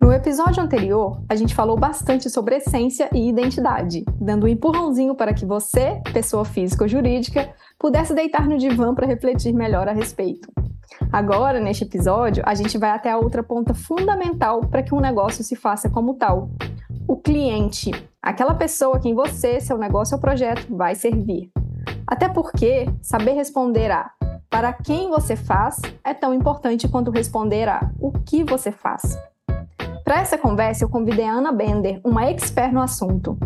No 0.00 0.12
episódio 0.12 0.62
anterior, 0.62 1.22
a 1.28 1.34
gente 1.34 1.54
falou 1.54 1.76
bastante 1.76 2.28
sobre 2.28 2.56
essência 2.56 3.08
e 3.12 3.28
identidade, 3.28 4.04
dando 4.20 4.44
um 4.44 4.48
empurrãozinho 4.48 5.14
para 5.14 5.32
que 5.32 5.46
você, 5.46 6.00
pessoa 6.12 6.44
física 6.44 6.84
ou 6.84 6.88
jurídica, 6.88 7.50
pudesse 7.78 8.14
deitar 8.14 8.46
no 8.46 8.58
divã 8.58 8.94
para 8.94 9.06
refletir 9.06 9.52
melhor 9.52 9.88
a 9.88 9.92
respeito. 9.92 10.52
Agora, 11.12 11.58
neste 11.58 11.84
episódio, 11.84 12.42
a 12.46 12.54
gente 12.54 12.78
vai 12.78 12.90
até 12.90 13.10
a 13.10 13.18
outra 13.18 13.42
ponta 13.42 13.74
fundamental 13.74 14.60
para 14.60 14.82
que 14.82 14.94
um 14.94 15.00
negócio 15.00 15.42
se 15.42 15.56
faça 15.56 15.88
como 15.88 16.14
tal: 16.14 16.50
o 17.08 17.16
cliente, 17.16 17.90
aquela 18.22 18.54
pessoa 18.54 18.96
a 18.96 19.00
quem 19.00 19.14
você, 19.14 19.60
seu 19.60 19.78
negócio 19.78 20.14
ou 20.14 20.20
projeto 20.20 20.66
vai 20.74 20.94
servir. 20.94 21.50
Até 22.06 22.28
porque 22.28 22.86
saber 23.02 23.32
responder 23.32 23.90
a 23.90 24.10
para 24.48 24.72
quem 24.72 25.10
você 25.10 25.34
faz 25.34 25.80
é 26.04 26.14
tão 26.14 26.32
importante 26.32 26.88
quanto 26.88 27.10
responder 27.10 27.68
a 27.68 27.90
o 27.98 28.12
que 28.12 28.44
você 28.44 28.70
faz. 28.70 29.18
Para 30.06 30.20
essa 30.20 30.38
conversa, 30.38 30.84
eu 30.84 30.88
convidei 30.88 31.24
a 31.24 31.32
Ana 31.32 31.50
Bender, 31.50 32.00
uma 32.04 32.30
expert 32.30 32.72
no 32.72 32.80
assunto. 32.80 33.36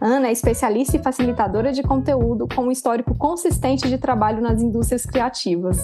Ana 0.00 0.26
é 0.26 0.32
especialista 0.32 0.96
e 0.96 1.02
facilitadora 1.02 1.70
de 1.70 1.80
conteúdo 1.80 2.48
com 2.52 2.62
um 2.62 2.72
histórico 2.72 3.14
consistente 3.16 3.88
de 3.88 3.98
trabalho 3.98 4.42
nas 4.42 4.60
indústrias 4.60 5.06
criativas. 5.06 5.78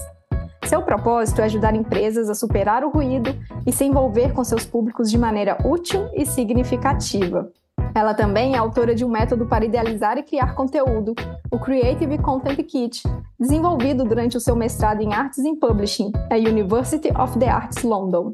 Seu 0.65 0.83
propósito 0.83 1.41
é 1.41 1.45
ajudar 1.45 1.77
empresas 1.77 2.29
a 2.29 2.35
superar 2.35 2.83
o 2.83 2.91
ruído 2.91 3.31
e 3.65 3.71
se 3.71 3.85
envolver 3.85 4.33
com 4.33 4.43
seus 4.43 4.67
públicos 4.67 5.09
de 5.09 5.17
maneira 5.17 5.57
útil 5.65 6.11
e 6.13 6.27
significativa. 6.27 7.49
Ela 7.95 8.13
também 8.13 8.57
é 8.57 8.59
autora 8.59 8.93
de 8.93 9.05
um 9.05 9.09
método 9.09 9.47
para 9.47 9.65
idealizar 9.65 10.19
e 10.19 10.25
criar 10.25 10.57
conteúdo, 10.57 11.15
o 11.49 11.61
Creative 11.61 12.19
Content 12.19 12.57
Kit, 12.65 13.05
desenvolvido 13.39 14.03
durante 14.03 14.37
o 14.37 14.41
seu 14.41 14.57
mestrado 14.57 15.01
em 15.01 15.15
Artes 15.15 15.45
em 15.45 15.55
Publishing 15.55 16.11
na 16.29 16.37
University 16.37 17.13
of 17.17 17.39
the 17.39 17.49
Arts 17.49 17.85
London. 17.85 18.33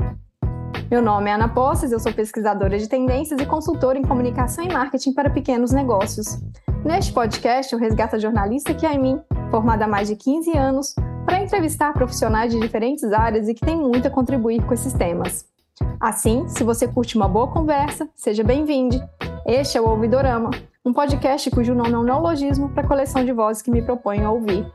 Meu 0.90 1.00
nome 1.00 1.30
é 1.30 1.34
Ana 1.34 1.48
Posses, 1.48 1.92
eu 1.92 2.00
sou 2.00 2.12
pesquisadora 2.12 2.76
de 2.76 2.88
tendências 2.88 3.40
e 3.40 3.46
consultora 3.46 3.96
em 3.96 4.02
comunicação 4.02 4.64
e 4.64 4.72
marketing 4.72 5.12
para 5.12 5.30
pequenos 5.30 5.70
negócios. 5.70 6.40
Neste 6.84 7.12
podcast, 7.12 7.72
eu 7.72 7.78
resgato 7.78 8.16
a 8.16 8.18
jornalista 8.18 8.74
que 8.74 8.84
é 8.84 8.92
em 8.92 8.98
mim, 8.98 9.20
formada 9.52 9.84
há 9.84 9.88
mais 9.88 10.08
de 10.08 10.16
15 10.16 10.50
anos, 10.58 10.96
para 11.24 11.40
entrevistar 11.40 11.92
profissionais 11.92 12.52
de 12.52 12.58
diferentes 12.58 13.04
áreas 13.04 13.46
e 13.46 13.54
que 13.54 13.64
têm 13.64 13.76
muito 13.76 14.08
a 14.08 14.10
contribuir 14.10 14.66
com 14.66 14.74
esses 14.74 14.92
temas. 14.92 15.44
Assim, 16.00 16.48
se 16.48 16.64
você 16.64 16.88
curte 16.88 17.14
uma 17.14 17.28
boa 17.28 17.46
conversa, 17.46 18.08
seja 18.16 18.42
bem-vindo. 18.42 19.00
Este 19.46 19.78
é 19.78 19.80
o 19.80 19.88
Ouvidorama, 19.88 20.50
um 20.84 20.92
podcast 20.92 21.48
cujo 21.52 21.72
nome 21.72 21.92
é 21.92 21.98
um 21.98 22.02
neologismo 22.02 22.68
para 22.68 22.82
a 22.82 22.88
coleção 22.88 23.24
de 23.24 23.32
vozes 23.32 23.62
que 23.62 23.70
me 23.70 23.80
proponho 23.80 24.26
a 24.26 24.32
ouvir. 24.32 24.66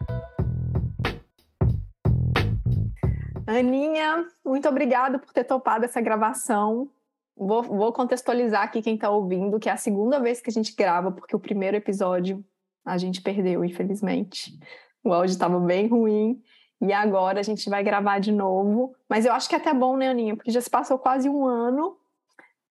Aninha, 3.47 4.27
muito 4.43 4.67
obrigada 4.67 5.19
por 5.19 5.31
ter 5.31 5.43
topado 5.43 5.85
essa 5.85 6.01
gravação. 6.01 6.89
Vou, 7.38 7.61
vou 7.63 7.93
contextualizar 7.93 8.63
aqui 8.63 8.81
quem 8.81 8.95
está 8.95 9.09
ouvindo, 9.09 9.59
que 9.59 9.69
é 9.69 9.71
a 9.71 9.77
segunda 9.77 10.19
vez 10.19 10.41
que 10.41 10.49
a 10.49 10.53
gente 10.53 10.75
grava, 10.75 11.11
porque 11.11 11.35
o 11.35 11.39
primeiro 11.39 11.77
episódio 11.77 12.43
a 12.83 12.97
gente 12.97 13.21
perdeu, 13.21 13.63
infelizmente. 13.63 14.57
O 15.03 15.13
áudio 15.13 15.33
estava 15.33 15.59
bem 15.59 15.88
ruim. 15.88 16.41
E 16.81 16.91
agora 16.91 17.39
a 17.39 17.43
gente 17.43 17.69
vai 17.69 17.83
gravar 17.83 18.19
de 18.19 18.31
novo. 18.31 18.95
Mas 19.09 19.25
eu 19.25 19.33
acho 19.33 19.47
que 19.47 19.55
é 19.55 19.57
até 19.57 19.73
bom, 19.73 19.95
né, 19.95 20.09
Aninha? 20.09 20.35
Porque 20.35 20.51
já 20.51 20.61
se 20.61 20.69
passou 20.69 20.97
quase 20.97 21.29
um 21.29 21.45
ano. 21.45 21.97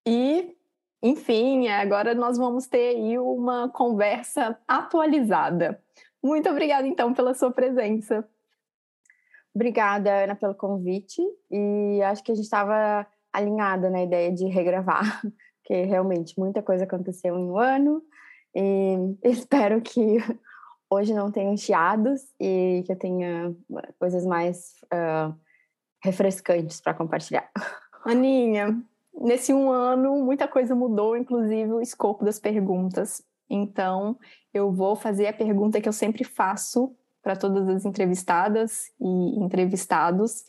E 0.06 0.54
enfim, 1.02 1.68
agora 1.68 2.14
nós 2.14 2.38
vamos 2.38 2.66
ter 2.66 2.96
aí 2.96 3.18
uma 3.18 3.68
conversa 3.68 4.58
atualizada. 4.66 5.78
Muito 6.22 6.48
obrigada, 6.48 6.86
então, 6.86 7.12
pela 7.12 7.34
sua 7.34 7.50
presença. 7.50 8.26
Obrigada, 9.54 10.24
Ana, 10.24 10.34
pelo 10.34 10.54
convite. 10.54 11.22
E 11.50 12.02
acho 12.02 12.24
que 12.24 12.32
a 12.32 12.34
gente 12.34 12.44
estava 12.44 13.06
alinhada 13.32 13.88
na 13.88 14.02
ideia 14.02 14.32
de 14.32 14.46
regravar, 14.46 15.20
porque 15.62 15.82
realmente 15.84 16.38
muita 16.38 16.62
coisa 16.62 16.84
aconteceu 16.84 17.38
em 17.38 17.50
um 17.50 17.58
ano. 17.58 18.02
E 18.54 18.96
espero 19.22 19.80
que 19.80 20.18
hoje 20.90 21.14
não 21.14 21.30
tenham 21.30 21.56
chiados 21.56 22.22
e 22.40 22.82
que 22.86 22.92
eu 22.92 22.96
tenha 22.96 23.54
coisas 23.98 24.26
mais 24.26 24.74
uh, 24.92 25.34
refrescantes 26.02 26.80
para 26.80 26.94
compartilhar. 26.94 27.48
Aninha, 28.04 28.76
nesse 29.14 29.54
um 29.54 29.70
ano, 29.70 30.22
muita 30.22 30.46
coisa 30.46 30.74
mudou, 30.74 31.16
inclusive 31.16 31.72
o 31.72 31.80
escopo 31.80 32.24
das 32.24 32.38
perguntas. 32.38 33.22
Então, 33.48 34.18
eu 34.52 34.70
vou 34.70 34.96
fazer 34.96 35.26
a 35.26 35.32
pergunta 35.32 35.80
que 35.80 35.88
eu 35.88 35.92
sempre 35.92 36.24
faço 36.24 36.94
para 37.24 37.34
todas 37.34 37.66
as 37.68 37.86
entrevistadas 37.86 38.92
e 39.00 39.42
entrevistados, 39.42 40.44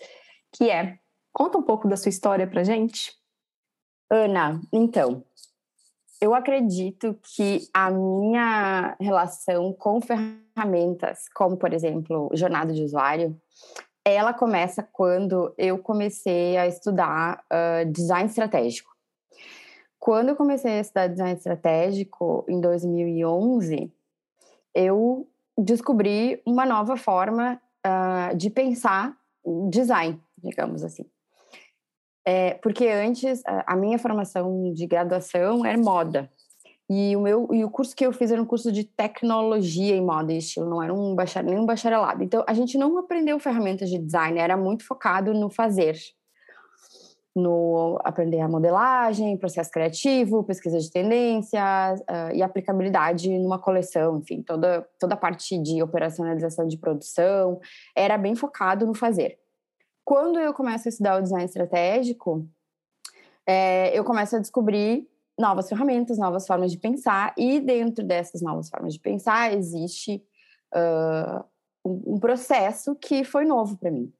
que 0.51 0.69
é: 0.69 0.99
conta 1.33 1.57
um 1.57 1.63
pouco 1.63 1.87
da 1.87 1.95
sua 1.95 2.09
história 2.09 2.45
para 2.45 2.63
gente. 2.63 3.13
Ana, 4.11 4.61
então, 4.71 5.23
eu 6.21 6.35
acredito 6.35 7.17
que 7.23 7.67
a 7.73 7.89
minha 7.89 8.95
relação 8.99 9.73
com 9.73 9.99
ferramentas, 10.01 11.27
como 11.33 11.57
por 11.57 11.73
exemplo, 11.73 12.29
jornada 12.33 12.73
de 12.73 12.83
usuário, 12.83 13.39
ela 14.03 14.33
começa 14.33 14.83
quando 14.83 15.53
eu 15.57 15.79
comecei 15.79 16.57
a 16.57 16.67
estudar 16.67 17.43
uh, 17.51 17.91
design 17.91 18.29
estratégico. 18.29 18.91
Quando 19.97 20.29
eu 20.29 20.35
comecei 20.35 20.73
a 20.73 20.79
estudar 20.81 21.07
design 21.07 21.33
estratégico, 21.33 22.45
em 22.47 22.61
2011, 22.61 23.91
eu 24.75 25.27
descobri 25.57 26.41
uma 26.45 26.65
nova 26.65 26.97
forma 26.97 27.61
uh, 27.85 28.35
de 28.35 28.49
pensar 28.49 29.15
design, 29.69 30.19
digamos 30.37 30.83
assim. 30.83 31.05
É, 32.27 32.55
porque 32.55 32.87
antes, 32.87 33.43
a 33.45 33.75
minha 33.75 33.99
formação 33.99 34.73
de 34.73 34.87
graduação 34.87 35.63
era 35.63 35.77
moda. 35.77 36.31
E 36.89 37.15
o 37.15 37.21
meu 37.21 37.47
e 37.51 37.63
o 37.63 37.69
curso 37.69 37.95
que 37.95 38.05
eu 38.05 38.13
fiz 38.13 38.31
era 38.31 38.41
um 38.41 38.45
curso 38.45 38.71
de 38.71 38.83
tecnologia 38.83 39.95
em 39.95 40.05
moda 40.05 40.31
e 40.31 40.37
estilo, 40.37 40.69
não 40.69 40.83
era 40.83 40.93
um 40.93 41.15
bacharel, 41.15 41.49
nem 41.49 41.59
um 41.59 41.65
bacharelado. 41.65 42.23
Então 42.23 42.43
a 42.47 42.53
gente 42.53 42.77
não 42.77 42.97
aprendeu 42.97 43.39
ferramentas 43.39 43.89
de 43.89 43.97
design, 43.97 44.37
era 44.39 44.55
muito 44.55 44.85
focado 44.85 45.33
no 45.33 45.49
fazer, 45.49 45.97
no 47.35 47.99
aprender 48.03 48.39
a 48.39 48.47
modelagem, 48.47 49.37
processo 49.37 49.69
criativo, 49.69 50.43
pesquisa 50.43 50.79
de 50.79 50.89
tendências 50.89 51.99
uh, 52.01 52.33
e 52.33 52.41
aplicabilidade 52.41 53.29
numa 53.37 53.59
coleção, 53.59 54.19
enfim, 54.19 54.41
toda 54.41 54.87
toda 54.97 55.15
a 55.15 55.17
parte 55.17 55.57
de 55.57 55.83
operacionalização 55.83 56.65
de 56.65 56.77
produção 56.77 57.59
era 57.93 58.17
bem 58.17 58.35
focado 58.35 58.85
no 58.85 58.93
fazer. 58.93 59.37
Quando 60.05 60.39
eu 60.39 60.53
começo 60.53 60.87
a 60.87 60.89
estudar 60.89 61.17
o 61.17 61.21
design 61.21 61.43
estratégico, 61.43 62.47
é, 63.45 63.97
eu 63.97 64.03
começo 64.03 64.35
a 64.35 64.39
descobrir 64.39 65.07
novas 65.37 65.67
ferramentas, 65.67 66.17
novas 66.17 66.47
formas 66.47 66.71
de 66.71 66.77
pensar, 66.77 67.33
e 67.37 67.59
dentro 67.59 68.05
dessas 68.05 68.41
novas 68.41 68.69
formas 68.69 68.93
de 68.93 68.99
pensar 68.99 69.53
existe 69.53 70.23
uh, 70.73 71.43
um, 71.83 72.15
um 72.15 72.19
processo 72.19 72.95
que 72.95 73.23
foi 73.23 73.45
novo 73.45 73.77
para 73.77 73.91
mim. 73.91 74.13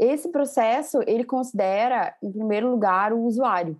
Esse 0.00 0.30
processo 0.30 1.02
ele 1.06 1.24
considera, 1.24 2.16
em 2.22 2.32
primeiro 2.32 2.70
lugar, 2.70 3.12
o 3.12 3.20
usuário. 3.20 3.78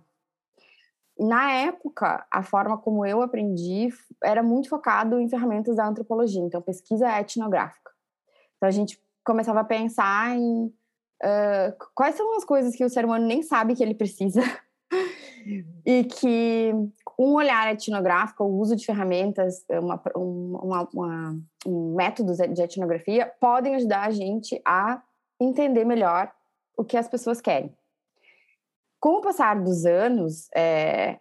Na 1.19 1.51
época, 1.51 2.23
a 2.29 2.43
forma 2.43 2.77
como 2.77 3.03
eu 3.03 3.23
aprendi 3.23 3.89
era 4.23 4.43
muito 4.43 4.69
focado 4.69 5.19
em 5.19 5.27
ferramentas 5.27 5.77
da 5.77 5.87
antropologia, 5.87 6.43
então 6.43 6.61
pesquisa 6.61 7.09
etnográfica. 7.19 7.91
Então 8.55 8.69
a 8.69 8.71
gente 8.71 9.01
começava 9.25 9.61
a 9.61 9.63
pensar 9.63 10.37
em 10.37 10.65
uh, 10.65 11.75
quais 11.95 12.13
são 12.13 12.37
as 12.37 12.45
coisas 12.45 12.75
que 12.75 12.85
o 12.85 12.89
ser 12.89 13.03
humano 13.03 13.25
nem 13.25 13.41
sabe 13.41 13.75
que 13.75 13.81
ele 13.81 13.95
precisa 13.95 14.41
e 15.83 16.03
que 16.03 16.71
um 17.17 17.33
olhar 17.33 17.73
etnográfico, 17.73 18.43
o 18.43 18.59
uso 18.59 18.75
de 18.75 18.85
ferramentas, 18.85 19.65
uma, 19.71 19.99
uma, 20.15 20.89
uma, 20.93 21.39
um 21.65 21.95
métodos 21.95 22.37
de 22.37 22.61
etnografia 22.61 23.31
podem 23.39 23.73
ajudar 23.75 24.07
a 24.07 24.11
gente 24.11 24.61
a 24.63 25.01
entender 25.43 25.85
melhor 25.85 26.31
o 26.77 26.83
que 26.83 26.97
as 26.97 27.07
pessoas 27.07 27.41
querem. 27.41 27.75
Com 28.99 29.17
o 29.17 29.21
passar 29.21 29.61
dos 29.61 29.85
anos, 29.85 30.47
é, 30.55 31.19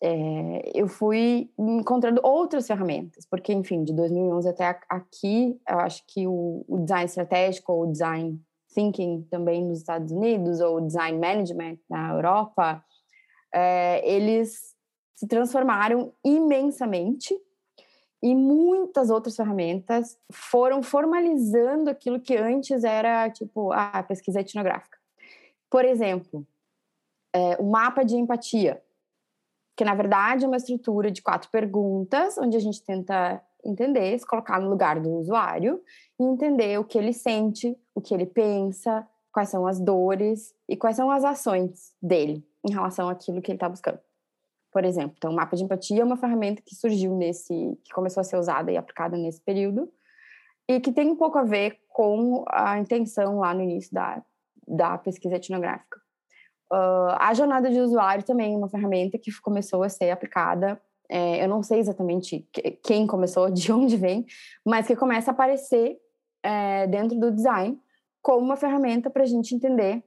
é, 0.00 0.70
eu 0.74 0.86
fui 0.86 1.50
encontrando 1.58 2.20
outras 2.22 2.66
ferramentas, 2.66 3.26
porque, 3.26 3.52
enfim, 3.52 3.82
de 3.82 3.92
2011 3.92 4.48
até 4.48 4.78
aqui, 4.88 5.60
eu 5.68 5.80
acho 5.80 6.04
que 6.06 6.26
o, 6.26 6.64
o 6.68 6.78
design 6.78 7.04
estratégico 7.06 7.72
ou 7.72 7.82
o 7.82 7.92
design 7.92 8.40
thinking 8.72 9.26
também 9.30 9.64
nos 9.64 9.78
Estados 9.78 10.12
Unidos, 10.12 10.60
ou 10.60 10.80
design 10.80 11.18
management 11.18 11.78
na 11.90 12.12
Europa, 12.12 12.84
é, 13.52 14.08
eles 14.08 14.76
se 15.16 15.26
transformaram 15.26 16.12
imensamente 16.24 17.34
e 18.22 18.34
muitas 18.34 19.10
outras 19.10 19.36
ferramentas 19.36 20.18
foram 20.32 20.82
formalizando 20.82 21.88
aquilo 21.88 22.20
que 22.20 22.36
antes 22.36 22.82
era 22.84 23.30
tipo 23.30 23.72
a 23.72 24.02
pesquisa 24.02 24.40
etnográfica. 24.40 24.98
Por 25.70 25.84
exemplo, 25.84 26.46
é, 27.32 27.56
o 27.56 27.64
mapa 27.64 28.04
de 28.04 28.16
empatia, 28.16 28.82
que 29.76 29.84
na 29.84 29.94
verdade 29.94 30.44
é 30.44 30.48
uma 30.48 30.56
estrutura 30.56 31.10
de 31.10 31.22
quatro 31.22 31.48
perguntas, 31.50 32.36
onde 32.38 32.56
a 32.56 32.60
gente 32.60 32.82
tenta 32.82 33.40
entender, 33.64 34.18
se 34.18 34.26
colocar 34.26 34.60
no 34.60 34.68
lugar 34.68 34.98
do 34.98 35.10
usuário 35.10 35.82
e 36.18 36.24
entender 36.24 36.78
o 36.78 36.84
que 36.84 36.98
ele 36.98 37.12
sente, 37.12 37.78
o 37.94 38.00
que 38.00 38.14
ele 38.14 38.26
pensa, 38.26 39.06
quais 39.32 39.50
são 39.50 39.66
as 39.66 39.78
dores 39.78 40.54
e 40.68 40.76
quais 40.76 40.96
são 40.96 41.10
as 41.10 41.24
ações 41.24 41.94
dele 42.02 42.44
em 42.66 42.72
relação 42.72 43.08
àquilo 43.08 43.40
que 43.40 43.50
ele 43.50 43.56
está 43.56 43.68
buscando. 43.68 44.00
Por 44.70 44.84
exemplo, 44.84 45.14
então, 45.16 45.30
o 45.30 45.34
mapa 45.34 45.56
de 45.56 45.64
empatia 45.64 46.02
é 46.02 46.04
uma 46.04 46.16
ferramenta 46.16 46.62
que 46.64 46.74
surgiu 46.74 47.16
nesse, 47.16 47.78
que 47.84 47.92
começou 47.92 48.20
a 48.20 48.24
ser 48.24 48.36
usada 48.36 48.70
e 48.70 48.76
aplicada 48.76 49.16
nesse 49.16 49.40
período, 49.40 49.90
e 50.68 50.78
que 50.80 50.92
tem 50.92 51.10
um 51.10 51.16
pouco 51.16 51.38
a 51.38 51.44
ver 51.44 51.80
com 51.88 52.44
a 52.48 52.78
intenção 52.78 53.38
lá 53.38 53.54
no 53.54 53.62
início 53.62 53.92
da, 53.92 54.22
da 54.66 54.98
pesquisa 54.98 55.36
etnográfica. 55.36 55.98
Uh, 56.70 57.16
a 57.18 57.32
jornada 57.32 57.70
de 57.70 57.80
usuário 57.80 58.22
também 58.22 58.54
é 58.54 58.56
uma 58.56 58.68
ferramenta 58.68 59.16
que 59.18 59.32
começou 59.40 59.82
a 59.82 59.88
ser 59.88 60.10
aplicada. 60.10 60.80
É, 61.08 61.42
eu 61.42 61.48
não 61.48 61.62
sei 61.62 61.78
exatamente 61.78 62.46
quem 62.82 63.06
começou, 63.06 63.48
de 63.50 63.72
onde 63.72 63.96
vem, 63.96 64.26
mas 64.64 64.86
que 64.86 64.94
começa 64.94 65.30
a 65.30 65.32
aparecer 65.32 65.98
é, 66.42 66.86
dentro 66.86 67.18
do 67.18 67.32
design 67.32 67.80
como 68.20 68.44
uma 68.44 68.56
ferramenta 68.56 69.08
para 69.08 69.22
a 69.22 69.26
gente 69.26 69.54
entender, 69.54 70.04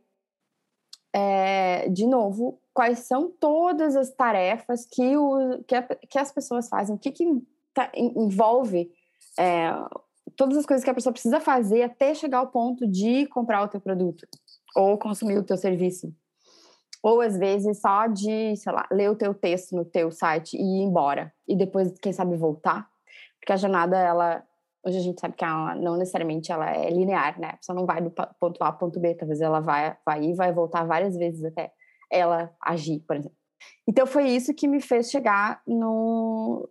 é, 1.13 1.89
de 1.89 2.05
novo, 2.05 2.59
quais 2.73 2.99
são 2.99 3.29
todas 3.29 3.95
as 3.95 4.09
tarefas 4.11 4.85
que, 4.85 5.17
o, 5.17 5.63
que, 5.67 5.75
a, 5.75 5.83
que 5.83 6.17
as 6.17 6.31
pessoas 6.31 6.69
fazem, 6.69 6.95
o 6.95 6.99
que, 6.99 7.11
que 7.11 7.25
tá, 7.73 7.91
envolve 7.95 8.89
é, 9.37 9.71
todas 10.35 10.57
as 10.57 10.65
coisas 10.65 10.83
que 10.83 10.89
a 10.89 10.93
pessoa 10.93 11.13
precisa 11.13 11.39
fazer 11.39 11.83
até 11.83 12.13
chegar 12.13 12.39
ao 12.39 12.47
ponto 12.47 12.87
de 12.87 13.25
comprar 13.27 13.63
o 13.63 13.67
teu 13.67 13.79
produto 13.79 14.27
ou 14.75 14.97
consumir 14.97 15.37
o 15.37 15.43
teu 15.43 15.57
serviço. 15.57 16.13
Ou 17.03 17.19
às 17.19 17.37
vezes 17.37 17.79
só 17.81 18.07
de, 18.07 18.55
sei 18.55 18.71
lá, 18.71 18.87
ler 18.91 19.09
o 19.09 19.15
teu 19.15 19.33
texto 19.33 19.75
no 19.75 19.83
teu 19.83 20.11
site 20.11 20.55
e 20.55 20.61
ir 20.61 20.83
embora. 20.83 21.33
E 21.47 21.55
depois, 21.55 21.91
quem 21.99 22.13
sabe, 22.13 22.37
voltar. 22.37 22.87
Porque 23.39 23.53
a 23.53 23.57
jornada, 23.57 23.97
ela. 23.97 24.43
Hoje 24.83 24.98
a 24.98 25.01
gente 25.01 25.22
sabe 25.22 25.36
que 25.36 25.44
ela 25.44 25.75
não 25.75 25.95
necessariamente 25.95 26.51
ela 26.51 26.69
é 26.72 26.89
linear, 26.89 27.39
né? 27.39 27.50
A 27.50 27.57
pessoa 27.57 27.75
não 27.75 27.86
vai 27.86 28.01
do 28.01 28.12
ponto 28.12 28.63
A 28.63 28.68
ao 28.68 28.78
ponto 28.78 29.00
B, 29.00 29.13
talvez 29.13 29.39
ela 29.39 29.60
vai, 29.60 29.95
vai 30.06 30.24
e 30.24 30.33
vai 30.33 30.51
voltar 30.51 30.86
várias 30.86 31.16
vezes 31.16 31.44
até 31.44 31.72
ela 32.12 32.51
agir, 32.62 33.00
por 33.07 33.16
exemplo. 33.16 33.38
Então 33.88 34.07
foi 34.07 34.28
isso 34.30 34.54
que 34.54 34.68
me 34.68 34.81
fez 34.81 35.10
chegar 35.12 35.62
no 35.68 36.68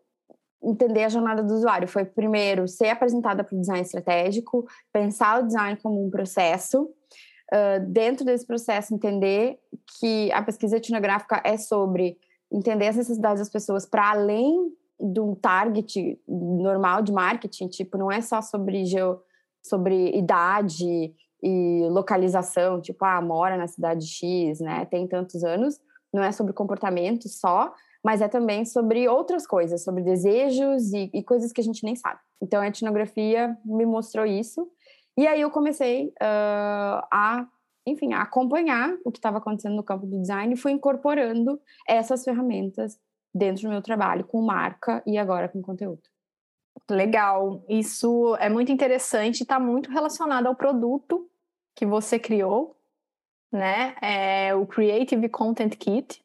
entender 0.63 1.05
a 1.05 1.09
jornada 1.09 1.43
do 1.43 1.55
usuário. 1.55 1.89
Foi 1.89 2.05
primeiro 2.05 2.69
ser 2.69 2.89
apresentada 2.89 3.43
para 3.43 3.57
o 3.57 3.61
design 3.61 3.83
estratégico, 3.83 4.67
pensar 4.93 5.43
o 5.43 5.47
design 5.47 5.79
como 5.81 6.05
um 6.05 6.11
processo 6.11 6.83
uh, 6.85 7.87
dentro 7.89 8.25
desse 8.25 8.47
processo, 8.47 8.95
entender 8.95 9.59
que 9.99 10.31
a 10.33 10.43
pesquisa 10.43 10.77
etnográfica 10.77 11.41
é 11.45 11.57
sobre 11.57 12.19
entender 12.53 12.89
as 12.89 12.97
necessidades 12.97 13.39
das 13.39 13.51
pessoas 13.51 13.87
para 13.87 14.11
além 14.11 14.73
do 15.01 15.35
target 15.37 16.21
normal 16.29 17.03
de 17.03 17.13
marketing, 17.13 17.69
tipo, 17.69 17.97
não 17.97 18.13
é 18.13 18.21
só 18.21 18.43
sobre, 18.43 18.85
geo, 18.85 19.21
sobre 19.63 20.17
idade 20.17 21.15
e 21.43 21.89
localização, 21.91 22.81
tipo, 22.81 23.05
ah, 23.05 23.21
mora 23.23 23.57
na 23.57 23.67
cidade 23.67 24.07
X, 24.07 24.61
né, 24.61 24.85
tem 24.85 25.07
tantos 25.07 25.43
anos, 25.43 25.81
não 26.13 26.23
é 26.23 26.31
sobre 26.33 26.53
comportamento 26.53 27.29
só, 27.29 27.73
mas 28.05 28.21
é 28.21 28.29
também 28.29 28.65
sobre 28.65 29.09
outras 29.09 29.47
coisas, 29.47 29.83
sobre 29.83 30.03
desejos 30.03 30.93
e, 30.93 31.11
e 31.13 31.23
coisas 31.23 31.53
que 31.53 31.61
a 31.61 31.65
gente 31.65 31.85
nem 31.85 31.97
sabe. 31.97 32.19
Então, 32.43 32.61
a 32.61 32.69
etnografia 32.69 33.57
me 33.65 33.87
mostrou 33.87 34.27
isso, 34.27 34.69
e 35.17 35.27
aí 35.27 35.41
eu 35.41 35.51
comecei 35.51 36.07
uh, 36.07 37.05
a, 37.13 37.47
enfim, 37.87 38.13
a 38.13 38.23
acompanhar 38.23 38.95
o 39.05 39.11
que 39.11 39.19
estava 39.19 39.39
acontecendo 39.39 39.77
no 39.77 39.83
campo 39.83 40.07
do 40.07 40.21
design 40.21 40.53
e 40.53 40.57
fui 40.57 40.73
incorporando 40.73 41.61
essas 41.87 42.25
ferramentas 42.25 42.99
dentro 43.35 43.63
do 43.63 43.69
meu 43.69 43.83
trabalho, 43.83 44.25
com 44.25 44.43
marca 44.43 45.03
e 45.07 45.17
agora 45.19 45.49
com 45.49 45.63
conteúdo. 45.63 46.03
Legal, 46.91 47.65
isso 47.69 48.37
é 48.37 48.49
muito 48.49 48.73
interessante, 48.73 49.43
está 49.43 49.61
muito 49.61 49.91
relacionado 49.91 50.47
ao 50.47 50.55
produto 50.55 51.29
que 51.75 51.87
você 51.87 52.19
criou, 52.19 52.77
né? 53.53 53.95
É 54.01 54.55
o 54.55 54.67
Creative 54.67 55.29
Content 55.29 55.77
Kit, 55.77 56.23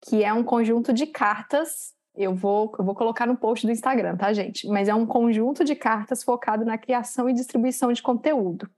que 0.00 0.24
é 0.24 0.32
um 0.32 0.42
conjunto 0.42 0.92
de 0.92 1.06
cartas 1.06 1.94
eu 2.16 2.32
vou, 2.32 2.72
eu 2.78 2.84
vou 2.84 2.94
colocar 2.94 3.26
no 3.26 3.36
post 3.36 3.66
do 3.66 3.72
Instagram, 3.72 4.16
tá, 4.16 4.32
gente? 4.32 4.68
Mas 4.68 4.88
é 4.88 4.94
um 4.94 5.04
conjunto 5.04 5.64
de 5.64 5.74
cartas 5.74 6.22
focado 6.22 6.64
na 6.64 6.78
criação 6.78 7.28
e 7.28 7.34
distribuição 7.34 7.92
de 7.92 8.02
conteúdo. 8.02 8.70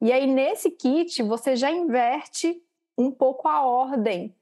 E 0.00 0.10
aí, 0.10 0.26
nesse 0.26 0.70
kit, 0.70 1.22
você 1.22 1.54
já 1.54 1.70
inverte 1.70 2.56
um 2.96 3.10
pouco 3.10 3.46
a 3.46 3.62
ordem 3.62 4.34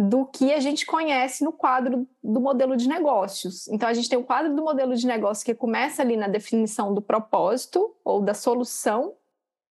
do 0.00 0.24
que 0.24 0.50
a 0.50 0.60
gente 0.60 0.86
conhece 0.86 1.44
no 1.44 1.52
quadro 1.52 2.08
do 2.24 2.40
modelo 2.40 2.74
de 2.74 2.88
negócios. 2.88 3.68
Então, 3.68 3.86
a 3.86 3.92
gente 3.92 4.08
tem 4.08 4.18
o 4.18 4.24
quadro 4.24 4.56
do 4.56 4.62
modelo 4.62 4.96
de 4.96 5.06
negócio 5.06 5.44
que 5.44 5.54
começa 5.54 6.00
ali 6.00 6.16
na 6.16 6.26
definição 6.26 6.94
do 6.94 7.02
propósito 7.02 7.94
ou 8.02 8.22
da 8.22 8.32
solução 8.32 9.14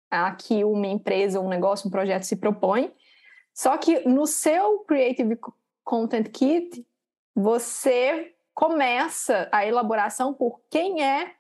a 0.10 0.34
que 0.34 0.64
uma 0.64 0.88
empresa, 0.88 1.42
um 1.42 1.50
negócio, 1.50 1.90
um 1.90 1.92
projeto 1.92 2.24
se 2.24 2.38
propõe. 2.38 2.94
Só 3.54 3.76
que 3.78 4.08
no 4.08 4.26
seu 4.26 4.80
Creative 4.88 5.38
Content 5.84 6.30
Kit, 6.30 6.88
você 7.36 8.34
começa 8.54 9.50
a 9.52 9.66
elaboração 9.66 10.34
por 10.34 10.62
quem 10.70 11.04
é 11.04 11.34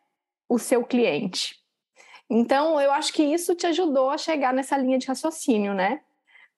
o 0.49 0.59
seu 0.59 0.83
cliente. 0.83 1.55
Então, 2.29 2.81
eu 2.81 2.91
acho 2.91 3.13
que 3.13 3.23
isso 3.23 3.55
te 3.55 3.65
ajudou 3.67 4.09
a 4.09 4.17
chegar 4.17 4.53
nessa 4.53 4.75
linha 4.75 4.97
de 4.97 5.07
raciocínio, 5.07 5.73
né? 5.73 6.01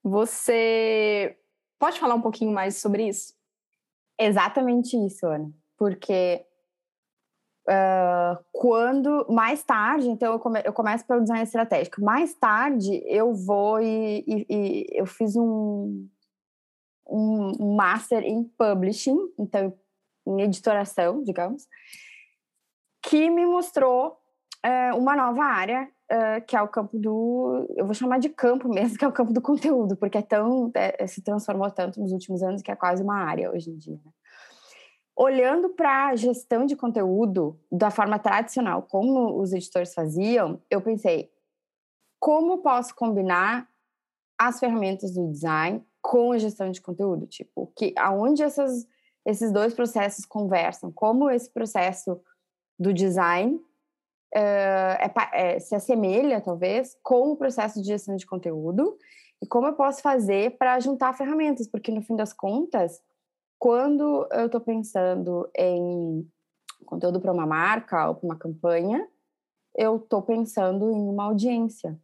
Você 0.03 1.37
pode 1.79 1.99
falar 1.99 2.15
um 2.15 2.21
pouquinho 2.21 2.51
mais 2.51 2.77
sobre 2.77 3.07
isso? 3.07 3.33
Exatamente 4.19 4.95
isso, 4.97 5.25
Ana. 5.25 5.51
Porque 5.77 6.45
uh, 7.67 8.43
quando 8.51 9.25
mais 9.29 9.63
tarde, 9.63 10.09
então 10.09 10.33
eu, 10.33 10.39
come, 10.39 10.61
eu 10.63 10.73
começo 10.73 11.05
pelo 11.05 11.21
design 11.21 11.43
estratégico. 11.43 12.01
Mais 12.01 12.33
tarde 12.33 13.03
eu 13.05 13.33
vou 13.33 13.81
e, 13.81 14.23
e, 14.27 14.45
e 14.49 14.87
eu 14.91 15.05
fiz 15.05 15.35
um, 15.35 16.07
um 17.07 17.75
master 17.75 18.23
em 18.23 18.43
publishing, 18.43 19.17
então 19.37 19.73
em 20.27 20.41
editoração, 20.41 21.23
digamos, 21.23 21.67
que 23.01 23.29
me 23.29 23.45
mostrou 23.45 24.17
uh, 24.65 24.97
uma 24.97 25.15
nova 25.15 25.43
área, 25.43 25.87
uh, 26.11 26.45
que 26.45 26.55
é 26.55 26.61
o 26.61 26.67
campo 26.67 26.97
do, 26.97 27.65
eu 27.75 27.85
vou 27.85 27.93
chamar 27.93 28.19
de 28.19 28.29
campo 28.29 28.67
mesmo, 28.73 28.97
que 28.97 29.05
é 29.05 29.07
o 29.07 29.13
campo 29.13 29.33
do 29.33 29.41
conteúdo, 29.41 29.95
porque 29.95 30.17
é 30.17 30.21
tão, 30.21 30.71
é, 30.73 31.05
se 31.07 31.21
transformou 31.21 31.69
tanto 31.71 31.99
nos 31.99 32.11
últimos 32.11 32.41
anos 32.43 32.61
que 32.61 32.71
é 32.71 32.75
quase 32.75 33.03
uma 33.03 33.17
área 33.17 33.51
hoje 33.51 33.69
em 33.69 33.77
dia. 33.77 33.99
Né? 34.03 34.11
Olhando 35.17 35.69
para 35.69 36.07
a 36.07 36.15
gestão 36.15 36.65
de 36.65 36.75
conteúdo 36.75 37.57
da 37.71 37.89
forma 37.89 38.19
tradicional, 38.19 38.81
como 38.83 39.39
os 39.39 39.53
editores 39.53 39.93
faziam, 39.93 40.61
eu 40.69 40.81
pensei, 40.81 41.31
como 42.19 42.57
posso 42.57 42.93
combinar 42.93 43.69
as 44.37 44.59
ferramentas 44.59 45.13
do 45.13 45.31
design 45.31 45.81
com 46.01 46.33
a 46.33 46.37
gestão 46.37 46.69
de 46.69 46.81
conteúdo, 46.81 47.25
tipo, 47.25 47.71
que 47.77 47.93
aonde 47.97 48.43
essas, 48.43 48.85
esses 49.25 49.51
dois 49.51 49.73
processos 49.73 50.25
conversam, 50.25 50.91
como 50.91 51.29
esse 51.29 51.49
processo 51.49 52.19
do 52.77 52.93
design 52.93 53.59
é, 54.33 55.11
é, 55.33 55.59
se 55.59 55.75
assemelha, 55.75 56.41
talvez, 56.41 56.97
com 57.03 57.31
o 57.31 57.37
processo 57.37 57.81
de 57.81 57.87
gestão 57.87 58.15
de 58.15 58.25
conteúdo 58.25 58.97
e 59.41 59.47
como 59.47 59.67
eu 59.67 59.73
posso 59.73 60.01
fazer 60.01 60.57
para 60.57 60.79
juntar 60.79 61.13
ferramentas, 61.13 61.67
porque 61.67 61.91
no 61.91 62.01
fim 62.01 62.15
das 62.15 62.33
contas, 62.33 63.01
quando 63.59 64.27
eu 64.31 64.45
estou 64.45 64.61
pensando 64.61 65.49
em 65.55 66.27
conteúdo 66.85 67.19
para 67.19 67.31
uma 67.31 67.45
marca 67.45 68.07
ou 68.07 68.15
para 68.15 68.25
uma 68.25 68.37
campanha, 68.37 69.07
eu 69.75 69.97
estou 69.97 70.21
pensando 70.21 70.91
em 70.91 71.09
uma 71.09 71.25
audiência. 71.25 71.99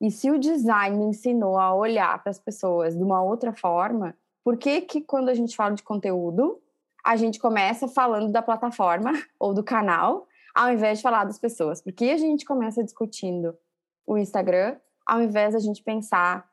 E 0.00 0.10
se 0.10 0.30
o 0.30 0.38
design 0.38 0.96
me 0.96 1.06
ensinou 1.06 1.58
a 1.58 1.74
olhar 1.74 2.22
para 2.22 2.30
as 2.30 2.38
pessoas 2.38 2.96
de 2.96 3.02
uma 3.02 3.22
outra 3.22 3.52
forma, 3.52 4.16
por 4.44 4.56
que 4.56 4.82
que 4.82 5.00
quando 5.00 5.28
a 5.28 5.34
gente 5.34 5.56
fala 5.56 5.74
de 5.74 5.82
conteúdo, 5.82 6.60
a 7.04 7.16
gente 7.16 7.40
começa 7.40 7.88
falando 7.88 8.30
da 8.30 8.42
plataforma 8.42 9.12
ou 9.38 9.52
do 9.52 9.64
canal, 9.64 10.27
ao 10.58 10.72
invés 10.72 10.98
de 10.98 11.02
falar 11.02 11.24
das 11.24 11.38
pessoas? 11.38 11.80
Por 11.80 11.92
que 11.92 12.10
a 12.10 12.16
gente 12.16 12.44
começa 12.44 12.82
discutindo 12.82 13.56
o 14.04 14.18
Instagram, 14.18 14.76
ao 15.06 15.22
invés 15.22 15.54
da 15.54 15.60
gente 15.60 15.84
pensar 15.84 16.44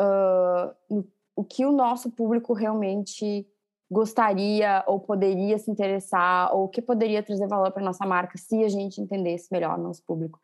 uh, 0.00 0.74
no, 0.90 1.08
o 1.36 1.44
que 1.44 1.64
o 1.64 1.70
nosso 1.70 2.10
público 2.10 2.52
realmente 2.52 3.46
gostaria 3.88 4.82
ou 4.88 4.98
poderia 4.98 5.56
se 5.56 5.70
interessar, 5.70 6.52
ou 6.52 6.64
o 6.64 6.68
que 6.68 6.82
poderia 6.82 7.22
trazer 7.22 7.46
valor 7.46 7.70
para 7.70 7.84
nossa 7.84 8.04
marca 8.04 8.36
se 8.36 8.64
a 8.64 8.68
gente 8.68 9.00
entendesse 9.00 9.46
melhor 9.52 9.78
o 9.78 9.82
nosso 9.82 10.02
público. 10.02 10.40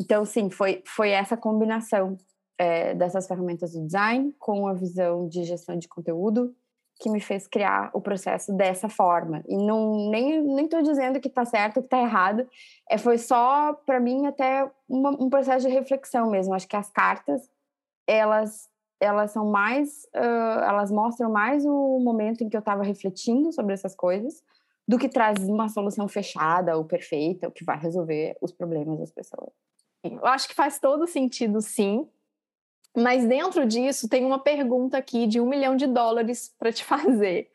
Então, 0.00 0.24
sim, 0.24 0.50
foi, 0.50 0.82
foi 0.84 1.10
essa 1.10 1.36
combinação 1.36 2.18
é, 2.58 2.92
dessas 2.92 3.28
ferramentas 3.28 3.72
do 3.72 3.86
design 3.86 4.34
com 4.36 4.66
a 4.66 4.74
visão 4.74 5.28
de 5.28 5.44
gestão 5.44 5.78
de 5.78 5.86
conteúdo 5.86 6.52
que 6.98 7.10
me 7.10 7.20
fez 7.20 7.46
criar 7.46 7.90
o 7.92 8.00
processo 8.00 8.52
dessa 8.52 8.88
forma. 8.88 9.42
E 9.46 9.56
não 9.56 10.10
nem 10.10 10.42
nem 10.42 10.64
estou 10.64 10.82
dizendo 10.82 11.20
que 11.20 11.28
está 11.28 11.44
certo, 11.44 11.80
que 11.80 11.86
está 11.86 12.00
errado. 12.00 12.48
É 12.90 12.96
foi 12.96 13.18
só 13.18 13.74
para 13.74 14.00
mim 14.00 14.26
até 14.26 14.70
uma, 14.88 15.10
um 15.10 15.28
processo 15.28 15.66
de 15.66 15.72
reflexão 15.72 16.30
mesmo. 16.30 16.54
Acho 16.54 16.68
que 16.68 16.76
as 16.76 16.90
cartas 16.90 17.48
elas 18.06 18.68
elas 18.98 19.30
são 19.30 19.50
mais 19.50 20.04
uh, 20.14 20.64
elas 20.64 20.90
mostram 20.90 21.30
mais 21.30 21.66
o 21.66 21.98
momento 22.00 22.42
em 22.42 22.48
que 22.48 22.56
eu 22.56 22.60
estava 22.60 22.82
refletindo 22.82 23.52
sobre 23.52 23.74
essas 23.74 23.94
coisas 23.94 24.42
do 24.88 24.98
que 24.98 25.08
traz 25.08 25.46
uma 25.48 25.68
solução 25.68 26.06
fechada 26.08 26.76
ou 26.76 26.84
perfeita, 26.84 27.48
o 27.48 27.52
que 27.52 27.64
vai 27.64 27.78
resolver 27.78 28.36
os 28.40 28.52
problemas 28.52 28.98
das 28.98 29.10
pessoas. 29.10 29.50
Eu 30.04 30.24
acho 30.26 30.48
que 30.48 30.54
faz 30.54 30.78
todo 30.78 31.06
sentido, 31.06 31.60
sim. 31.60 32.08
Mas 32.96 33.26
dentro 33.26 33.66
disso 33.66 34.08
tem 34.08 34.24
uma 34.24 34.38
pergunta 34.38 34.96
aqui 34.96 35.26
de 35.26 35.38
um 35.38 35.46
milhão 35.46 35.76
de 35.76 35.86
dólares 35.86 36.54
para 36.58 36.72
te 36.72 36.82
fazer, 36.82 37.50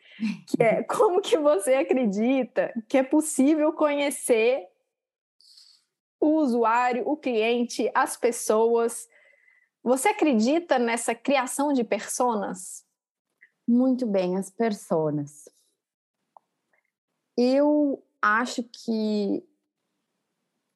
que 0.47 0.61
é 0.61 0.83
como 0.85 1.19
que 1.19 1.35
você 1.35 1.73
acredita 1.73 2.71
que 2.87 2.97
é 2.97 3.03
possível 3.03 3.73
conhecer 3.73 4.67
o 6.19 6.35
usuário, 6.35 7.07
o 7.07 7.17
cliente, 7.17 7.89
as 7.95 8.15
pessoas? 8.15 9.09
Você 9.83 10.09
acredita 10.09 10.77
nessa 10.77 11.15
criação 11.15 11.73
de 11.73 11.83
personas? 11.83 12.85
Muito 13.67 14.05
bem, 14.05 14.37
as 14.37 14.51
personas. 14.51 15.49
Eu 17.35 18.03
acho 18.21 18.61
que 18.61 19.43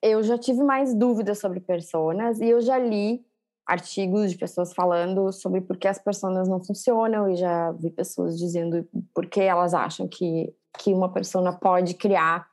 eu 0.01 0.23
já 0.23 0.39
tive 0.39 0.63
mais 0.63 0.95
dúvidas 0.95 1.37
sobre 1.37 1.59
personas 1.59 2.39
e 2.39 2.47
eu 2.47 2.61
já 2.61 2.79
li 2.79 3.23
artigos 3.65 4.31
de 4.31 4.37
pessoas 4.37 4.73
falando 4.73 5.31
sobre 5.31 5.59
por 5.59 5.77
que 5.77 5.87
as 5.87 5.97
pessoas 5.97 6.47
não 6.47 6.63
funcionam 6.63 7.29
e 7.29 7.35
já 7.35 7.71
vi 7.71 7.89
pessoas 7.89 8.37
dizendo 8.37 8.87
por 9.13 9.25
que 9.25 9.41
elas 9.41 9.73
acham 9.73 10.07
que, 10.07 10.53
que 10.77 10.93
uma 10.93 11.11
pessoa 11.11 11.51
pode 11.53 11.95
criar 11.95 12.47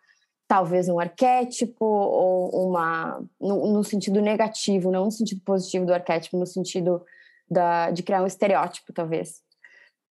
talvez 0.48 0.88
um 0.88 0.98
arquétipo 0.98 1.84
ou 1.84 2.68
uma 2.68 3.22
no, 3.40 3.72
no, 3.72 3.84
sentido 3.84 4.20
negativo, 4.20 4.90
não 4.90 5.06
no 5.06 5.10
sentido 5.10 5.40
positivo 5.44 5.86
do 5.86 5.94
arquétipo, 5.94 6.38
no 6.38 6.46
sentido 6.46 7.02
da, 7.50 7.90
de 7.90 8.02
criar 8.02 8.22
um 8.22 8.26
estereótipo, 8.26 8.92
talvez. 8.92 9.40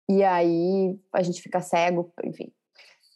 E 0.09 0.23
aí 0.23 0.97
a 1.13 1.21
gente 1.21 1.41
fica 1.41 1.61
cego, 1.61 2.13
enfim. 2.23 2.51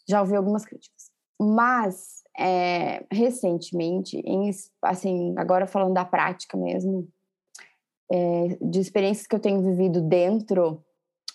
Já 0.08 0.22
ouvi 0.22 0.36
algumas 0.36 0.66
críticas. 0.66 1.12
Mas 1.42 2.24
é, 2.38 3.06
recentemente, 3.12 4.18
em, 4.26 4.50
assim, 4.82 5.34
agora 5.38 5.68
falando 5.68 5.94
da 5.94 6.06
prática 6.06 6.58
mesmo, 6.58 7.08
é, 8.12 8.58
de 8.62 8.80
experiências 8.80 9.28
que 9.28 9.36
eu 9.36 9.40
tenho 9.40 9.62
vivido 9.62 10.02
dentro 10.02 10.84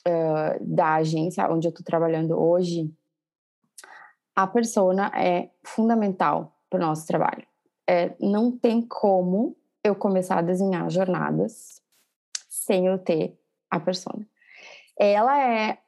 uh, 0.07 0.65
da 0.65 0.95
agência 0.95 1.49
onde 1.51 1.69
eu 1.69 1.71
estou 1.71 1.85
trabalhando 1.85 2.39
hoje, 2.39 2.93
a 4.35 4.47
persona 4.47 5.11
é 5.15 5.51
fundamental 5.63 6.57
para 6.69 6.79
o 6.79 6.87
nosso 6.87 7.07
trabalho. 7.07 7.47
É, 7.89 8.15
não 8.19 8.51
tem 8.51 8.83
como 8.83 9.57
eu 9.83 9.95
começar 9.95 10.39
a 10.39 10.43
desenhar 10.43 10.91
jornadas 10.91 11.81
sem 12.49 12.87
eu 12.87 12.99
ter 12.99 13.39
a 13.71 13.79
persona. 13.79 14.27
Ela 14.99 15.41
é, 15.41 15.79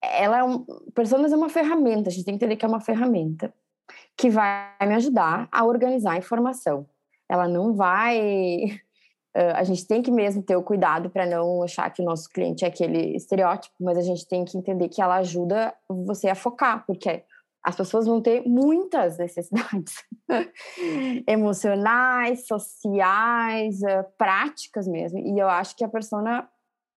ela 0.00 0.38
é 0.38 0.44
um, 0.44 0.64
personas 0.94 1.32
é 1.32 1.36
uma 1.36 1.48
ferramenta. 1.48 2.08
A 2.08 2.12
gente 2.12 2.24
tem 2.24 2.34
que 2.34 2.44
entender 2.44 2.56
que 2.56 2.64
é 2.64 2.68
uma 2.68 2.80
ferramenta 2.80 3.52
que 4.16 4.30
vai 4.30 4.74
me 4.86 4.94
ajudar 4.94 5.48
a 5.50 5.64
organizar 5.64 6.12
a 6.12 6.18
informação. 6.18 6.88
Ela 7.28 7.48
não 7.48 7.74
vai 7.74 8.80
Uh, 9.36 9.50
a 9.56 9.64
gente 9.64 9.86
tem 9.86 10.00
que 10.00 10.12
mesmo 10.12 10.42
ter 10.42 10.54
o 10.54 10.62
cuidado 10.62 11.10
para 11.10 11.26
não 11.26 11.62
achar 11.62 11.90
que 11.90 12.00
o 12.00 12.04
nosso 12.04 12.28
cliente 12.28 12.64
é 12.64 12.68
aquele 12.68 13.16
estereótipo, 13.16 13.74
mas 13.80 13.98
a 13.98 14.02
gente 14.02 14.26
tem 14.28 14.44
que 14.44 14.56
entender 14.56 14.88
que 14.88 15.02
ela 15.02 15.16
ajuda 15.16 15.74
você 15.88 16.28
a 16.28 16.36
focar, 16.36 16.86
porque 16.86 17.24
as 17.64 17.74
pessoas 17.74 18.06
vão 18.06 18.20
ter 18.20 18.46
muitas 18.46 19.18
necessidades 19.18 20.04
emocionais, 21.26 22.46
sociais, 22.46 23.80
uh, 23.80 24.04
práticas 24.16 24.86
mesmo. 24.86 25.18
E 25.18 25.38
eu 25.38 25.48
acho 25.48 25.74
que 25.74 25.82
a 25.82 25.88
persona 25.88 26.48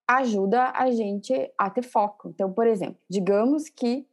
ajuda 0.07 0.71
a 0.75 0.91
gente 0.91 1.33
a 1.57 1.69
ter 1.69 1.83
foco. 1.83 2.29
Então, 2.29 2.51
por 2.53 2.67
exemplo, 2.67 2.99
digamos 3.09 3.67
que 3.69 4.05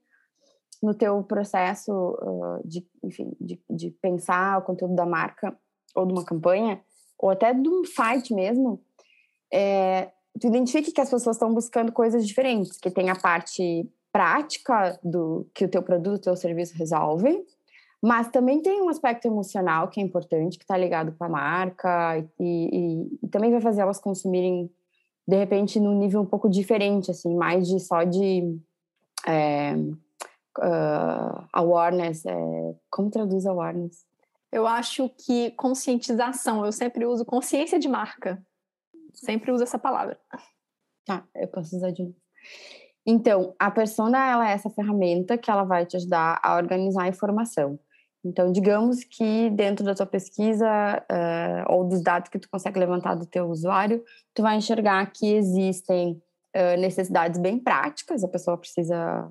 no 0.83 0.95
teu 0.95 1.23
processo 1.25 1.93
uh, 1.93 2.67
de, 2.67 2.87
enfim, 3.03 3.33
de, 3.41 3.61
de 3.69 3.91
pensar 3.91 4.59
o 4.59 4.63
conteúdo 4.63 4.95
da 4.95 5.07
marca 5.07 5.57
ou 5.95 6.07
de 6.07 6.13
uma 6.13 6.25
campanha, 6.25 6.81
ou 7.19 7.31
até 7.31 7.53
de 7.53 7.69
um 7.69 7.85
site 7.85 8.35
mesmo, 8.35 8.81
é, 9.53 10.11
tu 10.41 10.47
identifique 10.47 10.93
que 10.93 11.01
as 11.01 11.11
pessoas 11.11 11.37
estão 11.37 11.53
buscando 11.53 11.93
coisas 11.93 12.27
diferentes, 12.27 12.79
que 12.79 12.91
tem 12.91 13.11
a 13.11 13.17
parte 13.17 13.89
prática 14.13 14.99
do 15.03 15.47
que 15.55 15.65
o 15.65 15.69
teu 15.69 15.83
produto, 15.83 16.21
o 16.21 16.25
teu 16.25 16.37
serviço 16.37 16.77
resolve, 16.77 17.45
mas 18.03 18.29
também 18.29 18.61
tem 18.61 18.83
um 18.83 18.89
aspecto 18.89 19.27
emocional 19.27 19.89
que 19.89 20.01
é 20.01 20.03
importante, 20.03 20.59
que 20.59 20.65
está 20.65 20.77
ligado 20.77 21.13
com 21.17 21.25
a 21.25 21.29
marca 21.29 22.19
e, 22.19 22.29
e, 22.41 23.19
e, 23.23 23.29
também 23.29 23.51
vai 23.51 23.61
fazer 23.61 23.81
elas 23.81 23.99
consumirem 23.99 24.71
de 25.27 25.37
repente 25.37 25.81
num 25.81 25.99
nível 25.99 26.21
um 26.21 26.27
pouco 26.27 26.49
diferente, 26.49 27.11
assim, 27.11 27.35
mais 27.35 27.67
de 27.67 27.81
só 27.81 28.05
de 28.05 28.59
é, 29.27 29.75
uh, 30.59 31.45
awareness, 31.53 32.27
é, 32.27 32.75
como 32.91 33.11
traduz 33.11 33.47
awareness? 33.47 34.05
Eu 34.55 34.69
acho 34.69 35.09
que 35.09 35.51
conscientização, 35.57 36.65
eu 36.65 36.71
sempre 36.71 37.05
uso 37.05 37.25
consciência 37.25 37.77
de 37.77 37.89
marca. 37.89 38.41
Sempre 39.13 39.51
uso 39.51 39.65
essa 39.65 39.81
palavra. 39.81 40.17
Tá, 41.05 41.27
eu 41.35 41.49
posso 41.49 41.77
usar 41.77 41.91
de 41.91 42.05
novo. 42.05 42.15
Então, 43.05 43.53
a 43.59 43.69
persona 43.69 44.31
ela 44.31 44.49
é 44.49 44.53
essa 44.53 44.71
ferramenta 44.71 45.37
que 45.37 45.51
ela 45.51 45.65
vai 45.65 45.85
te 45.85 45.97
ajudar 45.97 46.41
a 46.41 46.55
organizar 46.55 47.03
a 47.03 47.09
informação. 47.09 47.81
Então, 48.25 48.53
digamos 48.53 49.03
que 49.03 49.51
dentro 49.51 49.85
da 49.85 49.93
tua 49.93 50.07
pesquisa 50.07 50.69
uh, 51.11 51.73
ou 51.73 51.89
dos 51.89 52.01
dados 52.01 52.31
que 52.31 52.39
tu 52.39 52.49
consegue 52.49 52.79
levantar 52.79 53.17
do 53.17 53.27
teu 53.27 53.49
usuário, 53.49 54.05
tu 54.33 54.41
vai 54.41 54.57
enxergar 54.57 55.05
que 55.11 55.35
existem 55.35 56.13
uh, 56.55 56.81
necessidades 56.81 57.41
bem 57.41 57.59
práticas. 57.59 58.23
A 58.23 58.29
pessoa 58.29 58.57
precisa 58.57 59.29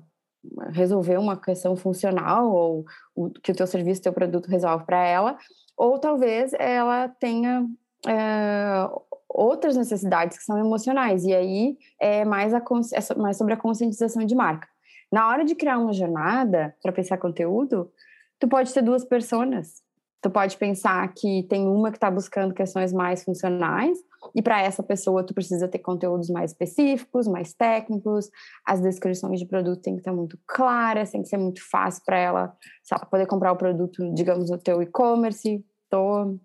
resolver 0.70 1.18
uma 1.18 1.36
questão 1.36 1.76
funcional 1.76 2.50
ou 2.50 2.84
o, 3.14 3.30
que 3.30 3.52
o 3.52 3.54
teu 3.54 3.66
serviço, 3.66 4.02
teu 4.02 4.12
produto 4.12 4.48
resolve 4.48 4.84
para 4.84 5.04
ela, 5.04 5.36
ou 5.76 5.98
talvez 5.98 6.52
ela 6.58 7.08
tenha 7.08 7.66
é, 8.06 8.88
outras 9.28 9.76
necessidades 9.76 10.38
que 10.38 10.44
são 10.44 10.58
emocionais 10.58 11.24
e 11.24 11.34
aí 11.34 11.76
é 12.00 12.24
mais, 12.24 12.54
a, 12.54 12.58
é 12.58 13.14
mais 13.16 13.36
sobre 13.36 13.54
a 13.54 13.58
conscientização 13.58 14.24
de 14.24 14.34
marca. 14.34 14.68
Na 15.10 15.28
hora 15.28 15.44
de 15.44 15.54
criar 15.54 15.78
uma 15.78 15.92
jornada 15.92 16.74
para 16.82 16.92
pensar 16.92 17.18
conteúdo, 17.18 17.90
tu 18.38 18.48
pode 18.48 18.72
ter 18.72 18.82
duas 18.82 19.04
personas. 19.04 19.82
Tu 20.20 20.30
pode 20.30 20.56
pensar 20.56 21.06
que 21.14 21.42
tem 21.48 21.66
uma 21.68 21.90
que 21.90 21.98
está 21.98 22.10
buscando 22.10 22.54
questões 22.54 22.92
mais 22.92 23.22
funcionais 23.22 23.98
e 24.34 24.42
para 24.42 24.62
essa 24.62 24.82
pessoa, 24.82 25.24
tu 25.24 25.34
precisa 25.34 25.68
ter 25.68 25.78
conteúdos 25.78 26.30
mais 26.30 26.52
específicos, 26.52 27.26
mais 27.26 27.52
técnicos. 27.54 28.30
As 28.64 28.80
descrições 28.80 29.40
de 29.40 29.46
produto 29.46 29.82
têm 29.82 29.94
que 29.94 30.00
estar 30.00 30.12
muito 30.12 30.38
claras, 30.46 31.10
tem 31.10 31.22
que 31.22 31.28
ser 31.28 31.36
muito 31.36 31.60
fácil 31.68 32.02
para 32.04 32.18
ela, 32.18 32.56
ela 32.90 33.06
poder 33.06 33.26
comprar 33.26 33.52
o 33.52 33.56
produto, 33.56 34.12
digamos, 34.14 34.50
no 34.50 34.58
teu 34.58 34.82
e-commerce. 34.82 35.64
Estou 35.84 36.38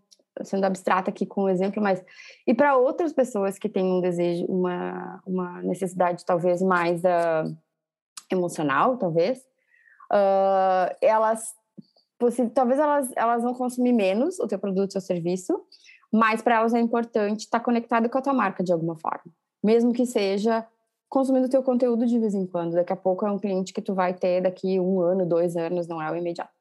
sendo 0.43 0.65
abstrata 0.65 1.09
aqui 1.09 1.25
com 1.25 1.43
um 1.43 1.49
exemplo, 1.49 1.81
mas 1.81 2.03
e 2.47 2.53
para 2.53 2.77
outras 2.77 3.13
pessoas 3.13 3.57
que 3.57 3.67
têm 3.67 3.83
um 3.83 4.01
desejo, 4.01 4.45
uma, 4.45 5.21
uma 5.25 5.61
necessidade 5.61 6.25
talvez 6.25 6.61
mais 6.61 7.01
uh, 7.03 7.57
emocional, 8.31 8.97
talvez, 8.97 9.39
uh, 10.11 10.95
elas 11.01 11.53
talvez 12.53 12.79
elas, 12.79 13.09
elas 13.15 13.43
vão 13.43 13.53
consumir 13.53 13.93
menos 13.93 14.39
o 14.39 14.47
teu 14.47 14.59
produto 14.59 14.95
ou 14.95 15.01
serviço, 15.01 15.53
mas 16.11 16.41
para 16.41 16.55
elas 16.55 16.73
é 16.73 16.79
importante 16.79 17.41
estar 17.41 17.59
tá 17.59 17.65
conectado 17.65 18.09
com 18.09 18.17
a 18.17 18.21
tua 18.21 18.33
marca 18.33 18.63
de 18.63 18.71
alguma 18.71 18.95
forma, 18.95 19.31
mesmo 19.63 19.93
que 19.93 20.05
seja 20.05 20.65
consumindo 21.07 21.49
teu 21.49 21.63
conteúdo 21.63 22.05
de 22.05 22.19
vez 22.19 22.35
em 22.35 22.45
quando. 22.45 22.73
Daqui 22.73 22.93
a 22.93 22.95
pouco 22.95 23.25
é 23.25 23.31
um 23.31 23.39
cliente 23.39 23.73
que 23.73 23.81
tu 23.81 23.93
vai 23.93 24.13
ter 24.13 24.41
daqui 24.41 24.79
um 24.79 25.01
ano, 25.01 25.25
dois 25.25 25.57
anos, 25.57 25.87
não 25.87 26.01
é 26.01 26.11
o 26.11 26.15
imediato. 26.15 26.51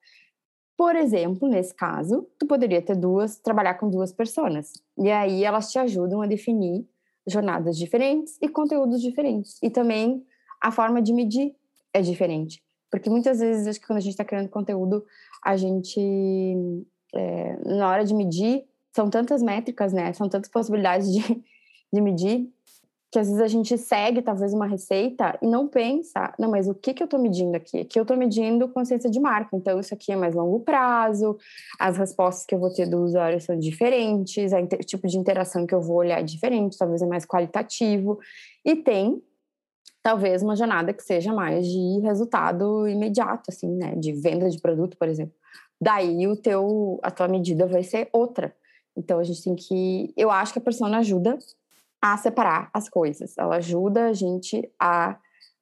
Por 0.76 0.94
exemplo, 0.94 1.48
nesse 1.48 1.74
caso, 1.74 2.26
tu 2.38 2.46
poderia 2.46 2.80
ter 2.80 2.96
duas, 2.96 3.36
trabalhar 3.36 3.74
com 3.74 3.90
duas 3.90 4.12
pessoas. 4.12 4.72
E 4.96 5.10
aí 5.10 5.44
elas 5.44 5.70
te 5.70 5.78
ajudam 5.78 6.22
a 6.22 6.26
definir 6.26 6.88
jornadas 7.26 7.76
diferentes 7.76 8.38
e 8.40 8.48
conteúdos 8.48 9.02
diferentes. 9.02 9.58
E 9.62 9.70
também 9.70 10.24
a 10.60 10.70
forma 10.70 11.02
de 11.02 11.12
medir 11.12 11.54
é 11.92 12.00
diferente. 12.00 12.62
Porque 12.90 13.10
muitas 13.10 13.40
vezes, 13.40 13.66
acho 13.66 13.80
que 13.80 13.86
quando 13.86 13.98
a 13.98 14.00
gente 14.00 14.12
está 14.12 14.24
criando 14.24 14.48
conteúdo, 14.48 15.04
a 15.44 15.56
gente, 15.56 16.00
é, 17.14 17.56
na 17.66 17.90
hora 17.90 18.04
de 18.04 18.14
medir, 18.14 18.64
são 18.98 19.08
tantas 19.08 19.40
métricas, 19.40 19.92
né? 19.92 20.12
São 20.12 20.28
tantas 20.28 20.50
possibilidades 20.50 21.12
de, 21.12 21.22
de 21.92 22.00
medir 22.00 22.52
que 23.10 23.18
às 23.18 23.26
vezes 23.26 23.40
a 23.40 23.48
gente 23.48 23.78
segue 23.78 24.20
talvez 24.20 24.52
uma 24.52 24.66
receita 24.66 25.38
e 25.40 25.46
não 25.46 25.66
pensa, 25.66 26.34
não, 26.38 26.50
mas 26.50 26.68
o 26.68 26.74
que, 26.74 26.92
que 26.92 27.02
eu 27.02 27.06
estou 27.06 27.18
medindo 27.18 27.56
aqui? 27.56 27.78
Aqui 27.78 27.98
eu 27.98 28.02
estou 28.02 28.14
medindo 28.18 28.68
consciência 28.68 29.08
de 29.08 29.18
marca, 29.18 29.56
então 29.56 29.80
isso 29.80 29.94
aqui 29.94 30.12
é 30.12 30.16
mais 30.16 30.34
longo 30.34 30.60
prazo, 30.60 31.38
as 31.78 31.96
respostas 31.96 32.44
que 32.44 32.54
eu 32.54 32.58
vou 32.58 32.70
ter 32.70 32.84
do 32.84 33.02
usuário 33.02 33.40
são 33.40 33.58
diferentes, 33.58 34.52
o 34.52 34.84
tipo 34.84 35.08
de 35.08 35.16
interação 35.16 35.66
que 35.66 35.74
eu 35.74 35.80
vou 35.80 35.96
olhar 35.96 36.20
é 36.20 36.22
diferente, 36.22 36.76
talvez 36.76 37.00
é 37.00 37.06
mais 37.06 37.24
qualitativo, 37.24 38.18
e 38.62 38.76
tem 38.76 39.22
talvez 40.02 40.42
uma 40.42 40.54
jornada 40.54 40.92
que 40.92 41.02
seja 41.02 41.32
mais 41.32 41.66
de 41.66 42.00
resultado 42.00 42.86
imediato, 42.86 43.44
assim, 43.48 43.74
né, 43.74 43.94
de 43.96 44.12
venda 44.12 44.50
de 44.50 44.60
produto, 44.60 44.98
por 44.98 45.08
exemplo. 45.08 45.34
Daí 45.80 46.26
o 46.26 46.36
teu, 46.36 47.00
a 47.02 47.10
tua 47.10 47.26
medida 47.26 47.66
vai 47.66 47.82
ser 47.82 48.10
outra. 48.12 48.54
Então 48.98 49.20
a 49.20 49.24
gente 49.24 49.42
tem 49.42 49.54
que. 49.54 50.12
Eu 50.16 50.30
acho 50.30 50.52
que 50.52 50.58
a 50.58 50.62
persona 50.62 50.98
ajuda 50.98 51.38
a 52.02 52.16
separar 52.16 52.68
as 52.74 52.88
coisas. 52.88 53.38
Ela 53.38 53.56
ajuda 53.56 54.06
a 54.06 54.12
gente 54.12 54.68
a 54.78 55.16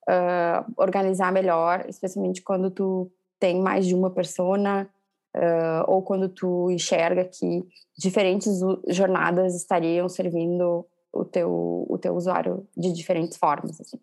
uh, 0.09 0.73
organizar 0.77 1.31
melhor, 1.31 1.85
especialmente 1.89 2.43
quando 2.43 2.71
tu 2.71 3.11
tem 3.39 3.61
mais 3.61 3.87
de 3.87 3.95
uma 3.95 4.11
persona 4.11 4.89
uh, 5.37 5.91
ou 5.91 6.03
quando 6.03 6.29
tu 6.29 6.71
enxerga 6.71 7.25
que 7.25 7.63
diferentes 7.99 8.59
jornadas 8.89 9.55
estariam 9.55 10.09
servindo 10.09 10.87
o 11.13 11.25
teu, 11.25 11.87
o 11.89 11.99
teu 11.99 12.15
usuário 12.15 12.67
de 12.77 12.93
diferentes 12.93 13.37
formas. 13.37 13.81
Assim. 13.81 13.99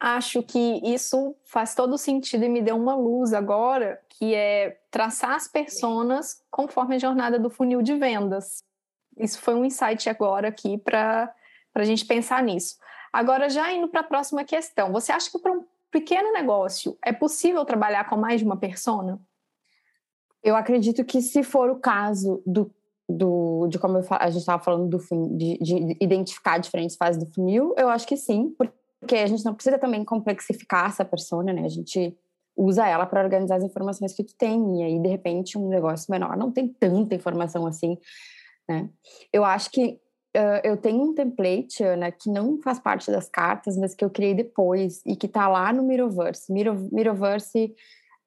Acho 0.00 0.42
que 0.42 0.80
isso 0.82 1.36
faz 1.44 1.74
todo 1.74 1.96
sentido 1.96 2.44
e 2.44 2.48
me 2.48 2.60
deu 2.60 2.76
uma 2.76 2.96
luz 2.96 3.32
agora, 3.32 4.00
que 4.08 4.34
é 4.34 4.80
traçar 4.90 5.32
as 5.32 5.46
personas 5.46 6.42
conforme 6.50 6.96
a 6.96 6.98
jornada 6.98 7.38
do 7.38 7.48
funil 7.48 7.80
de 7.80 7.94
vendas. 7.94 8.64
Isso 9.16 9.40
foi 9.40 9.54
um 9.54 9.64
insight 9.64 10.08
agora 10.08 10.48
aqui 10.48 10.76
para 10.76 11.32
a 11.74 11.84
gente 11.84 12.04
pensar 12.04 12.42
nisso. 12.42 12.76
Agora, 13.12 13.48
já 13.48 13.72
indo 13.72 13.88
para 13.88 14.00
a 14.00 14.04
próxima 14.04 14.44
questão, 14.44 14.92
você 14.92 15.12
acha 15.12 15.30
que 15.30 15.38
para 15.38 15.52
um 15.52 15.64
pequeno 15.90 16.32
negócio 16.32 16.98
é 17.04 17.12
possível 17.12 17.64
trabalhar 17.64 18.08
com 18.08 18.16
mais 18.16 18.40
de 18.40 18.46
uma 18.46 18.56
persona? 18.56 19.20
Eu 20.42 20.56
acredito 20.56 21.04
que 21.04 21.20
se 21.20 21.42
for 21.42 21.70
o 21.70 21.76
caso 21.76 22.42
do, 22.44 22.72
do 23.08 23.68
de 23.68 23.78
como 23.78 23.98
a 23.98 24.30
gente 24.30 24.40
estava 24.40 24.62
falando 24.62 24.88
do 24.88 24.98
de, 25.36 25.58
de 25.58 25.96
identificar 26.00 26.58
diferentes 26.58 26.96
fases 26.96 27.22
do 27.22 27.30
funil, 27.32 27.74
eu 27.76 27.88
acho 27.88 28.06
que 28.06 28.16
sim, 28.16 28.54
porque 28.56 28.79
a 29.10 29.26
gente 29.26 29.44
não 29.44 29.54
precisa 29.54 29.78
também 29.78 30.04
complexificar 30.04 30.86
essa 30.86 31.04
persona, 31.04 31.52
né? 31.52 31.64
A 31.64 31.68
gente 31.68 32.16
usa 32.56 32.86
ela 32.86 33.06
para 33.06 33.22
organizar 33.22 33.56
as 33.56 33.64
informações 33.64 34.12
que 34.12 34.24
tu 34.24 34.34
tem 34.36 34.80
e 34.80 34.82
aí 34.82 34.98
de 35.00 35.08
repente 35.08 35.56
um 35.56 35.68
negócio 35.68 36.10
menor 36.10 36.36
não 36.36 36.52
tem 36.52 36.68
tanta 36.68 37.14
informação 37.14 37.66
assim, 37.66 37.96
né? 38.68 38.90
Eu 39.32 39.44
acho 39.44 39.70
que 39.70 39.98
uh, 40.36 40.60
eu 40.62 40.76
tenho 40.76 41.02
um 41.02 41.14
template, 41.14 41.82
Ana, 41.82 42.10
que 42.10 42.30
não 42.30 42.60
faz 42.60 42.78
parte 42.78 43.10
das 43.10 43.28
cartas, 43.28 43.76
mas 43.76 43.94
que 43.94 44.04
eu 44.04 44.10
criei 44.10 44.34
depois 44.34 45.00
e 45.06 45.16
que 45.16 45.26
está 45.26 45.48
lá 45.48 45.72
no 45.72 45.82
Miroverse. 45.82 46.52
Miro, 46.52 46.88
Miroverse 46.92 47.74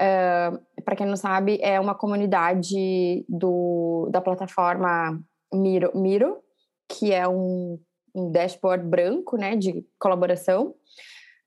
Uh, 0.02 0.82
para 0.82 0.96
quem 0.98 1.06
não 1.06 1.16
sabe, 1.16 1.60
é 1.62 1.80
uma 1.80 1.96
comunidade 1.96 3.24
do, 3.30 4.10
da 4.12 4.20
plataforma 4.20 5.18
Miro, 5.54 5.96
Miro 5.96 6.44
que 6.90 7.12
é 7.12 7.28
um, 7.28 7.80
um 8.14 8.32
dashboard 8.32 8.86
branco 8.86 9.38
né, 9.38 9.56
de 9.56 9.86
colaboração. 10.00 10.76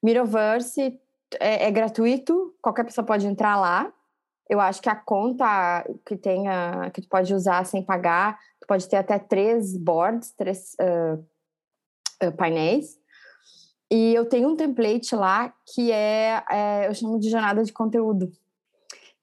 Miroverse 0.02 0.98
é, 1.40 1.66
é, 1.66 1.70
gratuito, 1.70 2.54
qualquer 2.60 2.84
pessoa 2.84 3.04
pode 3.04 3.26
entrar 3.26 3.56
lá. 3.56 3.92
Eu 4.48 4.60
acho 4.60 4.80
que 4.80 4.88
a 4.88 4.94
conta 4.94 5.84
que 6.04 6.16
tenha, 6.16 6.90
que 6.92 7.02
tu 7.02 7.08
pode 7.08 7.34
usar 7.34 7.64
sem 7.66 7.82
pagar, 7.82 8.38
tu 8.60 8.66
pode 8.66 8.88
ter 8.88 8.96
até 8.96 9.18
três 9.18 9.76
boards, 9.76 10.32
três 10.32 10.76
uh, 10.80 12.26
uh, 12.26 12.32
painéis. 12.32 12.96
E 13.90 14.14
eu 14.14 14.24
tenho 14.24 14.48
um 14.48 14.56
template 14.56 15.14
lá 15.14 15.52
que 15.74 15.90
é, 15.90 16.42
é, 16.50 16.88
eu 16.88 16.94
chamo 16.94 17.18
de 17.18 17.28
jornada 17.28 17.62
de 17.62 17.72
conteúdo, 17.72 18.32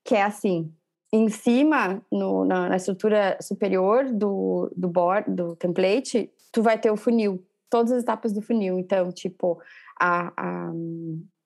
que 0.04 0.16
é 0.16 0.24
assim, 0.24 0.74
em 1.12 1.30
cima, 1.30 2.02
no, 2.12 2.44
na, 2.44 2.70
na, 2.70 2.76
estrutura 2.76 3.38
superior 3.42 4.10
do, 4.10 4.72
do 4.76 4.88
board, 4.88 5.30
do 5.30 5.56
template, 5.56 6.32
tu 6.54 6.62
vai 6.62 6.78
ter 6.80 6.92
o 6.92 6.96
funil, 6.96 7.46
todas 7.70 7.92
as 7.92 8.04
etapas 8.04 8.32
do 8.32 8.42
funil. 8.42 8.80
Então, 8.80 9.12
tipo, 9.12 9.60
a, 10.00 10.32
a, 10.38 10.72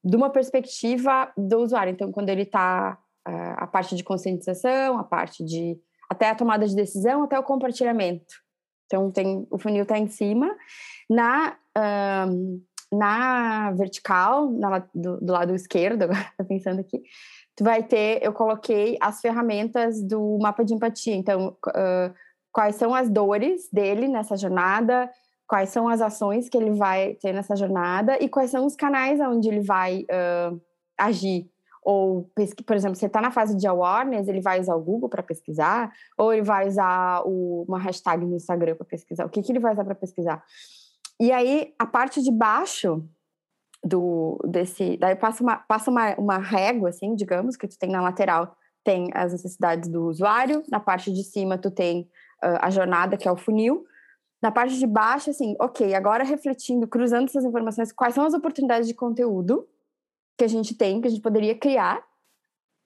de 0.03 0.15
uma 0.15 0.29
perspectiva 0.29 1.31
do 1.35 1.59
usuário. 1.59 1.91
Então, 1.91 2.11
quando 2.11 2.29
ele 2.29 2.43
está 2.43 2.99
a, 3.25 3.65
parte 3.65 3.95
de 3.95 4.03
conscientização, 4.03 4.99
a 4.99 5.03
parte 5.03 5.43
de 5.43 5.79
até 6.09 6.29
a 6.29 6.35
tomada 6.35 6.67
de 6.67 6.75
decisão, 6.75 7.23
até 7.23 7.39
o 7.39 7.43
compartilhamento. 7.43 8.35
Então, 8.85 9.11
tem, 9.11 9.47
o 9.49 9.57
funil 9.57 9.83
está 9.83 9.97
em 9.97 10.07
cima. 10.07 10.55
Na 11.09 11.57
um, 12.29 12.61
na 12.91 13.71
vertical, 13.71 14.49
na, 14.51 14.79
do, 14.93 15.19
do, 15.19 15.33
lado 15.33 15.53
esquerdo, 15.53 16.03
agora 16.03 16.31
tô 16.37 16.45
pensando 16.45 16.79
aqui, 16.79 17.01
tu 17.55 17.63
vai 17.63 17.83
ter, 17.83 18.23
eu 18.23 18.31
coloquei 18.31 18.97
as 19.01 19.19
ferramentas 19.19 20.01
do 20.01 20.37
mapa 20.41 20.63
de 20.63 20.73
empatia. 20.73 21.15
Então, 21.15 21.57
uh, 21.67 22.13
quais 22.51 22.75
são 22.75 22.93
as 22.93 23.09
dores 23.09 23.69
dele 23.71 24.07
nessa 24.07 24.35
jornada, 24.35 25.09
quais 25.47 25.69
são 25.69 25.87
as 25.87 26.01
ações 26.01 26.49
que 26.49 26.57
ele 26.57 26.71
vai 26.71 27.15
ter 27.15 27.33
nessa 27.33 27.55
jornada 27.55 28.17
e 28.21 28.27
quais 28.27 28.51
são 28.51 28.65
os 28.65 28.75
canais 28.75 29.19
onde 29.19 29.47
ele 29.47 29.61
vai 29.61 30.03
uh, 30.03 30.59
agir. 30.97 31.49
Ou, 31.83 32.29
por 32.65 32.75
exemplo, 32.75 32.97
você 32.97 33.05
está 33.05 33.21
na 33.21 33.31
fase 33.31 33.55
de 33.55 33.65
awareness, 33.65 34.27
ele 34.27 34.41
vai 34.41 34.60
usar 34.60 34.75
o 34.75 34.83
Google 34.83 35.07
para 35.07 35.23
pesquisar, 35.23 35.93
ou 36.17 36.33
ele 36.33 36.41
vai 36.41 36.67
usar 36.67 37.21
o, 37.25 37.63
uma 37.65 37.79
hashtag 37.79 38.25
no 38.25 38.36
Instagram 38.36 38.75
para 38.75 38.86
pesquisar. 38.86 39.25
O 39.25 39.29
que, 39.29 39.41
que 39.41 39.51
ele 39.53 39.60
vai 39.60 39.71
usar 39.71 39.86
para 39.86 39.95
pesquisar? 39.95 40.43
E 41.17 41.31
aí, 41.31 41.73
a 41.79 41.86
parte 41.86 42.21
de 42.21 42.29
baixo 42.29 43.07
do 43.83 44.38
desse. 44.45 44.97
Daí 44.97 45.15
passa 45.15 45.41
uma, 45.41 45.57
passa 45.57 45.89
uma, 45.89 46.13
uma 46.15 46.38
régua, 46.38 46.89
assim, 46.89 47.15
digamos, 47.15 47.55
que 47.55 47.67
tu 47.67 47.77
tem 47.79 47.89
na 47.89 48.01
lateral, 48.01 48.55
tem 48.83 49.10
as 49.13 49.31
necessidades 49.31 49.89
do 49.89 50.07
usuário, 50.07 50.63
na 50.69 50.79
parte 50.79 51.12
de 51.12 51.23
cima 51.23 51.57
tu 51.57 51.71
tem 51.71 52.10
a 52.41 52.69
jornada, 52.69 53.17
que 53.17 53.28
é 53.28 53.32
o 53.32 53.38
funil. 53.38 53.86
Na 54.41 54.52
parte 54.52 54.78
de 54.78 54.86
baixo, 54.86 55.30
assim, 55.30 55.56
ok, 55.60 55.95
agora 55.95 56.23
refletindo, 56.23 56.88
cruzando 56.88 57.26
essas 57.26 57.43
informações, 57.43 57.91
quais 57.91 58.13
são 58.13 58.26
as 58.26 58.34
oportunidades 58.34 58.88
de 58.88 58.93
conteúdo 58.93 59.67
que 60.38 60.43
a 60.43 60.47
gente 60.47 60.76
tem, 60.76 61.02
que 61.02 61.08
a 61.08 61.10
gente 61.10 61.21
poderia 61.21 61.56
criar 61.56 62.04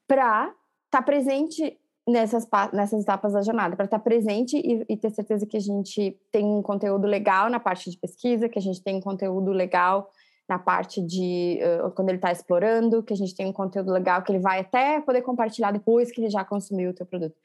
para 0.08 0.46
estar 0.46 0.98
tá 0.98 1.02
presente 1.02 1.78
nessas, 2.08 2.48
nessas 2.72 3.02
etapas 3.02 3.32
da 3.32 3.42
jornada, 3.42 3.76
para 3.76 3.84
estar 3.84 3.98
presente 3.98 4.56
e, 4.56 4.84
e, 4.88 4.96
ter 4.96 5.10
certeza 5.10 5.46
que 5.46 5.56
a 5.56 5.60
gente 5.60 6.18
tem 6.30 6.44
um 6.44 6.62
conteúdo 6.62 7.06
legal 7.06 7.48
na 7.48 7.60
parte 7.60 7.90
de 7.90 7.98
pesquisa, 7.98 8.48
que 8.48 8.58
a 8.58 8.62
gente 8.62 8.82
tem 8.82 8.96
um 8.96 9.00
conteúdo 9.00 9.52
legal 9.52 10.10
na 10.48 10.58
parte 10.58 11.00
de 11.00 11.60
uh, 11.62 11.90
quando 11.92 12.08
ele 12.08 12.18
está 12.18 12.32
explorando, 12.32 13.02
que 13.02 13.12
a 13.12 13.16
gente 13.16 13.34
tem 13.34 13.46
um 13.46 13.52
conteúdo 13.52 13.92
legal 13.92 14.22
que 14.22 14.32
ele 14.32 14.40
vai 14.40 14.60
até 14.60 15.00
poder 15.00 15.22
compartilhar 15.22 15.70
depois 15.70 16.10
que 16.10 16.20
ele 16.20 16.30
já 16.30 16.44
consumiu 16.44 16.90
o 16.90 16.94
teu 16.94 17.06
produto. 17.06 17.36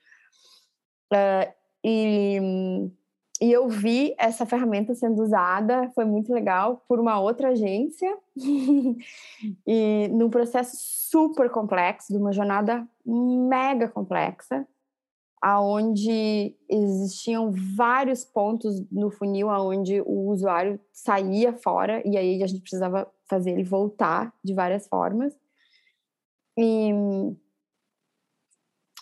Uh, 1.13 1.53
e, 1.89 2.91
e 3.41 3.49
eu 3.49 3.69
vi 3.69 4.13
essa 4.17 4.45
ferramenta 4.45 4.93
sendo 4.93 5.23
usada, 5.23 5.89
foi 5.95 6.03
muito 6.03 6.33
legal, 6.33 6.83
por 6.85 6.99
uma 6.99 7.17
outra 7.17 7.49
agência, 7.51 8.17
e 9.65 10.09
num 10.09 10.29
processo 10.29 10.75
super 10.75 11.49
complexo, 11.49 12.11
de 12.11 12.19
uma 12.19 12.33
jornada 12.33 12.85
mega 13.05 13.87
complexa, 13.87 14.67
aonde 15.41 16.53
existiam 16.69 17.53
vários 17.75 18.25
pontos 18.25 18.83
no 18.91 19.09
funil 19.09 19.49
aonde 19.49 20.01
o 20.01 20.29
usuário 20.29 20.77
saía 20.91 21.53
fora 21.53 22.01
e 22.05 22.17
aí 22.17 22.43
a 22.43 22.47
gente 22.47 22.61
precisava 22.61 23.09
fazer 23.29 23.51
ele 23.51 23.63
voltar 23.63 24.33
de 24.43 24.53
várias 24.53 24.87
formas. 24.87 25.33
E 26.57 26.91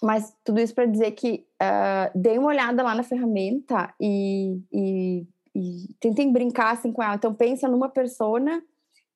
mas 0.05 0.31
tudo 0.43 0.59
isso 0.59 0.75
para 0.75 0.85
dizer 0.85 1.13
que 1.13 1.47
uh, 1.59 2.11
dei 2.13 2.37
uma 2.37 2.49
olhada 2.49 2.83
lá 2.83 2.93
na 2.93 3.01
ferramenta 3.01 3.91
e, 3.99 4.61
e, 4.71 5.27
e 5.55 5.95
tentem 5.99 6.31
brincar 6.31 6.73
assim 6.73 6.91
com 6.91 7.01
ela. 7.01 7.15
Então 7.15 7.33
pensa 7.33 7.67
numa 7.67 7.89
persona 7.89 8.63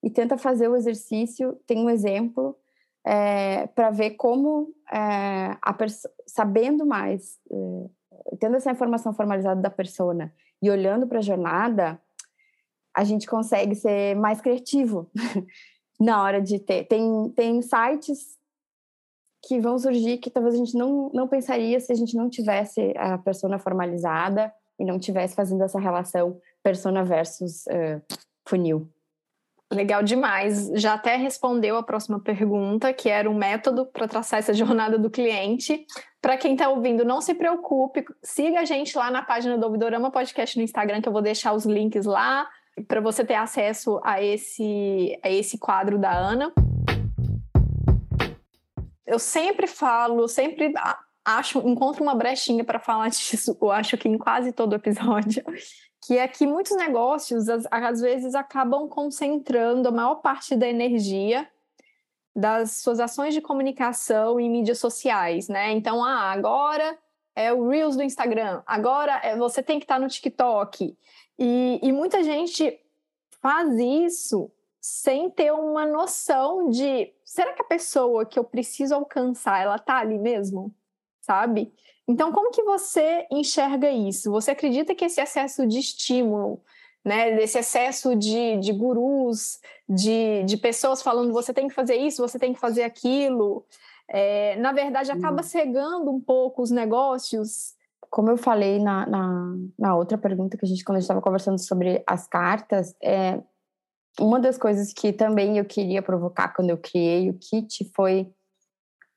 e 0.02 0.10
tenta 0.10 0.36
fazer 0.36 0.68
o 0.68 0.76
exercício. 0.76 1.60
Tem 1.68 1.78
um 1.78 1.92
exemplo 1.92 2.58
é, 3.06 3.68
para 3.68 3.92
ver 3.92 4.16
como 4.16 4.74
é, 4.92 5.56
sabendo 6.26 6.88
mais, 6.88 7.38
é, 7.52 8.36
tendo 8.40 8.56
essa 8.56 8.72
informação 8.72 9.14
formalizada 9.14 9.62
da 9.62 9.70
persona 9.70 10.34
e 10.60 10.72
olhando 10.72 11.06
para 11.06 11.20
a 11.20 11.22
jornada, 11.22 12.02
a 12.98 13.04
gente 13.04 13.28
consegue 13.28 13.76
ser 13.76 14.16
mais 14.16 14.42
criativo 14.42 15.08
na 16.02 16.24
hora 16.24 16.42
de 16.42 16.58
ter. 16.58 16.86
Tem, 16.86 17.32
tem 17.36 17.62
sites 17.62 18.39
que 19.42 19.60
vão 19.60 19.78
surgir 19.78 20.18
que 20.18 20.30
talvez 20.30 20.56
a 20.56 20.58
gente 20.58 20.78
não, 20.78 21.10
não 21.14 21.28
pensaria 21.28 21.80
se 21.80 21.92
a 21.92 21.96
gente 21.96 22.16
não 22.16 22.30
tivesse 22.30 22.94
a 22.98 23.18
persona 23.18 23.58
formalizada 23.58 24.52
e 24.80 24.86
não 24.86 25.00
tivesse 25.00 25.36
fazendo 25.36 25.64
essa 25.64 25.80
relação 25.80 26.40
persona 26.64 27.04
versus 27.04 27.66
uh, 27.68 28.02
funil. 28.48 28.90
Legal 29.72 30.02
demais. 30.02 30.68
Já 30.74 30.96
até 30.96 31.16
respondeu 31.16 31.78
a 31.78 31.84
próxima 31.84 32.20
pergunta, 32.20 32.92
que 32.92 33.08
era 33.08 33.30
um 33.30 33.36
método 33.36 33.86
para 33.86 34.08
traçar 34.08 34.40
essa 34.40 34.54
jornada 34.56 34.98
do 34.98 35.10
cliente. 35.10 35.86
Para 36.22 36.38
quem 36.38 36.54
está 36.54 36.70
ouvindo, 36.70 37.06
não 37.06 37.22
se 37.22 37.34
preocupe, 37.34 38.04
siga 38.24 38.62
a 38.62 38.66
gente 38.66 38.98
lá 38.98 39.12
na 39.12 39.22
página 39.22 39.58
do 39.58 39.66
Ouvidorama 39.66 40.12
Podcast 40.12 40.58
no 40.58 40.64
Instagram, 40.64 41.02
que 41.02 41.08
eu 41.08 41.14
vou 41.14 41.22
deixar 41.22 41.54
os 41.54 41.66
links 41.66 42.06
lá 42.06 42.48
para 42.88 43.00
você 43.00 43.24
ter 43.24 43.36
acesso 43.36 44.00
a 44.04 44.22
esse, 44.22 45.18
a 45.24 45.30
esse 45.30 45.58
quadro 45.58 45.98
da 45.98 46.12
Ana. 46.12 46.52
Eu 49.10 49.20
sempre 49.20 49.66
falo, 49.66 50.28
sempre 50.28 50.72
acho, 51.26 51.60
encontro 51.68 52.04
uma 52.04 52.16
brechinha 52.16 52.64
para 52.64 52.80
falar 52.80 53.10
disso, 53.12 53.58
eu 53.60 53.72
acho 53.72 53.98
que 53.98 54.08
em 54.08 54.18
quase 54.18 54.52
todo 54.52 54.76
episódio, 54.76 55.44
que 56.06 56.18
é 56.18 56.28
que 56.28 56.46
muitos 56.46 56.76
negócios, 56.78 57.50
às, 57.50 57.66
às 57.72 58.02
vezes, 58.02 58.36
acabam 58.36 58.88
concentrando 58.88 59.90
a 59.90 59.92
maior 59.92 60.16
parte 60.16 60.56
da 60.56 60.68
energia 60.68 61.50
das 62.36 62.78
suas 62.78 63.00
ações 63.00 63.34
de 63.34 63.42
comunicação 63.42 64.40
em 64.40 64.50
mídias 64.50 64.78
sociais, 64.78 65.50
né? 65.50 65.72
Então, 65.72 66.04
ah, 66.04 66.32
agora 66.32 66.98
é 67.36 67.52
o 67.52 67.68
Reels 67.68 67.96
do 67.96 68.04
Instagram, 68.04 68.62
agora 68.66 69.20
é, 69.24 69.36
você 69.36 69.62
tem 69.64 69.80
que 69.80 69.86
estar 69.86 70.00
no 70.00 70.08
TikTok. 70.08 70.96
E, 71.38 71.80
e 71.82 71.92
muita 71.92 72.24
gente 72.24 72.80
faz 73.42 73.78
isso 73.78 74.52
sem 74.82 75.30
ter 75.30 75.52
uma 75.52 75.86
noção 75.86 76.70
de 76.70 77.12
será 77.32 77.54
que 77.54 77.62
a 77.62 77.66
pessoa 77.66 78.26
que 78.26 78.38
eu 78.38 78.44
preciso 78.44 78.96
alcançar, 78.96 79.62
ela 79.62 79.78
tá 79.78 79.98
ali 79.98 80.18
mesmo? 80.18 80.74
Sabe? 81.22 81.74
Então, 82.08 82.32
como 82.32 82.52
que 82.52 82.64
você 82.64 83.28
enxerga 83.32 83.90
isso? 83.90 84.32
Você 84.32 84.52
acredita 84.52 84.96
que 84.96 85.06
esse 85.06 85.22
excesso 85.22 85.68
de 85.68 85.80
estímulo 85.80 86.62
né? 87.04 87.36
Desse 87.36 87.58
excesso 87.58 88.16
de, 88.16 88.58
de 88.58 88.74
gurus, 88.74 89.60
de, 89.88 90.44
de 90.44 90.58
pessoas 90.58 91.02
falando 91.02 91.32
você 91.32 91.54
tem 91.54 91.68
que 91.68 91.74
fazer 91.74 91.96
isso, 91.96 92.22
você 92.22 92.38
tem 92.38 92.54
que 92.54 92.60
fazer 92.60 92.84
aquilo. 92.84 93.66
É, 94.08 94.56
na 94.58 94.72
verdade, 94.72 95.12
acaba 95.12 95.44
cegando 95.44 96.12
um 96.12 96.20
pouco 96.20 96.62
os 96.62 96.72
negócios. 96.72 97.74
Como 98.10 98.30
eu 98.30 98.38
falei 98.38 98.80
na, 98.80 99.06
na, 99.06 99.56
na 99.78 99.96
outra 99.96 100.18
pergunta 100.18 100.58
que 100.58 100.66
a 100.66 100.68
gente, 100.68 100.84
quando 100.84 100.98
a 100.98 101.00
gente 101.00 101.06
estava 101.06 101.22
conversando 101.22 101.60
sobre 101.60 102.04
as 102.08 102.28
cartas, 102.28 102.96
é, 103.02 103.40
uma 104.20 104.40
das 104.40 104.58
coisas 104.58 104.94
que 104.94 105.12
também 105.12 105.58
eu 105.58 105.66
queria 105.66 106.02
provocar 106.02 106.50
quando 106.50 106.70
eu 106.70 106.78
criei 106.78 107.30
o 107.30 107.38
kit 107.38 107.90
foi 107.96 108.32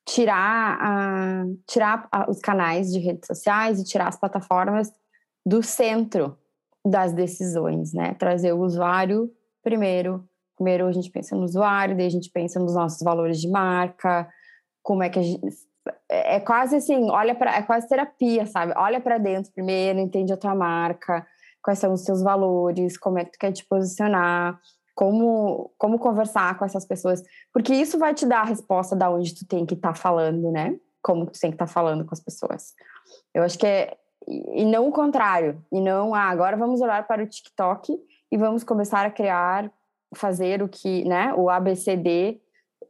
tirar, 0.07 0.79
a, 0.81 1.45
tirar 1.67 2.09
os 2.29 2.41
canais 2.41 2.93
de 2.93 2.99
redes 2.99 3.27
sociais 3.27 3.81
e 3.81 3.85
tirar 3.85 4.09
as 4.09 4.19
plataformas 4.19 4.93
do 5.47 5.63
centro 5.63 6.37
das 6.85 7.13
decisões, 7.13 7.93
né? 7.93 8.15
Trazer 8.15 8.53
o 8.53 8.61
usuário 8.61 9.31
primeiro. 9.63 10.29
Primeiro 10.57 10.87
a 10.87 10.93
gente 10.93 11.11
pensa 11.11 11.35
no 11.35 11.45
usuário, 11.45 11.97
daí 11.97 12.07
a 12.07 12.11
gente 12.11 12.31
pensa 12.31 12.61
nos 12.61 12.75
nossos 12.75 13.01
valores 13.03 13.41
de 13.41 13.49
marca, 13.49 14.29
como 14.83 15.03
é 15.03 15.09
que 15.09 15.19
a 15.19 15.23
gente 15.23 15.41
é 16.09 16.39
quase 16.39 16.77
assim, 16.77 17.11
olha 17.11 17.35
para 17.35 17.57
é 17.57 17.63
quase 17.63 17.89
terapia, 17.89 18.47
sabe? 18.47 18.73
Olha 18.77 19.01
para 19.01 19.19
dentro 19.19 19.53
primeiro, 19.53 19.99
entende 19.99 20.33
a 20.33 20.37
tua 20.37 20.55
marca, 20.55 21.27
quais 21.63 21.79
são 21.79 21.93
os 21.93 22.03
teus 22.05 22.23
valores, 22.23 22.97
como 22.99 23.19
é 23.19 23.25
que 23.25 23.33
tu 23.33 23.39
quer 23.39 23.53
te 23.53 23.65
posicionar, 23.67 24.61
como 24.95 25.73
como 25.79 25.99
conversar 25.99 26.59
com 26.59 26.65
essas 26.65 26.85
pessoas, 26.85 27.23
porque 27.53 27.75
isso 27.75 27.99
vai 27.99 28.15
te 28.15 28.27
dar 28.27 28.41
a 28.41 28.47
resposta 28.47 28.95
da 28.95 29.11
onde 29.11 29.35
tu 29.35 29.47
tem 29.47 29.65
que 29.65 29.75
estar 29.75 29.93
tá 29.93 29.95
falando, 29.95 30.51
né? 30.51 30.77
Como 31.03 31.27
tu 31.27 31.39
tem 31.39 31.51
que 31.51 31.57
estar 31.57 31.67
tá 31.67 31.73
falando 31.73 32.05
com 32.05 32.15
as 32.15 32.21
pessoas. 32.21 32.75
Eu 33.35 33.43
acho 33.43 33.59
que 33.59 33.67
é 33.67 33.97
e 34.29 34.65
não 34.65 34.89
o 34.89 34.93
contrário, 34.93 35.65
e 35.73 35.81
não 35.81 36.15
ah, 36.15 36.29
agora 36.29 36.57
vamos 36.57 36.81
olhar 36.81 37.07
para 37.07 37.23
o 37.23 37.27
TikTok 37.27 37.99
e 38.31 38.37
vamos 38.37 38.63
começar 38.63 39.05
a 39.05 39.11
criar, 39.11 39.71
fazer 40.15 40.63
o 40.63 40.69
que, 40.69 41.05
né, 41.05 41.35
o 41.35 41.51
ABCD 41.51 42.41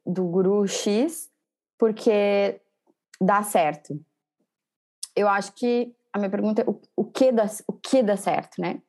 do 0.05 0.25
guru 0.25 0.67
X, 0.67 1.31
porque 1.79 2.61
dá 3.21 3.43
certo. 3.43 3.99
Eu 5.17 5.29
acho 5.29 5.53
que 5.53 5.95
a 6.13 6.19
minha 6.19 6.31
pergunta 6.31 6.61
é 6.61 6.65
o, 6.69 6.79
o, 6.95 7.05
que, 7.05 7.33
dá, 7.33 7.47
o 7.67 7.73
que 7.73 8.03
dá 8.03 8.17
certo, 8.17 8.61
né? 8.61 8.81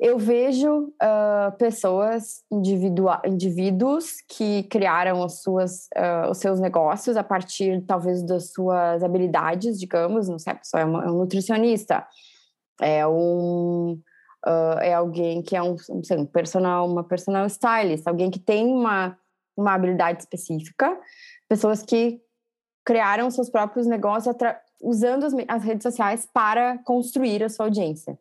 Eu 0.00 0.18
vejo 0.18 0.84
uh, 0.84 1.56
pessoas, 1.58 2.42
indivíduos 2.50 4.16
que 4.26 4.62
criaram 4.64 5.22
as 5.22 5.42
suas, 5.42 5.88
uh, 5.96 6.30
os 6.30 6.38
seus 6.38 6.58
negócios 6.58 7.16
a 7.16 7.22
partir, 7.22 7.84
talvez, 7.86 8.22
das 8.22 8.52
suas 8.52 9.02
habilidades, 9.02 9.78
digamos, 9.78 10.28
não 10.28 10.38
sei, 10.38 10.54
a 10.54 10.56
pessoa 10.56 10.80
é, 10.80 10.84
uma, 10.84 11.04
é 11.04 11.08
um 11.08 11.18
nutricionista, 11.18 12.06
é 12.80 13.06
um... 13.06 14.00
Uh, 14.44 14.76
é 14.80 14.92
alguém 14.92 15.40
que 15.40 15.54
é 15.54 15.62
um, 15.62 15.76
sei, 16.02 16.18
um 16.18 16.26
personal, 16.26 16.90
uma 16.90 17.04
personal 17.04 17.46
stylist, 17.46 18.04
alguém 18.08 18.28
que 18.28 18.40
tem 18.40 18.66
uma, 18.66 19.16
uma 19.56 19.72
habilidade 19.72 20.18
específica, 20.20 20.98
pessoas 21.48 21.80
que 21.80 22.20
criaram 22.84 23.30
seus 23.30 23.48
próprios 23.48 23.86
negócios 23.86 24.34
usando 24.82 25.24
as, 25.24 25.32
as 25.48 25.62
redes 25.62 25.84
sociais 25.84 26.28
para 26.30 26.78
construir 26.78 27.42
a 27.44 27.48
sua 27.48 27.66
audiência. 27.66 28.18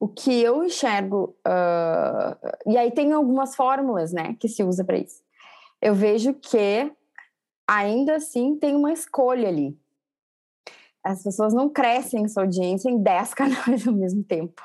O 0.00 0.08
que 0.08 0.42
eu 0.42 0.64
enxergo, 0.64 1.36
uh, 1.46 2.70
e 2.70 2.76
aí 2.76 2.90
tem 2.90 3.12
algumas 3.12 3.54
fórmulas, 3.54 4.12
né, 4.12 4.36
que 4.40 4.48
se 4.48 4.62
usa 4.62 4.84
para 4.84 4.98
isso. 4.98 5.22
Eu 5.80 5.94
vejo 5.94 6.34
que 6.34 6.92
ainda 7.66 8.16
assim 8.16 8.56
tem 8.56 8.74
uma 8.74 8.92
escolha 8.92 9.48
ali. 9.48 9.78
As 11.02 11.22
pessoas 11.22 11.54
não 11.54 11.68
crescem 11.68 12.26
sua 12.28 12.42
audiência 12.42 12.90
em 12.90 13.02
10 13.02 13.32
canais 13.34 13.86
ao 13.86 13.94
mesmo 13.94 14.24
tempo. 14.24 14.62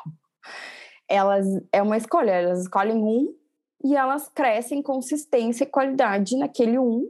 Elas 1.08 1.46
é 1.72 1.82
uma 1.82 1.98
escolha, 1.98 2.32
elas 2.32 2.62
escolhem 2.62 2.98
um 2.98 3.36
e 3.84 3.96
elas 3.96 4.28
crescem 4.30 4.82
consistência 4.82 5.64
e 5.64 5.68
qualidade 5.68 6.36
naquele 6.38 6.78
um 6.78 7.10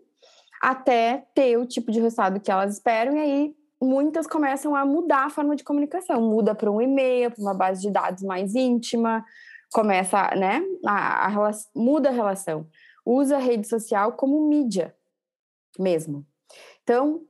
até 0.61 1.25
ter 1.33 1.57
o 1.57 1.65
tipo 1.65 1.91
de 1.91 1.99
resultado 1.99 2.39
que 2.39 2.51
elas 2.51 2.73
esperam 2.73 3.15
e 3.15 3.19
aí 3.19 3.58
muitas 3.81 4.27
começam 4.27 4.75
a 4.75 4.85
mudar 4.85 5.25
a 5.25 5.29
forma 5.29 5.55
de 5.55 5.63
comunicação, 5.63 6.21
muda 6.21 6.53
para 6.53 6.71
um 6.71 6.81
e-mail, 6.81 7.31
para 7.31 7.41
uma 7.41 7.53
base 7.53 7.81
de 7.81 7.91
dados 7.91 8.23
mais 8.23 8.55
íntima, 8.55 9.25
começa, 9.71 10.35
né, 10.35 10.61
a, 10.85 11.27
a, 11.27 11.51
muda 11.75 12.09
a 12.09 12.11
relação, 12.11 12.67
usa 13.05 13.37
a 13.37 13.39
rede 13.39 13.67
social 13.67 14.13
como 14.13 14.47
mídia 14.47 14.95
mesmo. 15.77 16.25
Então, 16.83 17.21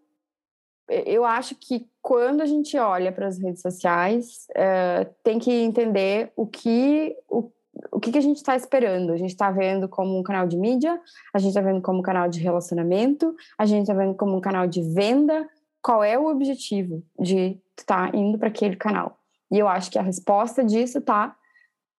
eu 0.88 1.23
acho 1.23 1.55
que 1.55 1.88
quando 2.01 2.41
a 2.41 2.45
gente 2.45 2.77
olha 2.77 3.12
para 3.12 3.27
as 3.27 3.38
redes 3.38 3.62
sociais, 3.62 4.47
uh, 4.51 5.13
tem 5.23 5.38
que 5.38 5.51
entender 5.51 6.31
o 6.35 6.47
que 6.47 7.15
o, 7.27 7.51
o 7.91 7.99
que, 7.99 8.12
que 8.12 8.17
a 8.17 8.21
gente 8.21 8.38
está 8.38 8.55
esperando. 8.55 9.12
A 9.12 9.17
gente 9.17 9.29
está 9.29 9.51
vendo 9.51 9.88
como 9.88 10.17
um 10.17 10.23
canal 10.23 10.47
de 10.47 10.57
mídia, 10.57 10.99
a 11.33 11.38
gente 11.38 11.49
está 11.49 11.62
vendo 11.62 11.81
como 11.81 11.99
um 11.99 12.01
canal 12.01 12.27
de 12.27 12.39
relacionamento, 12.39 13.35
a 13.57 13.65
gente 13.65 13.81
está 13.81 13.93
vendo 13.93 14.15
como 14.15 14.35
um 14.35 14.41
canal 14.41 14.67
de 14.67 14.81
venda, 14.81 15.47
qual 15.82 16.04
é 16.04 16.18
o 16.18 16.28
objetivo 16.28 17.04
de 17.20 17.60
estar 17.78 18.12
tá 18.12 18.18
indo 18.18 18.38
para 18.38 18.50
aquele 18.50 18.76
canal. 18.76 19.18
E 19.52 19.58
eu 19.58 19.68
acho 19.68 19.89
que 19.89 19.98
a 19.98 20.04
resposta 20.04 20.63
disso 20.63 21.00
está 21.00 21.36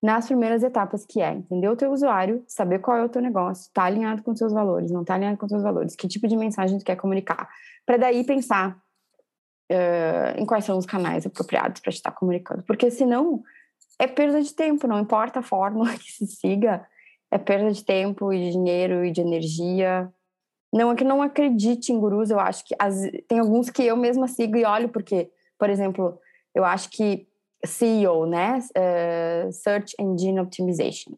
nas 0.03 0.27
primeiras 0.27 0.63
etapas, 0.63 1.05
que 1.05 1.21
é 1.21 1.35
entender 1.35 1.69
o 1.69 1.77
teu 1.77 1.93
usuário, 1.93 2.43
saber 2.47 2.79
qual 2.79 2.97
é 2.97 3.05
o 3.05 3.09
teu 3.09 3.21
negócio, 3.21 3.63
está 3.63 3.85
alinhado 3.85 4.23
com 4.23 4.31
os 4.31 4.39
seus 4.39 4.53
valores, 4.53 4.91
não 4.91 5.03
está 5.03 5.15
alinhado 5.15 5.37
com 5.37 5.45
os 5.45 5.51
seus 5.51 5.63
valores, 5.63 5.95
que 5.95 6.09
tipo 6.09 6.27
de 6.27 6.37
mensagem 6.37 6.79
tu 6.79 6.85
quer 6.85 6.97
comunicar, 6.97 7.49
para 7.85 7.99
daí 7.99 8.25
pensar 8.25 8.79
uh, 9.71 10.41
em 10.41 10.47
quais 10.47 10.65
são 10.65 10.79
os 10.79 10.87
canais 10.87 11.27
apropriados 11.27 11.83
para 11.83 11.91
estar 11.91 12.13
comunicando, 12.13 12.63
porque 12.63 12.91
senão 12.91 13.43
é 13.99 14.07
perda 14.07 14.41
de 14.41 14.55
tempo, 14.55 14.87
não 14.87 14.99
importa 14.99 15.41
a 15.41 15.43
fórmula 15.43 15.93
que 15.99 16.11
se 16.11 16.27
siga, 16.27 16.87
é 17.31 17.37
perda 17.37 17.71
de 17.71 17.85
tempo 17.85 18.33
e 18.33 18.45
de 18.45 18.53
dinheiro 18.53 19.05
e 19.05 19.11
de 19.11 19.21
energia, 19.21 20.11
não 20.73 20.93
é 20.93 20.95
que 20.95 21.05
não 21.05 21.21
acredite 21.23 21.93
em 21.93 21.99
gurus, 21.99 22.31
eu 22.31 22.39
acho 22.39 22.65
que 22.65 22.75
as, 22.79 23.01
tem 23.29 23.39
alguns 23.39 23.71
que 23.71 23.83
eu 23.83 23.97
mesma 23.97 24.29
sigo 24.29 24.57
e 24.57 24.65
olho, 24.65 24.89
porque, 24.89 25.31
por 25.59 25.69
exemplo, 25.69 26.19
eu 26.55 26.65
acho 26.65 26.89
que 26.91 27.27
CEO, 27.65 28.27
né? 28.27 28.59
Uh, 28.77 29.53
Search 29.53 29.95
Engine 29.99 30.41
Optimization. 30.41 31.13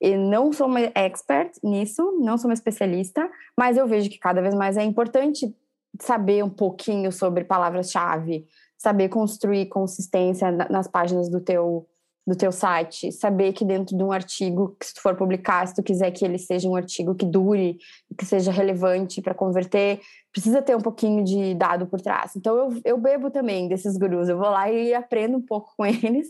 Eu 0.00 0.18
não 0.18 0.52
sou 0.52 0.66
uma 0.66 0.80
expert 0.94 1.52
nisso, 1.62 2.18
não 2.20 2.38
sou 2.38 2.48
uma 2.48 2.54
especialista, 2.54 3.30
mas 3.56 3.76
eu 3.76 3.86
vejo 3.86 4.08
que 4.08 4.18
cada 4.18 4.40
vez 4.40 4.54
mais 4.54 4.76
é 4.76 4.82
importante 4.82 5.54
saber 6.00 6.42
um 6.42 6.48
pouquinho 6.48 7.12
sobre 7.12 7.44
palavras-chave, 7.44 8.46
saber 8.78 9.10
construir 9.10 9.66
consistência 9.66 10.50
nas 10.50 10.88
páginas 10.88 11.28
do 11.28 11.40
teu 11.40 11.86
do 12.30 12.36
teu 12.36 12.52
site, 12.52 13.10
saber 13.10 13.52
que 13.52 13.64
dentro 13.64 13.96
de 13.96 14.04
um 14.04 14.12
artigo 14.12 14.76
que 14.78 14.86
se 14.86 14.94
tu 14.94 15.02
for 15.02 15.16
publicar, 15.16 15.66
se 15.66 15.74
tu 15.74 15.82
quiser 15.82 16.12
que 16.12 16.24
ele 16.24 16.38
seja 16.38 16.68
um 16.68 16.76
artigo 16.76 17.12
que 17.12 17.26
dure, 17.26 17.76
que 18.16 18.24
seja 18.24 18.52
relevante 18.52 19.20
para 19.20 19.34
converter, 19.34 20.00
precisa 20.30 20.62
ter 20.62 20.76
um 20.76 20.80
pouquinho 20.80 21.24
de 21.24 21.54
dado 21.56 21.88
por 21.88 22.00
trás. 22.00 22.36
Então 22.36 22.56
eu, 22.56 22.80
eu 22.84 22.98
bebo 22.98 23.32
também 23.32 23.66
desses 23.66 23.96
gurus, 23.96 24.28
eu 24.28 24.38
vou 24.38 24.48
lá 24.48 24.70
e 24.70 24.94
aprendo 24.94 25.38
um 25.38 25.42
pouco 25.42 25.72
com 25.76 25.84
eles 25.84 26.28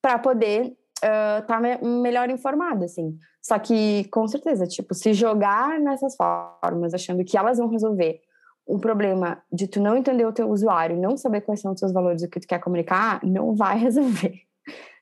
para 0.00 0.20
poder 0.20 0.76
estar 0.94 1.42
uh, 1.42 1.46
tá 1.46 1.60
me 1.60 1.76
melhor 2.00 2.30
informada, 2.30 2.84
assim. 2.84 3.18
Só 3.42 3.58
que, 3.58 4.04
com 4.04 4.28
certeza, 4.28 4.68
tipo, 4.68 4.94
se 4.94 5.12
jogar 5.12 5.80
nessas 5.80 6.14
formas, 6.14 6.94
achando 6.94 7.24
que 7.24 7.36
elas 7.36 7.58
vão 7.58 7.68
resolver 7.68 8.20
um 8.66 8.78
problema 8.78 9.42
de 9.52 9.66
tu 9.66 9.80
não 9.80 9.96
entender 9.96 10.24
o 10.24 10.32
teu 10.32 10.48
usuário, 10.48 10.96
não 10.96 11.16
saber 11.16 11.40
quais 11.40 11.60
são 11.60 11.72
os 11.72 11.80
seus 11.80 11.92
valores, 11.92 12.22
o 12.22 12.30
que 12.30 12.38
tu 12.38 12.46
quer 12.46 12.60
comunicar, 12.60 13.20
não 13.24 13.54
vai 13.54 13.76
resolver 13.82 14.44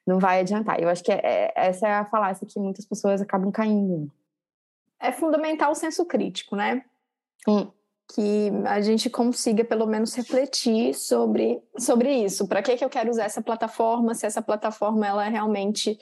não 0.06 0.18
vai 0.18 0.40
adiantar. 0.40 0.80
Eu 0.80 0.88
acho 0.88 1.02
que 1.02 1.12
é, 1.12 1.20
é, 1.22 1.52
essa 1.54 1.86
é 1.86 1.94
a 1.94 2.04
falácia 2.04 2.46
que 2.46 2.58
muitas 2.58 2.84
pessoas 2.84 3.20
acabam 3.20 3.50
caindo. 3.50 4.10
É 5.00 5.12
fundamental 5.12 5.72
o 5.72 5.74
senso 5.74 6.04
crítico, 6.04 6.56
né? 6.56 6.84
Hum. 7.46 7.70
Que 8.14 8.50
a 8.66 8.80
gente 8.80 9.08
consiga 9.08 9.64
pelo 9.64 9.86
menos 9.86 10.14
refletir 10.14 10.94
sobre, 10.94 11.62
sobre 11.78 12.12
isso. 12.12 12.46
Para 12.46 12.62
que, 12.62 12.76
que 12.76 12.84
eu 12.84 12.90
quero 12.90 13.10
usar 13.10 13.24
essa 13.24 13.42
plataforma? 13.42 14.14
Se 14.14 14.26
essa 14.26 14.42
plataforma 14.42 15.06
ela 15.06 15.24
realmente. 15.28 15.98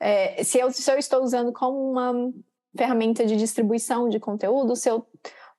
É, 0.00 0.42
se, 0.42 0.58
eu, 0.58 0.70
se 0.70 0.90
eu 0.90 0.98
estou 0.98 1.22
usando 1.22 1.52
como 1.52 1.90
uma 1.90 2.32
ferramenta 2.76 3.24
de 3.24 3.36
distribuição 3.36 4.08
de 4.08 4.18
conteúdo, 4.18 4.74
se 4.74 4.90
eu 4.90 5.06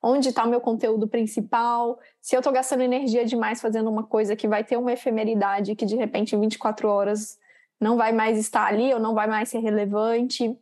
onde 0.03 0.29
está 0.29 0.43
o 0.43 0.47
meu 0.47 0.61
conteúdo 0.61 1.07
principal, 1.07 1.97
se 2.21 2.35
eu 2.35 2.39
estou 2.39 2.53
gastando 2.53 2.83
energia 2.83 3.25
demais 3.25 3.59
fazendo 3.59 3.89
uma 3.89 4.03
coisa 4.03 4.35
que 4.35 4.47
vai 4.47 4.63
ter 4.63 4.77
uma 4.77 4.93
efemeridade 4.93 5.75
que 5.75 5.85
de 5.85 5.95
repente 5.95 6.35
em 6.35 6.39
24 6.39 6.87
horas 6.87 7.39
não 7.79 7.97
vai 7.97 8.11
mais 8.11 8.37
estar 8.37 8.65
ali 8.65 8.93
ou 8.93 8.99
não 8.99 9.13
vai 9.13 9.27
mais 9.27 9.49
ser 9.49 9.59
relevante. 9.59 10.57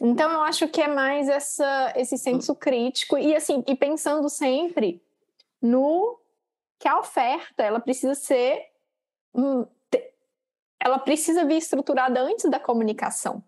Então 0.00 0.30
eu 0.30 0.42
acho 0.42 0.68
que 0.68 0.80
é 0.80 0.88
mais 0.88 1.28
essa, 1.28 1.92
esse 1.96 2.18
senso 2.18 2.54
crítico 2.54 3.16
e 3.16 3.34
assim, 3.34 3.64
e 3.66 3.74
pensando 3.74 4.28
sempre 4.28 5.02
no 5.60 6.18
que 6.78 6.88
a 6.88 6.98
oferta, 6.98 7.62
ela 7.62 7.80
precisa 7.80 8.14
ser 8.14 8.62
hum, 9.34 9.66
ela 10.86 10.98
precisa 10.98 11.44
vir 11.44 11.56
estruturada 11.56 12.20
antes 12.20 12.48
da 12.50 12.60
comunicação. 12.60 13.42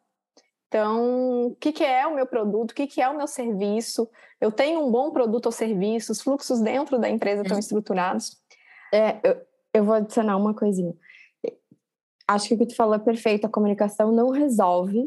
Então, 0.66 1.46
o 1.46 1.56
que, 1.56 1.72
que 1.72 1.84
é 1.84 2.06
o 2.06 2.14
meu 2.14 2.26
produto? 2.26 2.72
O 2.72 2.74
que, 2.74 2.86
que 2.86 3.00
é 3.00 3.08
o 3.08 3.16
meu 3.16 3.26
serviço? 3.26 4.08
Eu 4.40 4.50
tenho 4.52 4.84
um 4.84 4.90
bom 4.90 5.10
produto 5.10 5.46
ou 5.46 5.52
serviço? 5.52 6.12
Os 6.12 6.20
fluxos 6.20 6.60
dentro 6.60 6.98
da 6.98 7.08
empresa 7.08 7.42
estão 7.42 7.58
estruturados? 7.58 8.36
É, 8.92 9.18
eu, 9.22 9.40
eu 9.72 9.84
vou 9.84 9.94
adicionar 9.94 10.36
uma 10.36 10.52
coisinha 10.52 10.94
acho 12.28 12.48
que 12.48 12.54
o 12.54 12.58
que 12.58 12.66
tu 12.66 12.76
falou 12.76 12.94
é 12.94 12.98
perfeito. 12.98 13.46
A 13.46 13.50
comunicação 13.50 14.12
não 14.12 14.30
resolve 14.30 15.00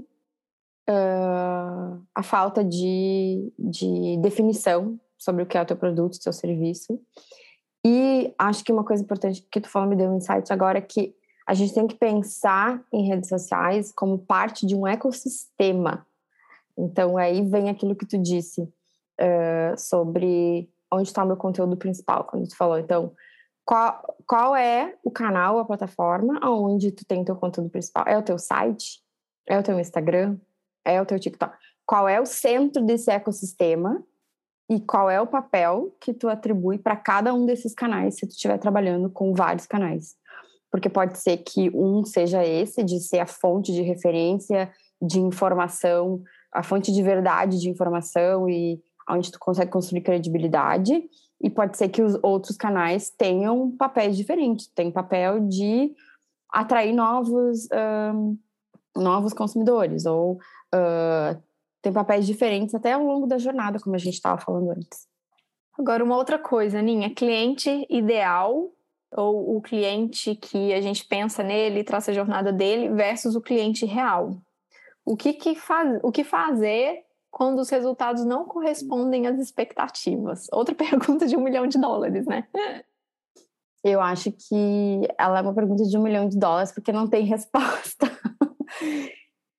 uh, 0.89 2.01
a 2.13 2.23
falta 2.23 2.63
de, 2.63 3.53
de 3.57 4.17
definição 4.17 4.99
sobre 5.17 5.43
o 5.43 5.45
que 5.45 5.57
é 5.57 5.61
o 5.61 5.65
teu 5.65 5.77
produto, 5.77 6.15
o 6.15 6.19
teu 6.19 6.33
serviço. 6.33 6.99
E 7.85 8.33
acho 8.37 8.63
que 8.63 8.73
uma 8.73 8.83
coisa 8.83 9.03
importante 9.03 9.47
que 9.51 9.61
tu 9.61 9.69
falou 9.69 9.87
me 9.87 9.95
deu 9.95 10.09
um 10.09 10.17
insight 10.17 10.51
agora 10.51 10.79
é 10.79 10.81
que 10.81 11.15
a 11.47 11.53
gente 11.53 11.73
tem 11.73 11.87
que 11.87 11.95
pensar 11.95 12.83
em 12.91 13.07
redes 13.07 13.29
sociais 13.29 13.91
como 13.91 14.19
parte 14.19 14.65
de 14.65 14.75
um 14.75 14.87
ecossistema. 14.87 16.05
Então 16.77 17.17
aí 17.17 17.41
vem 17.47 17.69
aquilo 17.69 17.95
que 17.95 18.05
tu 18.05 18.17
disse 18.17 18.61
uh, 18.61 19.77
sobre 19.77 20.69
onde 20.91 21.07
está 21.07 21.23
o 21.23 21.27
meu 21.27 21.37
conteúdo 21.37 21.77
principal, 21.77 22.25
quando 22.25 22.47
tu 22.47 22.55
falou. 22.55 22.77
Então, 22.77 23.13
qual, 23.71 24.17
qual 24.27 24.53
é 24.53 24.97
o 25.01 25.09
canal, 25.09 25.57
a 25.57 25.63
plataforma 25.63 26.41
onde 26.43 26.91
tu 26.91 27.05
tem 27.05 27.23
teu 27.23 27.37
conteúdo 27.37 27.69
principal? 27.69 28.03
É 28.05 28.17
o 28.17 28.21
teu 28.21 28.37
site? 28.37 29.01
É 29.47 29.57
o 29.57 29.63
teu 29.63 29.79
Instagram? 29.79 30.37
É 30.83 31.01
o 31.01 31.05
teu 31.05 31.17
TikTok? 31.17 31.55
Qual 31.85 32.05
é 32.05 32.19
o 32.19 32.25
centro 32.25 32.83
desse 32.85 33.09
ecossistema 33.09 34.03
e 34.69 34.77
qual 34.81 35.09
é 35.09 35.21
o 35.21 35.27
papel 35.27 35.95
que 36.01 36.13
tu 36.13 36.27
atribui 36.27 36.79
para 36.79 36.97
cada 36.97 37.33
um 37.33 37.45
desses 37.45 37.73
canais 37.73 38.15
se 38.15 38.27
tu 38.27 38.31
estiver 38.31 38.57
trabalhando 38.57 39.09
com 39.09 39.33
vários 39.33 39.65
canais? 39.65 40.17
Porque 40.69 40.89
pode 40.89 41.17
ser 41.17 41.37
que 41.37 41.69
um 41.73 42.03
seja 42.03 42.45
esse 42.45 42.83
de 42.83 42.99
ser 42.99 43.19
a 43.19 43.25
fonte 43.25 43.71
de 43.71 43.83
referência 43.83 44.69
de 45.01 45.21
informação, 45.21 46.21
a 46.53 46.61
fonte 46.61 46.91
de 46.91 47.01
verdade 47.01 47.57
de 47.57 47.69
informação 47.69 48.49
e 48.49 48.81
onde 49.09 49.31
tu 49.31 49.39
consegue 49.39 49.71
construir 49.71 50.01
credibilidade, 50.01 51.09
e 51.41 51.49
pode 51.49 51.77
ser 51.77 51.89
que 51.89 52.01
os 52.01 52.17
outros 52.21 52.55
canais 52.55 53.09
tenham 53.09 53.71
papéis 53.71 54.15
diferentes, 54.15 54.67
tem 54.67 54.91
papel 54.91 55.39
de 55.47 55.93
atrair 56.49 56.93
novos, 56.93 57.67
um, 58.13 58.37
novos 58.95 59.33
consumidores, 59.33 60.05
ou 60.05 60.33
uh, 60.33 61.41
tem 61.81 61.91
papéis 61.91 62.27
diferentes 62.27 62.75
até 62.75 62.93
ao 62.93 63.03
longo 63.03 63.25
da 63.25 63.37
jornada, 63.37 63.79
como 63.79 63.95
a 63.95 63.99
gente 63.99 64.13
estava 64.13 64.39
falando 64.39 64.71
antes. 64.71 65.07
Agora, 65.79 66.03
uma 66.03 66.15
outra 66.15 66.37
coisa, 66.37 66.81
Ninha, 66.81 67.09
cliente 67.09 67.87
ideal 67.89 68.71
ou 69.13 69.57
o 69.57 69.61
cliente 69.61 70.35
que 70.35 70.73
a 70.73 70.79
gente 70.79 71.05
pensa 71.05 71.43
nele, 71.43 71.83
traça 71.83 72.11
a 72.11 72.13
jornada 72.13 72.53
dele, 72.53 72.89
versus 72.89 73.35
o 73.35 73.41
cliente 73.41 73.85
real. 73.85 74.37
O 75.03 75.17
que, 75.17 75.33
que, 75.33 75.55
faz, 75.55 75.99
o 76.03 76.11
que 76.11 76.23
fazer 76.23 77.03
quando 77.31 77.59
os 77.59 77.69
resultados 77.69 78.25
não 78.25 78.45
correspondem 78.45 79.25
às 79.25 79.39
expectativas? 79.39 80.47
Outra 80.51 80.75
pergunta 80.75 81.25
de 81.25 81.35
um 81.35 81.41
milhão 81.41 81.65
de 81.65 81.79
dólares, 81.79 82.25
né? 82.27 82.45
Eu 83.83 83.99
acho 83.99 84.31
que 84.31 85.01
ela 85.17 85.39
é 85.39 85.41
uma 85.41 85.55
pergunta 85.55 85.83
de 85.83 85.97
um 85.97 86.03
milhão 86.03 86.29
de 86.29 86.37
dólares 86.37 86.71
porque 86.71 86.91
não 86.91 87.07
tem 87.07 87.25
resposta. 87.25 88.05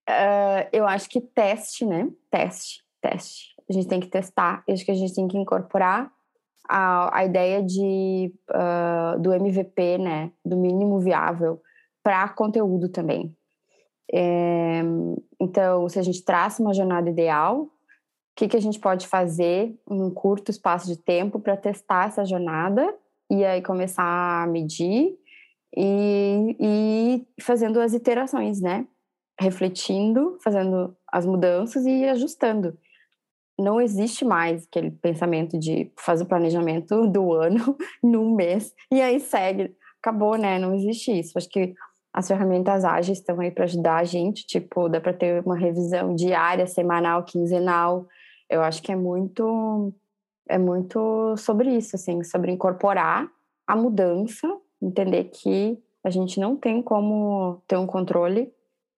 uh, 0.09 0.69
eu 0.73 0.87
acho 0.87 1.09
que 1.09 1.21
teste, 1.21 1.85
né? 1.85 2.09
Teste, 2.31 2.85
teste. 3.01 3.53
A 3.69 3.73
gente 3.73 3.89
tem 3.89 4.01
que 4.01 4.09
testar. 4.09 4.63
Eu 4.69 4.75
acho 4.75 4.85
que 4.85 4.93
a 4.93 4.95
gente 4.95 5.15
tem 5.15 5.27
que 5.27 5.39
incorporar 5.39 6.13
a, 6.69 7.19
a 7.19 7.25
ideia 7.25 7.63
de, 7.63 8.33
uh, 8.51 9.19
do 9.19 9.33
MVP, 9.33 9.99
né? 9.99 10.31
Do 10.45 10.57
mínimo 10.57 11.01
viável 11.01 11.61
para 12.03 12.29
conteúdo 12.29 12.89
também. 12.89 13.35
É, 14.12 14.83
então, 15.40 15.88
se 15.88 15.98
a 15.98 16.03
gente 16.03 16.22
traça 16.22 16.62
uma 16.62 16.75
jornada 16.75 17.09
ideal, 17.09 17.62
o 17.62 17.70
que, 18.37 18.48
que 18.48 18.57
a 18.57 18.61
gente 18.61 18.79
pode 18.79 19.07
fazer 19.07 19.75
em 19.90 20.03
um 20.03 20.11
curto 20.11 20.51
espaço 20.51 20.87
de 20.87 20.96
tempo 20.96 21.38
para 21.38 21.57
testar 21.57 22.09
essa 22.09 22.25
jornada 22.25 22.94
e 23.31 23.44
aí 23.44 23.62
começar 23.62 24.42
a 24.42 24.46
medir 24.46 25.16
e, 25.77 26.57
e 26.61 27.27
fazendo 27.40 27.81
as 27.81 27.94
iterações, 27.94 28.61
né? 28.61 28.87
Refletindo, 29.40 30.38
fazendo 30.42 30.96
as 31.11 31.27
mudanças 31.27 31.85
e 31.87 32.05
ajustando. 32.05 32.77
Não 33.59 33.81
existe 33.81 34.25
mais 34.25 34.66
aquele 34.66 34.90
pensamento 34.90 35.59
de 35.59 35.90
fazer 35.96 36.25
o 36.25 36.29
planejamento 36.29 37.07
do 37.07 37.33
ano 37.33 37.77
num 38.03 38.35
mês 38.35 38.75
e 38.90 39.01
aí 39.01 39.20
segue. 39.20 39.75
Acabou, 40.01 40.37
né? 40.37 40.59
Não 40.59 40.75
existe 40.75 41.12
isso. 41.18 41.37
Acho 41.37 41.48
que 41.48 41.75
as 42.12 42.29
ferramentas 42.29 42.85
ágeis 42.85 43.18
estão 43.18 43.40
aí 43.40 43.51
para 43.51 43.64
ajudar 43.64 43.96
a 43.96 44.05
gente, 44.05 44.46
tipo, 44.46 44.88
dá 44.88 45.01
para 45.01 45.14
ter 45.14 45.42
uma 45.44 45.57
revisão 45.57 46.14
diária, 46.14 46.66
semanal, 46.66 47.25
quinzenal. 47.25 48.07
Eu 48.51 48.62
acho 48.62 48.83
que 48.83 48.92
é 48.92 48.96
muito 48.96 49.92
é 50.48 50.59
muito 50.59 51.37
sobre 51.37 51.70
isso, 51.70 51.96
assim, 51.96 52.22
sobre 52.22 52.51
incorporar 52.51 53.29
a 53.66 53.77
mudança, 53.77 54.46
entender 54.83 55.25
que 55.25 55.79
a 56.05 56.11
gente 56.11 56.38
não 56.38 56.57
tem 56.57 56.83
como 56.83 57.62
ter 57.66 57.77
um 57.77 57.87
controle 57.87 58.53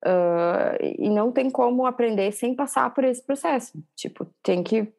uh, 0.04 0.76
e 0.80 1.08
não 1.08 1.30
tem 1.30 1.50
como 1.50 1.86
aprender 1.86 2.32
sem 2.32 2.54
passar 2.54 2.92
por 2.92 3.04
esse 3.04 3.24
processo. 3.24 3.78
Tipo, 3.94 4.26
tem 4.42 4.62
que 4.62 4.92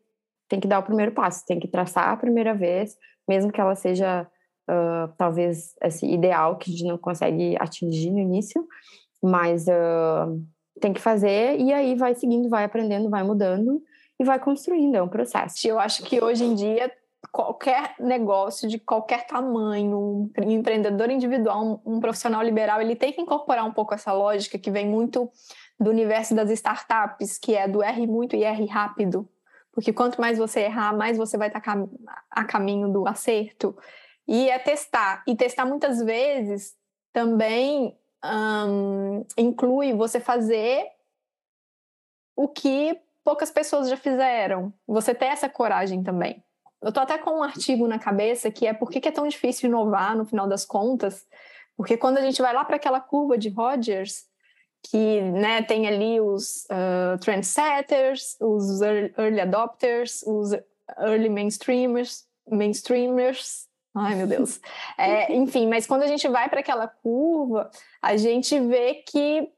tem 0.47 0.59
que 0.59 0.67
dar 0.67 0.79
o 0.79 0.83
primeiro 0.83 1.11
passo, 1.11 1.43
tem 1.45 1.59
que 1.59 1.67
traçar 1.67 2.09
a 2.09 2.17
primeira 2.17 2.53
vez, 2.53 2.95
mesmo 3.27 3.51
que 3.51 3.59
ela 3.59 3.75
seja 3.75 4.27
uh, 4.69 5.11
talvez 5.17 5.75
esse 5.81 6.05
ideal 6.05 6.57
que 6.57 6.69
a 6.69 6.73
gente 6.73 6.87
não 6.87 6.97
consegue 6.97 7.55
atingir 7.59 8.11
no 8.11 8.19
início, 8.19 8.67
mas 9.21 9.65
uh, 9.67 10.41
tem 10.79 10.93
que 10.93 11.01
fazer 11.01 11.59
e 11.59 11.71
aí 11.73 11.95
vai 11.95 12.15
seguindo, 12.15 12.49
vai 12.49 12.63
aprendendo, 12.63 13.09
vai 13.09 13.23
mudando 13.23 13.81
e 14.19 14.23
vai 14.23 14.39
construindo, 14.39 14.95
é 14.95 15.01
um 15.01 15.07
processo. 15.07 15.67
Eu 15.67 15.79
acho 15.79 16.03
que 16.03 16.23
hoje 16.23 16.43
em 16.43 16.55
dia 16.55 16.91
qualquer 17.31 17.95
negócio 17.99 18.67
de 18.67 18.79
qualquer 18.79 19.25
tamanho, 19.25 20.31
um 20.39 20.51
empreendedor 20.51 21.09
individual, 21.09 21.81
um, 21.85 21.95
um 21.95 21.99
profissional 21.99 22.41
liberal, 22.41 22.81
ele 22.81 22.95
tem 22.95 23.11
que 23.11 23.21
incorporar 23.21 23.65
um 23.65 23.73
pouco 23.73 23.93
essa 23.93 24.13
lógica 24.13 24.57
que 24.57 24.71
vem 24.71 24.87
muito 24.87 25.29
do 25.79 25.89
universo 25.89 26.33
das 26.33 26.49
startups, 26.51 27.37
que 27.37 27.55
é 27.55 27.67
do 27.67 27.83
R 27.83 28.07
muito 28.07 28.35
e 28.35 28.43
R 28.43 28.65
rápido, 28.67 29.27
porque 29.71 29.91
quanto 29.91 30.21
mais 30.21 30.37
você 30.37 30.61
errar, 30.61 30.95
mais 30.95 31.17
você 31.17 31.37
vai 31.37 31.49
estar 31.49 31.61
a 32.31 32.45
caminho 32.45 32.87
do 32.87 33.05
acerto. 33.07 33.75
E 34.27 34.49
é 34.49 34.57
testar. 34.57 35.23
E 35.27 35.35
testar 35.35 35.65
muitas 35.65 36.01
vezes 36.01 36.75
também 37.13 37.97
inclui 39.37 39.93
você 39.93 40.19
fazer 40.19 40.87
o 42.35 42.47
que 42.47 42.99
poucas 43.23 43.51
pessoas 43.51 43.89
já 43.89 43.97
fizeram. 43.97 44.73
Você 44.87 45.13
ter 45.13 45.25
essa 45.25 45.47
coragem 45.47 46.03
também. 46.03 46.43
Eu 46.81 46.91
tô 46.91 46.99
até 46.99 47.17
com 47.17 47.39
um 47.39 47.43
artigo 47.43 47.87
na 47.87 47.97
cabeça 47.97 48.51
que 48.51 48.67
é 48.67 48.73
por 48.73 48.89
que 48.89 49.07
é 49.07 49.11
tão 49.11 49.27
difícil 49.27 49.69
inovar 49.69 50.15
no 50.15 50.25
final 50.25 50.47
das 50.47 50.65
contas. 50.65 51.25
Porque 51.77 51.97
quando 51.97 52.17
a 52.17 52.21
gente 52.21 52.41
vai 52.41 52.53
lá 52.53 52.63
para 52.63 52.75
aquela 52.75 52.99
curva 52.99 53.37
de 53.37 53.49
Rogers, 53.49 54.25
que 54.83 55.21
né, 55.21 55.63
tem 55.63 55.87
ali 55.87 56.21
os 56.21 56.65
uh, 56.65 57.17
trendsetters, 57.19 58.37
os 58.39 58.81
early 58.81 59.41
adopters, 59.41 60.21
os 60.23 60.51
early 60.99 61.29
mainstreamers, 61.29 62.25
mainstreamers 62.47 63.67
Ai, 63.95 64.15
meu 64.15 64.27
Deus. 64.27 64.59
É, 64.97 65.33
enfim, 65.33 65.67
mas 65.67 65.87
quando 65.87 66.03
a 66.03 66.07
gente 66.07 66.27
vai 66.27 66.49
para 66.49 66.59
aquela 66.59 66.87
curva, 66.87 67.69
a 68.01 68.15
gente 68.15 68.59
vê 68.59 68.95
que 68.95 69.49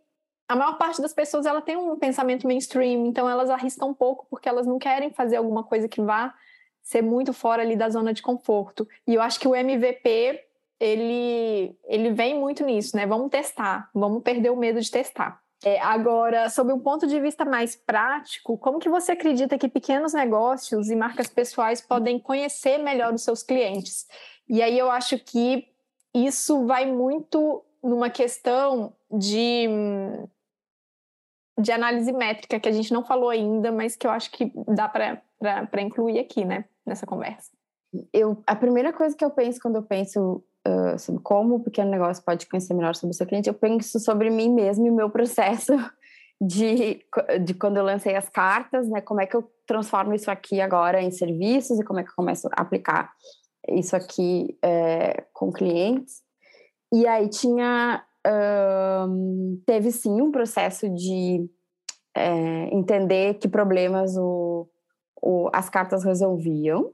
a 0.47 0.55
maior 0.55 0.77
parte 0.77 1.01
das 1.01 1.13
pessoas 1.13 1.45
ela 1.45 1.61
tem 1.61 1.75
um 1.75 1.97
pensamento 1.97 2.47
mainstream, 2.47 3.05
então 3.05 3.29
elas 3.29 3.49
arriscam 3.49 3.89
um 3.89 3.93
pouco 3.93 4.25
porque 4.29 4.47
elas 4.47 4.65
não 4.65 4.79
querem 4.79 5.11
fazer 5.11 5.35
alguma 5.35 5.63
coisa 5.63 5.87
que 5.87 6.01
vá 6.01 6.33
ser 6.81 7.01
muito 7.01 7.33
fora 7.33 7.61
ali 7.61 7.75
da 7.75 7.89
zona 7.89 8.13
de 8.13 8.21
conforto. 8.21 8.87
E 9.05 9.13
eu 9.13 9.21
acho 9.21 9.39
que 9.39 9.47
o 9.47 9.55
MVP 9.55 10.41
ele 10.79 11.75
ele 11.85 12.11
vem 12.11 12.39
muito 12.39 12.65
nisso, 12.65 12.95
né? 12.95 13.05
Vamos 13.05 13.29
testar, 13.29 13.89
vamos 13.93 14.23
perder 14.23 14.51
o 14.51 14.55
medo 14.55 14.79
de 14.79 14.89
testar. 14.89 15.41
É, 15.63 15.79
agora, 15.81 16.49
sob 16.49 16.71
um 16.71 16.79
ponto 16.79 17.07
de 17.07 17.19
vista 17.19 17.43
mais 17.43 17.75
prático, 17.75 18.57
como 18.57 18.77
que 18.77 18.89
você 18.89 19.13
acredita 19.13 19.57
que 19.57 19.67
pequenos 19.67 20.13
negócios 20.13 20.89
e 20.89 20.95
marcas 20.95 21.27
pessoais 21.27 21.81
podem 21.81 22.19
conhecer 22.19 22.77
melhor 22.77 23.13
os 23.13 23.23
seus 23.23 23.41
clientes? 23.41 24.05
E 24.47 24.61
aí 24.61 24.77
eu 24.77 24.91
acho 24.91 25.17
que 25.17 25.67
isso 26.13 26.65
vai 26.65 26.85
muito 26.85 27.63
numa 27.83 28.09
questão 28.09 28.93
de, 29.09 29.67
de 31.59 31.71
análise 31.71 32.11
métrica, 32.11 32.59
que 32.59 32.69
a 32.69 32.71
gente 32.71 32.93
não 32.93 33.03
falou 33.03 33.29
ainda, 33.29 33.71
mas 33.71 33.95
que 33.95 34.05
eu 34.05 34.11
acho 34.11 34.29
que 34.31 34.51
dá 34.67 34.87
para 34.87 35.81
incluir 35.81 36.19
aqui, 36.19 36.45
né, 36.45 36.65
nessa 36.85 37.05
conversa. 37.05 37.51
Eu, 38.13 38.43
a 38.45 38.55
primeira 38.55 38.93
coisa 38.93 39.15
que 39.15 39.25
eu 39.25 39.31
penso 39.31 39.59
quando 39.59 39.77
eu 39.77 39.83
penso 39.83 40.43
uh, 40.67 40.99
sobre 40.99 41.21
como 41.21 41.55
o 41.55 41.63
pequeno 41.63 41.89
negócio 41.89 42.23
pode 42.23 42.47
conhecer 42.47 42.73
melhor 42.73 42.95
sobre 42.95 43.13
o 43.13 43.17
seu 43.17 43.25
cliente, 43.25 43.47
eu 43.47 43.53
penso 43.53 43.99
sobre 43.99 44.29
mim 44.29 44.53
mesmo 44.53 44.85
e 44.85 44.91
meu 44.91 45.09
processo 45.09 45.73
de, 46.41 47.01
de 47.43 47.53
quando 47.53 47.77
eu 47.77 47.83
lancei 47.83 48.15
as 48.15 48.29
cartas, 48.29 48.87
né? 48.89 49.01
Como 49.01 49.21
é 49.21 49.25
que 49.25 49.35
eu 49.35 49.49
transformo 49.65 50.13
isso 50.13 50.29
aqui 50.29 50.61
agora 50.61 51.01
em 51.01 51.11
serviços 51.11 51.79
e 51.79 51.83
como 51.83 51.99
é 51.99 52.03
que 52.03 52.09
eu 52.09 52.15
começo 52.15 52.47
a 52.47 52.61
aplicar 52.61 53.11
isso 53.69 53.95
aqui 53.95 54.57
é, 54.63 55.25
com 55.33 55.51
clientes. 55.51 56.21
E 56.93 57.05
aí 57.05 57.29
tinha 57.29 58.03
teve 59.65 59.89
sim 59.89 60.21
um 60.21 60.31
processo 60.31 60.89
de 60.89 61.49
é, 62.15 62.75
entender 62.75 63.35
que 63.35 63.47
problemas 63.47 64.17
o, 64.17 64.67
o, 65.21 65.49
as 65.53 65.69
cartas 65.69 66.03
resolviam 66.03 66.91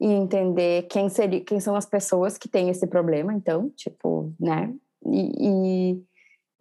e 0.00 0.06
entender 0.06 0.84
quem 0.88 1.08
seria, 1.08 1.44
quem 1.44 1.60
são 1.60 1.76
as 1.76 1.86
pessoas 1.86 2.38
que 2.38 2.48
têm 2.48 2.70
esse 2.70 2.86
problema, 2.86 3.34
então, 3.34 3.70
tipo, 3.76 4.32
né? 4.40 4.72
E, 5.06 5.92
e 5.94 6.04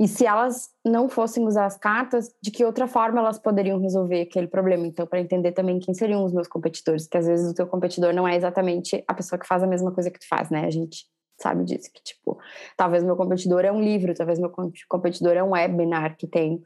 E 0.02 0.08
se 0.08 0.26
elas 0.26 0.70
não 0.86 1.10
fossem 1.10 1.46
usar 1.46 1.66
as 1.66 1.78
cartas, 1.78 2.34
de 2.42 2.52
que 2.52 2.64
outra 2.64 2.88
forma 2.88 3.20
elas 3.20 3.38
poderiam 3.38 3.78
resolver 3.82 4.22
aquele 4.22 4.48
problema? 4.48 4.88
Então, 4.88 5.06
para 5.06 5.20
entender 5.20 5.52
também 5.52 5.78
quem 5.78 5.94
seriam 5.94 6.24
os 6.24 6.32
meus 6.32 6.48
competidores, 6.48 7.06
que 7.06 7.18
às 7.18 7.28
vezes 7.28 7.52
o 7.52 7.54
teu 7.54 7.68
competidor 7.68 8.14
não 8.14 8.26
é 8.26 8.34
exatamente 8.36 9.04
a 9.06 9.14
pessoa 9.14 9.38
que 9.38 9.46
faz 9.46 9.62
a 9.62 9.68
mesma 9.68 9.92
coisa 9.92 10.10
que 10.10 10.20
tu 10.20 10.26
faz, 10.26 10.50
né? 10.50 10.66
A 10.66 10.70
gente 10.72 11.06
sabe 11.42 11.66
disso, 11.66 11.90
que 11.94 12.02
tipo, 12.02 12.38
talvez 12.78 13.04
meu 13.04 13.18
competidor 13.18 13.66
é 13.66 13.72
um 13.72 13.82
livro, 13.82 14.14
talvez 14.14 14.40
meu 14.40 14.52
competidor 14.88 15.34
é 15.34 15.44
um 15.44 15.52
webinar 15.52 16.16
que 16.18 16.28
tem, 16.28 16.62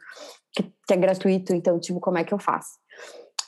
que, 0.51 0.63
que 0.87 0.93
é 0.93 0.97
gratuito, 0.97 1.55
então, 1.55 1.79
tipo, 1.79 1.99
como 1.99 2.19
é 2.19 2.23
que 2.23 2.33
eu 2.35 2.39
faço? 2.39 2.77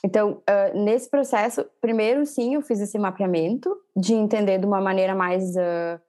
Então, 0.04 0.42
uh, 0.48 0.78
nesse 0.78 1.08
processo, 1.08 1.64
primeiro, 1.80 2.24
sim, 2.26 2.54
eu 2.54 2.62
fiz 2.62 2.80
esse 2.80 2.98
mapeamento 2.98 3.76
de 3.96 4.14
entender 4.14 4.58
de 4.58 4.66
uma 4.66 4.80
maneira 4.80 5.14
mais... 5.14 5.54
Uh, 5.56 6.00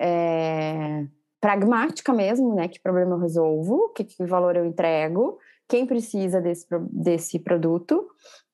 é 0.00 1.06
pragmática 1.40 2.12
mesmo, 2.12 2.54
né? 2.54 2.68
Que 2.68 2.80
problema 2.80 3.14
eu 3.14 3.20
resolvo, 3.20 3.90
que, 3.90 4.04
que 4.04 4.24
valor 4.24 4.56
eu 4.56 4.64
entrego, 4.64 5.38
quem 5.68 5.86
precisa 5.86 6.40
desse, 6.40 6.66
desse 6.90 7.38
produto 7.38 8.08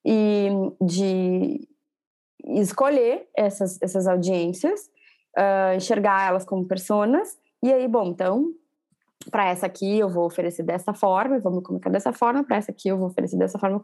e 0.05 0.49
de 0.81 1.67
escolher 2.43 3.27
essas, 3.35 3.81
essas 3.81 4.07
audiências, 4.07 4.81
uh, 5.37 5.75
enxergar 5.75 6.27
elas 6.27 6.45
como 6.45 6.67
personas 6.67 7.37
e 7.63 7.73
aí, 7.73 7.87
bom, 7.87 8.05
então 8.05 8.53
para 9.29 9.47
essa 9.47 9.65
aqui 9.65 9.99
eu 9.99 10.09
vou 10.09 10.25
oferecer 10.25 10.63
dessa 10.63 10.93
forma, 10.93 11.39
vou 11.39 11.51
me 11.51 11.61
comunicar 11.61 11.89
dessa 11.89 12.13
forma, 12.13 12.43
para 12.43 12.57
essa 12.57 12.71
aqui 12.71 12.89
eu 12.89 12.97
vou 12.97 13.07
oferecer 13.07 13.37
dessa 13.37 13.57
forma, 13.59 13.81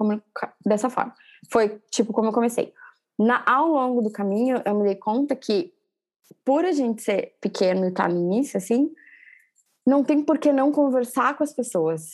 dessa 0.65 0.89
forma. 0.89 1.13
Foi 1.51 1.81
tipo 1.89 2.13
como 2.13 2.29
eu 2.29 2.33
comecei. 2.33 2.73
Na, 3.17 3.43
ao 3.45 3.67
longo 3.67 4.01
do 4.01 4.11
caminho, 4.11 4.61
eu 4.65 4.75
me 4.75 4.83
dei 4.83 4.95
conta 4.95 5.35
que 5.35 5.73
por 6.45 6.65
a 6.65 6.71
gente 6.71 7.01
ser 7.01 7.35
pequeno 7.41 7.85
e 7.85 7.89
estar 7.89 8.07
tá 8.07 8.09
no 8.09 8.19
início, 8.19 8.57
assim, 8.57 8.91
não 9.85 10.03
tem 10.03 10.23
por 10.23 10.37
que 10.37 10.51
não 10.51 10.71
conversar 10.71 11.35
com 11.35 11.43
as 11.43 11.53
pessoas. 11.53 12.11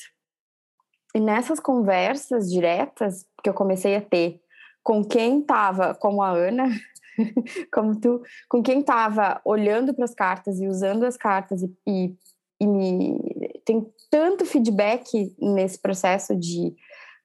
E 1.16 1.20
nessas 1.20 1.60
conversas 1.60 2.50
diretas 2.52 3.26
que 3.44 3.50
eu 3.50 3.54
comecei 3.54 3.96
a 3.96 4.02
ter 4.02 4.42
com 4.84 5.04
quem 5.04 5.42
estava, 5.42 5.94
como 5.96 6.22
a 6.22 6.30
Ana, 6.30 6.70
como 7.74 8.00
tu, 8.00 8.22
com 8.48 8.62
quem 8.62 8.80
estava 8.80 9.42
olhando 9.44 9.94
para 9.94 10.06
as 10.06 10.14
cartas 10.14 10.60
e 10.60 10.68
usando 10.68 11.04
as 11.04 11.18
cartas 11.18 11.62
e, 11.62 11.78
e, 11.88 12.16
e, 12.60 12.68
me 12.68 13.20
tem 13.66 13.86
tanto 14.10 14.46
feedback 14.46 15.36
nesse 15.40 15.78
processo 15.80 16.36
de 16.36 16.74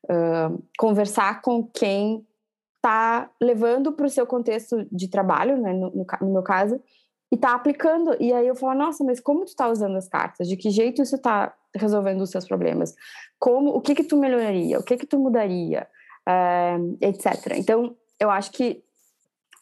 uh, 0.05 0.63
conversar 0.77 1.41
com 1.41 1.65
quem 1.65 2.27
está 2.77 3.31
levando 3.41 3.93
para 3.93 4.07
o 4.07 4.11
seu 4.11 4.27
contexto 4.27 4.85
de 4.91 5.09
trabalho, 5.09 5.57
né, 5.57 5.73
no, 5.73 5.93
no, 6.21 6.33
meu 6.33 6.43
caso, 6.43 6.81
e 7.31 7.37
está 7.37 7.55
aplicando. 7.55 8.17
E 8.21 8.33
aí 8.33 8.47
eu 8.47 8.57
falo, 8.57 8.75
nossa, 8.75 9.05
mas 9.05 9.21
como 9.21 9.45
tu 9.45 9.49
está 9.49 9.69
usando 9.69 9.97
as 9.97 10.09
cartas? 10.09 10.49
De 10.49 10.57
que 10.57 10.69
jeito 10.69 11.01
isso 11.01 11.15
está 11.15 11.55
resolvendo 11.77 12.23
os 12.23 12.31
seus 12.31 12.47
problemas? 12.47 12.93
Como, 13.39 13.71
o 13.71 13.81
que 13.81 13.95
que 13.95 14.05
tu 14.05 14.17
melhoraria? 14.17 14.81
O 14.81 14.83
que 14.83 14.97
que 14.97 15.07
tu 15.07 15.19
mudaria? 15.19 15.87
Uh, 16.29 16.99
etc. 17.01 17.57
Então, 17.57 17.97
eu 18.19 18.31
acho 18.31 18.51
que 18.51 18.83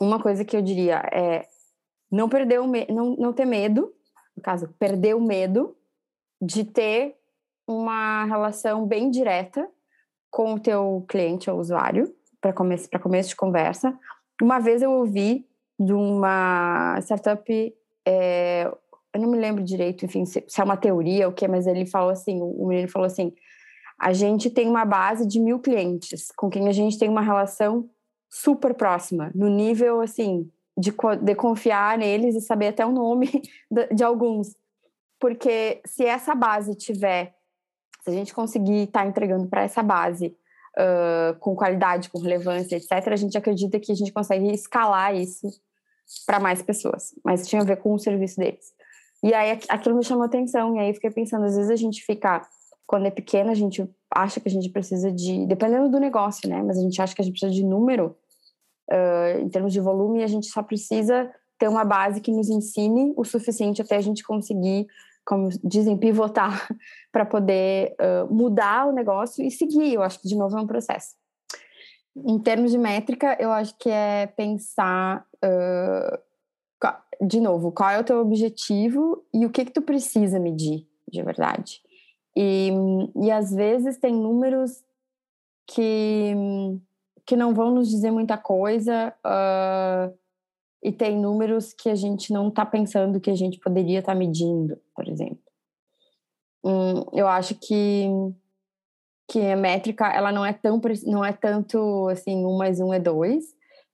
uma 0.00 0.20
coisa 0.20 0.44
que 0.44 0.56
eu 0.56 0.62
diria 0.62 1.02
é 1.12 1.46
não 2.11 2.28
perder 2.28 2.61
o 2.61 2.66
não, 2.66 3.16
não 3.16 3.33
ter 3.33 3.44
medo, 3.44 3.92
no 4.40 4.42
caso, 4.42 4.68
perder 4.79 5.14
o 5.14 5.20
medo 5.20 5.76
de 6.40 6.64
ter 6.64 7.14
uma 7.68 8.24
relação 8.24 8.87
bem 8.87 9.11
direta 9.11 9.68
com 10.31 10.55
o 10.55 10.59
teu 10.59 11.05
cliente 11.07 11.50
ou 11.50 11.61
usuário, 11.61 12.12
para 12.40 12.53
começo, 12.53 12.88
começo 13.03 13.29
de 13.29 13.37
conversa. 13.37 13.96
Uma 14.40 14.59
vez 14.59 14.81
eu 14.81 14.90
ouvi 14.90 15.46
de 15.79 15.92
uma 15.92 16.98
startup, 17.03 17.74
é, 18.07 18.64
eu 19.12 19.20
não 19.20 19.31
me 19.31 19.38
lembro 19.38 19.62
direito, 19.62 20.07
enfim, 20.07 20.24
se, 20.24 20.42
se, 20.48 20.61
é 20.61 20.64
uma 20.64 20.76
teoria 20.76 21.26
ou 21.26 21.33
o 21.33 21.35
que, 21.35 21.46
mas 21.46 21.66
ele 21.66 21.85
falou 21.85 22.11
assim, 22.11 22.40
o 22.40 22.66
menino 22.66 22.88
falou 22.88 23.07
assim, 23.07 23.35
a 24.00 24.14
gente 24.14 24.48
tem 24.48 24.68
uma 24.68 24.87
base 24.87 25.26
de 25.26 25.38
mil 25.38 25.59
clientes 25.59 26.33
com 26.35 26.48
quem 26.48 26.68
a 26.68 26.72
gente 26.72 26.98
tem 26.98 27.09
uma 27.09 27.20
relação 27.20 27.90
super 28.31 28.72
próxima, 28.72 29.31
no 29.35 29.48
nível, 29.48 30.00
assim, 30.00 30.50
de, 30.81 30.93
de 31.23 31.35
confiar 31.35 31.99
neles 31.99 32.35
e 32.35 32.40
saber 32.40 32.69
até 32.69 32.85
o 32.85 32.90
nome 32.90 33.43
de, 33.93 34.03
alguns. 34.03 34.57
Porque 35.19 35.83
se 35.85 36.05
essa 36.05 36.35
base 36.35 36.75
tiver, 36.75 37.35
se 38.03 38.11
a 38.11 38.12
gente 38.12 38.33
conseguir 38.33 38.85
estar 38.85 39.03
tá 39.03 39.07
entregando 39.07 39.47
para 39.47 39.62
essa 39.62 39.83
base 39.83 40.35
uh, 40.79 41.38
com 41.38 41.55
qualidade, 41.55 42.09
com 42.09 42.19
relevância, 42.19 42.77
etc., 42.77 43.09
a 43.12 43.16
gente 43.16 43.37
acredita 43.37 43.79
que 43.79 43.93
a 43.93 43.95
gente 43.95 44.12
consegue 44.12 44.51
escalar 44.53 45.14
isso 45.14 45.47
para 46.27 46.40
mais 46.40 46.62
pessoas, 46.62 47.14
mas 47.23 47.47
tinha 47.47 47.61
a 47.61 47.64
ver 47.64 47.77
com 47.77 47.93
o 47.93 47.99
serviço 47.99 48.38
deles. 48.38 48.73
E 49.23 49.35
aí 49.35 49.61
aquilo 49.69 49.97
me 49.97 50.03
chamou 50.03 50.25
atenção, 50.25 50.75
e 50.75 50.81
aí 50.81 50.95
fiquei 50.95 51.11
pensando, 51.11 51.45
às 51.45 51.55
vezes 51.55 51.71
a 51.71 51.77
gente 51.77 52.03
fica, 52.03 52.40
quando 52.87 53.07
é 53.07 53.11
pequena, 53.11 53.53
a 53.53 53.55
gente 53.55 53.88
acha 54.11 54.40
que 54.40 54.49
a 54.49 54.51
gente 54.51 54.71
precisa 54.71 55.12
de, 55.12 55.47
dependendo 55.47 55.90
do 55.90 56.01
negócio, 56.01 56.49
né, 56.49 56.62
mas 56.62 56.79
a 56.79 56.81
gente 56.81 57.01
acha 57.01 57.14
que 57.14 57.21
a 57.21 57.25
gente 57.25 57.38
precisa 57.38 57.53
de 57.53 57.62
número, 57.62 58.16
uh, 58.90 59.40
em 59.40 59.48
termos 59.48 59.72
de 59.72 59.81
volume, 59.81 60.22
a 60.22 60.26
gente 60.26 60.46
só 60.46 60.62
precisa 60.62 61.31
ter 61.59 61.68
uma 61.68 61.85
base 61.85 62.20
que 62.20 62.33
nos 62.33 62.48
ensine 62.48 63.12
o 63.16 63.24
suficiente 63.24 63.83
até 63.83 63.96
a 63.96 64.00
gente 64.00 64.22
conseguir 64.22 64.87
como 65.24 65.48
dizem, 65.62 65.96
pivotar 65.96 66.66
para 67.12 67.24
poder 67.24 67.94
uh, 68.00 68.35
mudar 68.35 68.88
o 68.88 68.92
negócio 68.92 69.44
e 69.44 69.50
seguir. 69.50 69.94
Eu 69.94 70.03
acho 70.03 70.20
que, 70.20 70.26
de 70.26 70.37
novo, 70.37 70.59
é 70.59 70.61
um 70.61 70.66
processo. 70.66 71.14
Em 72.16 72.38
termos 72.40 72.72
de 72.72 72.79
métrica, 72.79 73.37
eu 73.38 73.53
acho 73.53 73.76
que 73.79 73.88
é 73.88 74.26
pensar, 74.26 75.24
uh, 75.44 76.18
de 77.24 77.40
novo, 77.40 77.70
qual 77.70 77.90
é 77.90 78.00
o 78.00 78.05
teu 78.05 78.18
objetivo 78.20 79.24
e 79.33 79.46
o 79.46 79.50
que 79.50 79.64
que 79.64 79.72
tu 79.72 79.83
precisa 79.83 80.40
medir, 80.40 80.87
de 81.07 81.22
verdade. 81.22 81.81
E, 82.37 82.70
e 83.22 83.31
às 83.31 83.53
vezes 83.53 83.98
tem 83.98 84.12
números 84.12 84.83
que, 85.66 86.35
que 87.31 87.37
não 87.37 87.55
vão 87.55 87.71
nos 87.71 87.88
dizer 87.88 88.11
muita 88.11 88.37
coisa, 88.37 89.14
uh, 89.25 90.12
e 90.83 90.90
tem 90.90 91.16
números 91.16 91.73
que 91.73 91.88
a 91.88 91.95
gente 91.95 92.33
não 92.33 92.49
está 92.49 92.66
pensando 92.66 93.21
que 93.21 93.31
a 93.31 93.37
gente 93.37 93.61
poderia 93.61 94.01
estar 94.01 94.14
tá 94.14 94.19
medindo, 94.19 94.77
por 94.93 95.07
exemplo. 95.07 95.38
Hum, 96.64 97.05
eu 97.12 97.29
acho 97.29 97.55
que 97.55 98.09
que 99.31 99.38
a 99.49 99.55
métrica 99.55 100.09
ela 100.09 100.33
não 100.33 100.45
é 100.45 100.53
tão 100.53 100.81
não 101.07 101.25
é 101.25 101.33
tanto 101.33 102.09
assim 102.09 102.45
um 102.45 102.57
mais 102.57 102.81
um 102.81 102.93
é 102.93 102.99
dois. 102.99 103.45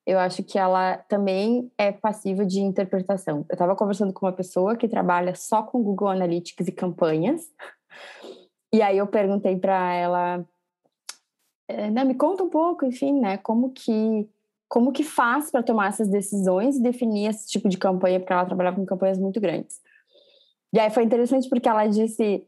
Eu 0.06 0.18
acho 0.18 0.42
que 0.42 0.58
ela 0.58 0.96
também 0.96 1.70
é 1.76 1.92
passiva 1.92 2.46
de 2.46 2.60
interpretação. 2.60 3.44
Eu 3.50 3.54
estava 3.54 3.76
conversando 3.76 4.14
com 4.14 4.24
uma 4.24 4.32
pessoa 4.32 4.76
que 4.76 4.88
trabalha 4.88 5.34
só 5.34 5.62
com 5.62 5.82
Google 5.82 6.08
Analytics 6.08 6.68
e 6.68 6.72
campanhas, 6.72 7.42
e 8.72 8.80
aí 8.80 8.96
eu 8.96 9.06
perguntei 9.06 9.56
para 9.56 9.92
ela, 9.92 10.46
né, 11.68 12.04
me 12.04 12.14
conta 12.14 12.42
um 12.42 12.48
pouco, 12.48 12.84
enfim, 12.84 13.20
né, 13.20 13.36
como 13.38 13.70
que 13.70 14.28
como 14.68 14.90
que 14.90 15.04
faz 15.04 15.50
para 15.50 15.62
tomar 15.62 15.88
essas 15.88 16.08
decisões 16.08 16.76
e 16.76 16.82
definir 16.82 17.30
esse 17.30 17.48
tipo 17.48 17.68
de 17.68 17.78
campanha, 17.78 18.18
porque 18.18 18.32
ela 18.32 18.44
trabalhava 18.44 18.76
com 18.76 18.84
campanhas 18.84 19.16
muito 19.16 19.40
grandes. 19.40 19.80
E 20.72 20.80
aí 20.80 20.90
foi 20.90 21.04
interessante 21.04 21.48
porque 21.48 21.68
ela 21.68 21.86
disse, 21.86 22.44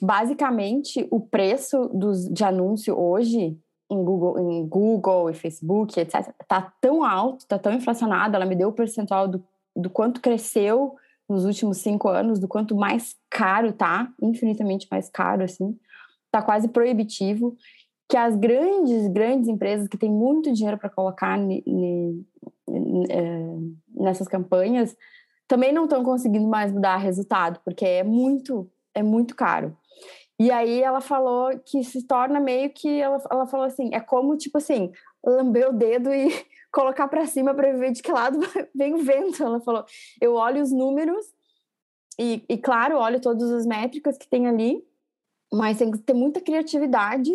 basicamente, 0.00 1.06
o 1.10 1.20
preço 1.20 1.88
dos, 1.88 2.28
de 2.28 2.44
anúncio 2.44 2.96
hoje 2.96 3.58
em 3.90 4.04
Google, 4.04 4.38
em 4.38 4.66
Google 4.66 5.30
e 5.30 5.34
Facebook, 5.34 5.98
etc., 5.98 6.32
está 6.40 6.72
tão 6.80 7.04
alto, 7.04 7.40
está 7.40 7.58
tão 7.58 7.72
inflacionado. 7.72 8.36
Ela 8.36 8.46
me 8.46 8.56
deu 8.56 8.68
o 8.68 8.72
percentual 8.72 9.28
do, 9.28 9.44
do 9.74 9.90
quanto 9.90 10.20
cresceu 10.20 10.96
nos 11.28 11.44
últimos 11.44 11.78
cinco 11.78 12.08
anos, 12.08 12.38
do 12.38 12.46
quanto 12.46 12.76
mais 12.76 13.16
caro 13.28 13.72
tá, 13.72 14.08
infinitamente 14.22 14.86
mais 14.90 15.08
caro, 15.08 15.42
assim, 15.42 15.76
tá 16.30 16.40
quase 16.40 16.68
proibitivo 16.68 17.56
que 18.08 18.16
as 18.16 18.36
grandes, 18.36 19.08
grandes 19.08 19.48
empresas 19.48 19.88
que 19.88 19.98
têm 19.98 20.10
muito 20.10 20.52
dinheiro 20.52 20.78
para 20.78 20.90
colocar 20.90 21.38
é, 21.38 22.12
nessas 23.94 24.28
campanhas 24.28 24.96
também 25.48 25.72
não 25.72 25.84
estão 25.84 26.02
conseguindo 26.02 26.46
mais 26.48 26.72
mudar 26.72 26.96
resultado, 26.96 27.60
porque 27.64 27.84
é 27.84 28.02
muito, 28.02 28.68
é 28.94 29.02
muito 29.02 29.34
caro. 29.34 29.76
E 30.38 30.50
aí 30.50 30.82
ela 30.82 31.00
falou 31.00 31.58
que 31.64 31.82
se 31.82 32.06
torna 32.06 32.38
meio 32.38 32.70
que 32.70 33.00
ela, 33.00 33.22
ela 33.30 33.46
falou 33.46 33.66
assim, 33.66 33.90
é 33.92 34.00
como 34.00 34.36
tipo 34.36 34.58
assim, 34.58 34.92
lamber 35.24 35.70
o 35.70 35.72
dedo 35.72 36.12
e 36.12 36.28
colocar 36.70 37.08
para 37.08 37.26
cima 37.26 37.54
para 37.54 37.72
ver 37.72 37.92
de 37.92 38.02
que 38.02 38.12
lado 38.12 38.38
vem 38.74 38.94
o 38.94 38.98
vento. 38.98 39.42
Ela 39.42 39.60
falou, 39.60 39.84
eu 40.20 40.34
olho 40.34 40.62
os 40.62 40.72
números 40.72 41.24
e, 42.18 42.44
e 42.48 42.58
claro, 42.58 42.98
olho 42.98 43.20
todas 43.20 43.50
as 43.50 43.66
métricas 43.66 44.18
que 44.18 44.28
tem 44.28 44.46
ali, 44.46 44.84
mas 45.52 45.78
tem 45.78 45.90
que 45.90 45.98
ter 45.98 46.14
muita 46.14 46.40
criatividade 46.40 47.32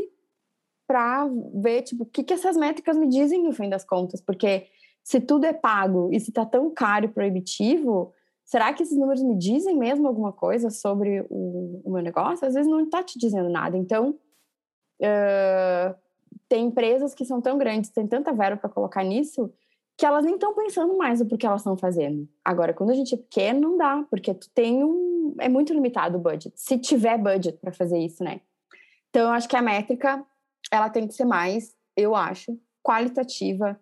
para 0.92 1.26
ver 1.54 1.84
tipo 1.84 2.04
o 2.04 2.06
que, 2.06 2.22
que 2.22 2.34
essas 2.34 2.58
métricas 2.58 2.98
me 2.98 3.08
dizem 3.08 3.42
no 3.42 3.54
fim 3.54 3.70
das 3.70 3.86
contas, 3.86 4.20
porque 4.20 4.68
se 5.02 5.22
tudo 5.22 5.46
é 5.46 5.54
pago 5.54 6.10
e 6.12 6.20
se 6.20 6.32
está 6.32 6.46
tão 6.46 6.70
caro 6.70 7.06
e 7.06 7.08
proibitivo, 7.08 8.12
será 8.44 8.74
que 8.74 8.84
esses 8.84 8.98
números 8.98 9.24
me 9.24 9.38
dizem 9.38 9.78
mesmo 9.78 10.06
alguma 10.06 10.34
coisa 10.34 10.70
sobre 10.70 11.26
o, 11.30 11.82
o 11.86 11.94
meu 11.94 12.04
negócio? 12.04 12.46
Às 12.46 12.56
vezes 12.56 12.70
não 12.70 12.82
está 12.82 13.02
te 13.02 13.18
dizendo 13.18 13.50
nada. 13.50 13.78
Então, 13.78 14.10
uh, 15.00 15.96
tem 16.50 16.66
empresas 16.66 17.16
que 17.16 17.24
são 17.24 17.40
tão 17.40 17.58
grandes, 17.58 17.90
tem 17.90 18.06
tanta 18.06 18.34
verba 18.34 18.58
para 18.58 18.70
colocar 18.70 19.06
nisso, 19.06 19.50
que 19.98 20.06
elas 20.06 20.26
nem 20.26 20.34
estão 20.34 20.54
pensando 20.54 20.98
mais 20.98 21.22
no 21.22 21.38
que 21.38 21.46
elas 21.46 21.62
estão 21.62 21.78
fazendo. 21.78 22.28
Agora, 22.44 22.74
quando 22.74 22.90
a 22.90 22.96
gente 22.96 23.16
é 23.16 23.18
pequeno, 23.18 23.62
não 23.62 23.78
dá, 23.78 24.06
porque 24.10 24.34
tu 24.34 24.50
tem 24.54 24.84
um. 24.84 25.36
É 25.40 25.48
muito 25.48 25.74
limitado 25.74 26.18
o 26.18 26.22
budget. 26.22 26.52
Se 26.58 26.78
tiver 26.78 27.18
budget 27.18 27.58
para 27.60 27.72
fazer 27.72 27.98
isso, 27.98 28.22
né? 28.26 28.42
Então, 29.10 29.24
eu 29.24 29.30
acho 29.30 29.48
que 29.48 29.56
a 29.56 29.62
métrica, 29.62 30.26
ela 30.72 30.90
tem 30.90 31.08
que 31.08 31.14
ser 31.14 31.26
mais, 31.26 31.74
eu 31.96 32.16
acho, 32.16 32.58
qualitativa. 32.84 33.80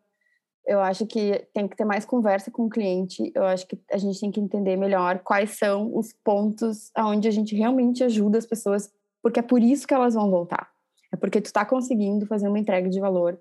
Eu 0.65 0.79
acho 0.81 1.05
que 1.07 1.47
tem 1.53 1.67
que 1.67 1.75
ter 1.75 1.85
mais 1.85 2.05
conversa 2.05 2.51
com 2.51 2.65
o 2.65 2.69
cliente. 2.69 3.31
Eu 3.33 3.45
acho 3.45 3.65
que 3.65 3.79
a 3.91 3.97
gente 3.97 4.19
tem 4.19 4.31
que 4.31 4.39
entender 4.39 4.75
melhor 4.75 5.19
quais 5.19 5.57
são 5.57 5.95
os 5.95 6.13
pontos 6.13 6.91
onde 6.97 7.27
a 7.27 7.31
gente 7.31 7.55
realmente 7.55 8.03
ajuda 8.03 8.37
as 8.37 8.45
pessoas, 8.45 8.91
porque 9.21 9.39
é 9.39 9.43
por 9.43 9.61
isso 9.61 9.87
que 9.87 9.93
elas 9.93 10.13
vão 10.13 10.29
voltar. 10.29 10.69
É 11.11 11.17
porque 11.17 11.41
tu 11.41 11.47
está 11.47 11.65
conseguindo 11.65 12.27
fazer 12.27 12.47
uma 12.47 12.59
entrega 12.59 12.87
de 12.87 12.99
valor 12.99 13.39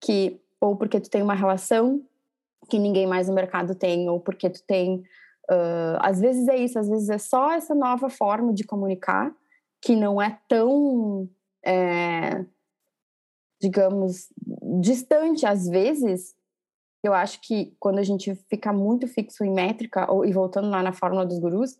que 0.00 0.40
ou 0.60 0.76
porque 0.76 0.98
tu 0.98 1.10
tem 1.10 1.22
uma 1.22 1.34
relação 1.34 2.02
que 2.68 2.78
ninguém 2.78 3.06
mais 3.06 3.28
no 3.28 3.34
mercado 3.34 3.74
tem, 3.74 4.08
ou 4.08 4.20
porque 4.20 4.48
tu 4.48 4.62
tem. 4.66 5.02
Uh, 5.50 6.00
às 6.00 6.20
vezes 6.20 6.48
é 6.48 6.56
isso, 6.56 6.78
às 6.78 6.88
vezes 6.88 7.10
é 7.10 7.18
só 7.18 7.52
essa 7.52 7.74
nova 7.74 8.08
forma 8.08 8.52
de 8.52 8.64
comunicar 8.64 9.30
que 9.82 9.94
não 9.94 10.20
é 10.20 10.38
tão, 10.48 11.28
é, 11.62 12.42
digamos, 13.64 14.28
distante. 14.80 15.46
Às 15.46 15.66
vezes, 15.66 16.34
eu 17.02 17.14
acho 17.14 17.40
que 17.40 17.74
quando 17.80 17.98
a 17.98 18.02
gente 18.02 18.34
fica 18.34 18.72
muito 18.72 19.08
fixo 19.08 19.42
em 19.42 19.52
métrica, 19.52 20.10
ou, 20.10 20.24
e 20.24 20.32
voltando 20.32 20.68
lá 20.68 20.82
na 20.82 20.92
fórmula 20.92 21.24
dos 21.24 21.38
gurus, 21.38 21.78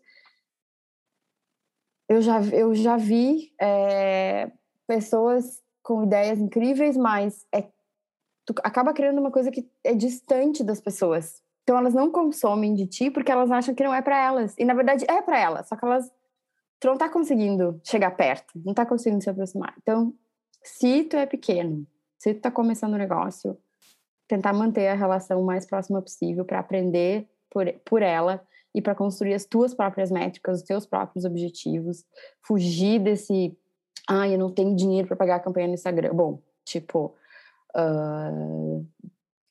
eu 2.09 2.21
já, 2.21 2.41
eu 2.41 2.73
já 2.73 2.97
vi 2.97 3.53
é, 3.61 4.51
pessoas 4.87 5.61
com 5.83 6.03
ideias 6.03 6.39
incríveis, 6.39 6.97
mas 6.97 7.45
é 7.53 7.61
tu 8.45 8.53
acaba 8.63 8.93
criando 8.93 9.19
uma 9.19 9.31
coisa 9.31 9.51
que 9.51 9.69
é 9.83 9.93
distante 9.93 10.63
das 10.63 10.81
pessoas. 10.81 11.43
Então 11.63 11.77
elas 11.77 11.93
não 11.93 12.11
consomem 12.11 12.73
de 12.75 12.85
ti 12.87 13.11
porque 13.11 13.31
elas 13.31 13.49
acham 13.51 13.73
que 13.73 13.83
não 13.83 13.93
é 13.93 14.01
para 14.01 14.23
elas. 14.23 14.55
E 14.57 14.65
na 14.65 14.73
verdade 14.73 15.05
é 15.07 15.21
para 15.21 15.39
elas, 15.39 15.67
só 15.67 15.75
que 15.75 15.85
elas 15.85 16.11
tu 16.79 16.87
não 16.87 16.97
tá 16.97 17.09
conseguindo 17.09 17.79
chegar 17.83 18.11
perto, 18.11 18.53
não 18.63 18.73
tá 18.73 18.85
conseguindo 18.85 19.23
se 19.23 19.29
aproximar. 19.29 19.73
Então, 19.81 20.13
se 20.67 21.03
tu 21.03 21.15
é 21.15 21.25
pequeno, 21.25 21.85
se 22.17 22.33
tu 22.33 22.41
tá 22.41 22.51
começando 22.51 22.93
um 22.93 22.97
negócio, 22.97 23.57
tentar 24.27 24.53
manter 24.53 24.87
a 24.87 24.95
relação 24.95 25.41
o 25.41 25.45
mais 25.45 25.65
próxima 25.65 26.01
possível 26.01 26.43
para 26.43 26.59
aprender 26.59 27.27
por, 27.49 27.71
por 27.85 28.01
ela 28.01 28.45
e 28.73 28.81
para 28.81 28.95
construir 28.95 29.33
as 29.33 29.45
tuas 29.45 29.73
próprias 29.73 30.11
métricas, 30.11 30.59
os 30.59 30.63
teus 30.63 30.85
próprios 30.85 31.23
objetivos, 31.23 32.03
fugir 32.45 32.99
desse, 32.99 33.57
ah, 34.09 34.27
eu 34.27 34.37
não 34.37 34.51
tenho 34.51 34.75
dinheiro 34.75 35.07
para 35.07 35.15
pagar 35.15 35.35
a 35.35 35.39
campanha 35.39 35.67
no 35.67 35.73
Instagram. 35.73 36.13
Bom, 36.13 36.41
tipo, 36.65 37.15
Uh, 37.75 38.87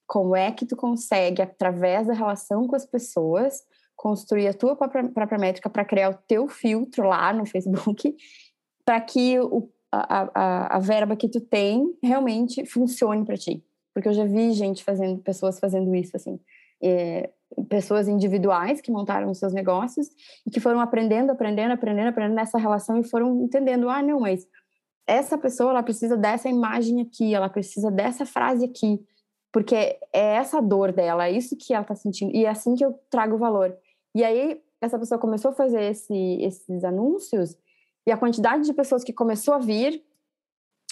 como 0.07 0.35
é 0.35 0.51
que 0.51 0.65
tu 0.65 0.77
consegue, 0.77 1.43
através 1.43 2.07
da 2.07 2.15
relação 2.15 2.67
com 2.67 2.75
as 2.75 2.87
pessoas, 2.87 3.63
construir 3.95 4.49
a 4.49 4.55
tua 4.55 4.75
própria, 4.75 5.05
própria 5.09 5.39
métrica 5.39 5.69
para 5.69 5.85
criar 5.85 6.11
o 6.11 6.19
teu 6.27 6.49
filtro 6.49 7.07
lá 7.09 7.33
no 7.33 7.45
Facebook, 7.45 8.17
para 8.85 9.01
que 9.01 9.39
o, 9.41 9.71
a, 10.01 10.31
a, 10.35 10.77
a, 10.77 10.79
verba 10.79 11.17
que 11.17 11.29
tu 11.29 11.41
tem 11.41 11.95
realmente 12.03 12.65
funcione 12.67 13.25
para 13.25 13.37
ti. 13.37 13.65
Porque 13.93 14.09
eu 14.09 14.13
já 14.13 14.25
vi 14.25 14.53
gente 14.53 14.83
fazendo, 14.83 15.21
pessoas 15.23 15.59
fazendo 15.59 15.95
isso, 15.95 16.17
assim. 16.17 16.41
É, 16.83 17.31
pessoas 17.69 18.09
individuais 18.09 18.81
que 18.81 18.91
montaram 18.91 19.31
os 19.31 19.39
seus 19.39 19.53
negócios 19.53 20.09
e 20.47 20.51
que 20.51 20.61
foram 20.61 20.81
aprendendo, 20.81 21.31
aprendendo, 21.31 21.73
aprendendo, 21.73 22.09
aprendendo 22.09 22.35
nessa 22.35 22.59
relação 22.59 22.99
e 22.99 23.05
foram 23.05 23.43
entendendo, 23.43 23.89
ah, 23.89 24.03
não, 24.03 24.21
mas 24.21 24.47
essa 25.07 25.39
pessoa 25.39 25.71
ela 25.71 25.83
precisa 25.83 26.17
dessa 26.17 26.49
imagem 26.49 27.01
aqui, 27.01 27.35
ela 27.35 27.49
precisa 27.49 27.91
dessa 27.91 28.27
frase 28.27 28.65
aqui, 28.65 29.01
porque 29.53 29.75
é 30.13 30.37
essa 30.37 30.61
dor 30.61 30.93
dela, 30.93 31.29
é 31.29 31.33
isso 31.33 31.57
que 31.57 31.73
ela 31.73 31.83
está 31.83 31.95
sentindo, 31.95 32.35
e 32.35 32.45
é 32.45 32.49
assim 32.49 32.75
que 32.75 32.85
eu 32.85 32.99
trago 33.11 33.39
valor. 33.39 33.77
E 34.15 34.25
aí, 34.25 34.61
essa 34.81 34.99
pessoa 34.99 35.19
começou 35.19 35.51
a 35.51 35.55
fazer 35.55 35.83
esse, 35.83 36.15
esses 36.41 36.85
anúncios, 36.85 37.57
e 38.07 38.13
a 38.13 38.17
quantidade 38.17 38.65
de 38.65 38.73
pessoas 38.73 39.03
que 39.03 39.13
começou 39.13 39.55
a 39.55 39.59
vir 39.59 40.05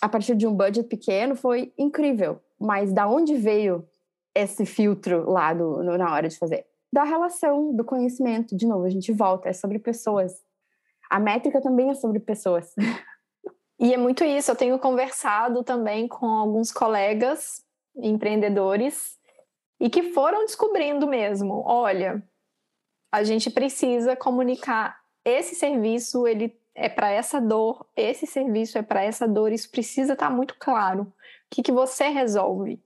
a 0.00 0.08
partir 0.08 0.34
de 0.34 0.46
um 0.46 0.54
budget 0.54 0.88
pequeno 0.88 1.36
foi 1.36 1.72
incrível. 1.78 2.40
Mas 2.58 2.92
da 2.92 3.08
onde 3.08 3.34
veio 3.34 3.86
esse 4.34 4.64
filtro 4.64 5.30
lá 5.30 5.52
do, 5.52 5.82
no, 5.82 5.96
na 5.96 6.12
hora 6.12 6.28
de 6.28 6.38
fazer? 6.38 6.66
Da 6.92 7.04
relação, 7.04 7.74
do 7.74 7.84
conhecimento. 7.84 8.56
De 8.56 8.66
novo, 8.66 8.84
a 8.84 8.90
gente 8.90 9.12
volta, 9.12 9.48
é 9.48 9.52
sobre 9.52 9.78
pessoas. 9.78 10.42
A 11.10 11.20
métrica 11.20 11.60
também 11.60 11.90
é 11.90 11.94
sobre 11.94 12.18
pessoas. 12.18 12.74
E 13.80 13.92
é 13.92 13.96
muito 13.96 14.22
isso. 14.22 14.48
Eu 14.48 14.54
tenho 14.54 14.78
conversado 14.78 15.64
também 15.64 16.06
com 16.06 16.26
alguns 16.26 16.70
colegas 16.70 17.64
empreendedores 17.96 19.18
e 19.80 19.90
que 19.90 20.12
foram 20.12 20.44
descobrindo 20.44 21.04
mesmo. 21.06 21.64
Olha, 21.66 22.22
a 23.12 23.24
gente 23.24 23.50
precisa 23.50 24.14
comunicar 24.14 25.00
esse 25.24 25.56
serviço, 25.56 26.28
ele 26.28 26.56
é 26.74 26.88
para 26.88 27.10
essa 27.10 27.40
dor, 27.40 27.86
esse 27.96 28.26
serviço 28.26 28.78
é 28.78 28.82
para 28.82 29.02
essa 29.02 29.28
dor. 29.28 29.52
Isso 29.52 29.70
precisa 29.70 30.14
estar 30.14 30.28
tá 30.28 30.34
muito 30.34 30.56
claro. 30.58 31.02
O 31.02 31.12
que, 31.50 31.62
que 31.62 31.72
você 31.72 32.08
resolve? 32.08 32.74
O 32.74 32.80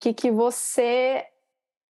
que, 0.00 0.12
que 0.12 0.30
você 0.30 1.26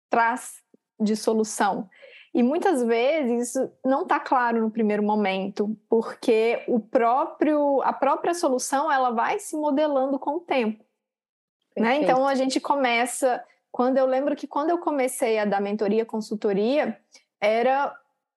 traz 0.10 0.62
de 1.00 1.16
solução? 1.16 1.89
E 2.34 2.41
muitas 2.41 2.84
vezes 2.84 3.50
isso 3.50 3.72
não 3.86 4.04
está 4.04 4.20
claro 4.20 4.60
no 4.60 4.72
primeiro 4.72 5.04
momento, 5.04 5.78
porque 5.88 6.64
o 6.68 6.80
próprio, 6.80 7.82
a 7.84 7.94
própria 7.94 8.34
solução 8.34 8.91
ela 8.91 9.12
vai 9.12 9.38
se 9.38 9.56
modelando 9.56 10.18
com 10.18 10.38
o 10.38 10.39
tempo. 10.39 10.84
Né? 11.78 11.98
Então 11.98 12.28
a 12.28 12.36
gente 12.36 12.60
começa. 12.60 13.44
Quando 13.72 13.98
eu 13.98 14.06
lembro 14.06 14.36
que 14.36 14.48
quando 14.48 14.70
eu 14.70 14.78
comecei 14.78 15.38
a 15.38 15.46
dar 15.46 15.62
mentoria, 15.62 16.06
consultoria, 16.06 17.00
era 17.39 17.96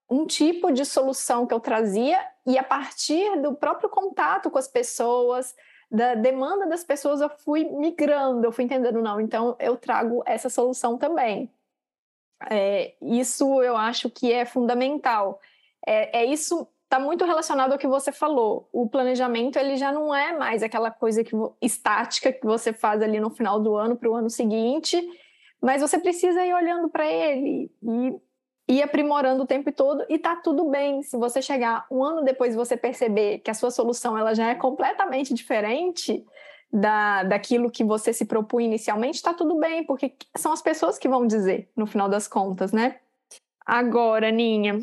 um 0.08 0.26
tipo 0.26 0.72
de 0.72 0.84
solução 0.84 1.46
que 1.46 1.54
eu 1.54 1.60
trazia, 1.60 2.18
e 2.46 2.56
a 2.56 2.62
partir 2.62 3.40
do 3.42 3.54
próprio 3.54 3.88
contato 3.88 4.50
com 4.50 4.58
as 4.58 4.68
pessoas, 4.68 5.54
da 5.90 6.14
demanda 6.14 6.66
das 6.66 6.84
pessoas, 6.84 7.20
eu 7.20 7.28
fui 7.28 7.64
migrando, 7.64 8.46
eu 8.46 8.52
fui 8.52 8.64
entendendo, 8.64 9.00
não, 9.00 9.20
então 9.20 9.56
eu 9.58 9.76
trago 9.76 10.22
essa 10.26 10.48
solução 10.48 10.96
também. 10.96 11.50
É, 12.50 12.94
isso 13.00 13.62
eu 13.62 13.76
acho 13.76 14.10
que 14.10 14.32
é 14.32 14.44
fundamental. 14.44 15.40
É, 15.86 16.20
é 16.20 16.24
isso 16.24 16.68
está 16.84 17.00
muito 17.00 17.24
relacionado 17.24 17.72
ao 17.72 17.78
que 17.78 17.86
você 17.86 18.12
falou. 18.12 18.68
O 18.72 18.88
planejamento 18.88 19.58
ele 19.58 19.76
já 19.76 19.90
não 19.90 20.14
é 20.14 20.36
mais 20.36 20.62
aquela 20.62 20.90
coisa 20.90 21.24
que, 21.24 21.34
estática 21.60 22.32
que 22.32 22.46
você 22.46 22.72
faz 22.72 23.02
ali 23.02 23.18
no 23.18 23.30
final 23.30 23.60
do 23.60 23.74
ano 23.74 23.96
para 23.96 24.08
o 24.08 24.14
ano 24.14 24.30
seguinte, 24.30 24.96
mas 25.60 25.82
você 25.82 25.98
precisa 25.98 26.44
ir 26.46 26.54
olhando 26.54 26.88
para 26.88 27.06
ele 27.06 27.70
e 27.82 28.14
ir 28.68 28.82
aprimorando 28.82 29.42
o 29.42 29.46
tempo 29.46 29.70
todo 29.72 30.04
e 30.08 30.18
tá 30.18 30.36
tudo 30.36 30.68
bem. 30.68 31.02
Se 31.02 31.16
você 31.16 31.40
chegar 31.40 31.86
um 31.90 32.02
ano 32.02 32.22
depois 32.22 32.54
e 32.54 32.56
você 32.56 32.76
perceber 32.76 33.38
que 33.38 33.50
a 33.50 33.54
sua 33.54 33.70
solução 33.70 34.16
ela 34.18 34.34
já 34.34 34.48
é 34.48 34.54
completamente 34.54 35.32
diferente, 35.32 36.24
da, 36.72 37.22
daquilo 37.22 37.70
que 37.70 37.84
você 37.84 38.12
se 38.12 38.24
propunha 38.24 38.66
inicialmente, 38.66 39.16
está 39.16 39.32
tudo 39.32 39.56
bem, 39.56 39.84
porque 39.84 40.14
são 40.36 40.52
as 40.52 40.60
pessoas 40.60 40.98
que 40.98 41.08
vão 41.08 41.26
dizer, 41.26 41.70
no 41.76 41.86
final 41.86 42.08
das 42.08 42.26
contas, 42.26 42.72
né? 42.72 42.96
Agora, 43.64 44.30
Ninha, 44.30 44.80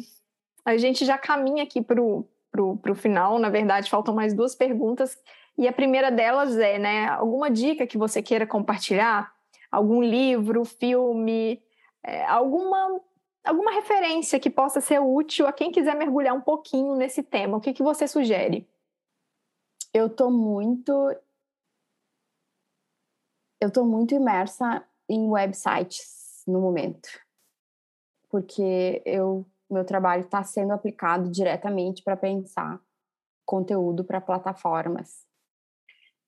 a 0.66 0.78
gente 0.78 1.06
já 1.06 1.18
caminha 1.18 1.64
aqui 1.64 1.82
para 1.82 2.02
o 2.02 2.28
pro, 2.52 2.78
pro 2.78 2.96
final, 2.96 3.40
na 3.40 3.50
verdade, 3.50 3.90
faltam 3.90 4.14
mais 4.14 4.34
duas 4.34 4.54
perguntas, 4.54 5.18
e 5.58 5.68
a 5.68 5.74
primeira 5.74 6.12
delas 6.12 6.58
é, 6.58 6.78
né, 6.78 7.08
alguma 7.08 7.50
dica 7.50 7.88
que 7.88 7.98
você 7.98 8.22
queira 8.22 8.46
compartilhar? 8.46 9.32
Algum 9.72 10.04
livro, 10.04 10.64
filme, 10.64 11.62
é, 12.04 12.26
alguma 12.26 13.00
alguma 13.44 13.72
referência 13.72 14.40
que 14.40 14.50
possa 14.50 14.80
ser 14.80 15.00
útil 15.00 15.46
a 15.46 15.54
quem 15.54 15.72
quiser 15.72 15.96
mergulhar 15.96 16.34
um 16.34 16.42
pouquinho 16.42 16.96
nesse 16.96 17.22
tema. 17.22 17.58
O 17.58 17.62
que, 17.62 17.74
que 17.74 17.84
você 17.84 18.08
sugere? 18.08 18.68
Eu 19.94 20.08
estou 20.08 20.32
muito 20.32 20.92
eu 23.60 23.70
estou 23.70 23.86
muito 23.86 24.14
imersa 24.14 24.86
em 25.08 25.30
websites 25.30 26.44
no 26.46 26.60
momento, 26.60 27.08
porque 28.30 29.02
eu 29.06 29.46
meu 29.70 29.86
trabalho 29.86 30.24
está 30.24 30.44
sendo 30.44 30.72
aplicado 30.72 31.32
diretamente 31.32 32.04
para 32.04 32.16
pensar 32.16 32.80
conteúdo 33.46 34.04
para 34.04 34.22
plataformas, 34.22 35.26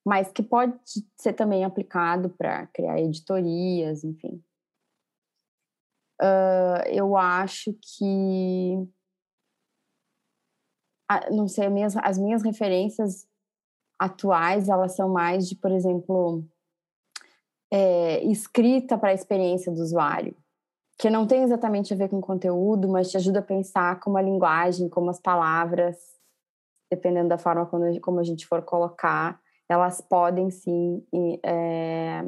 mas 0.06 0.32
que 0.32 0.42
pode 0.42 0.80
ser 1.18 1.34
também 1.34 1.64
aplicado 1.64 2.30
para 2.30 2.68
criar 2.68 3.00
editorias, 3.00 4.04
enfim. 4.04 4.44
Uh, 6.22 6.88
eu 6.88 7.18
acho 7.18 7.74
que 7.74 8.88
não 11.32 11.48
sei, 11.48 11.68
as 11.68 11.72
minhas, 11.72 11.98
as 11.98 12.18
minhas 12.18 12.44
referências 12.44 13.28
atuais 14.00 14.70
elas 14.70 14.96
são 14.96 15.10
mais 15.10 15.48
de, 15.48 15.56
por 15.56 15.72
exemplo, 15.72 16.44
é, 17.72 18.24
escrita 18.26 18.98
para 18.98 19.10
a 19.10 19.14
experiência 19.14 19.72
do 19.72 19.82
usuário, 19.82 20.36
que 20.98 21.10
não 21.10 21.28
tem 21.28 21.44
exatamente 21.44 21.94
a 21.94 21.98
ver 21.98 22.10
com 22.10 22.20
conteúdo, 22.20 22.88
mas 22.90 23.12
te 23.12 23.18
ajuda 23.18 23.40
a 23.40 23.44
pensar 23.44 24.00
como 24.00 24.18
a 24.18 24.22
linguagem, 24.22 24.90
como 24.90 25.10
as 25.10 25.20
palavras, 25.20 25.98
dependendo 26.90 27.30
da 27.30 27.38
forma 27.38 27.66
como, 27.66 28.00
como 28.02 28.20
a 28.20 28.24
gente 28.24 28.48
for 28.48 28.62
colocar, 28.64 29.40
elas 29.70 30.02
podem 30.02 30.50
sim 30.50 31.06
é, 31.44 32.24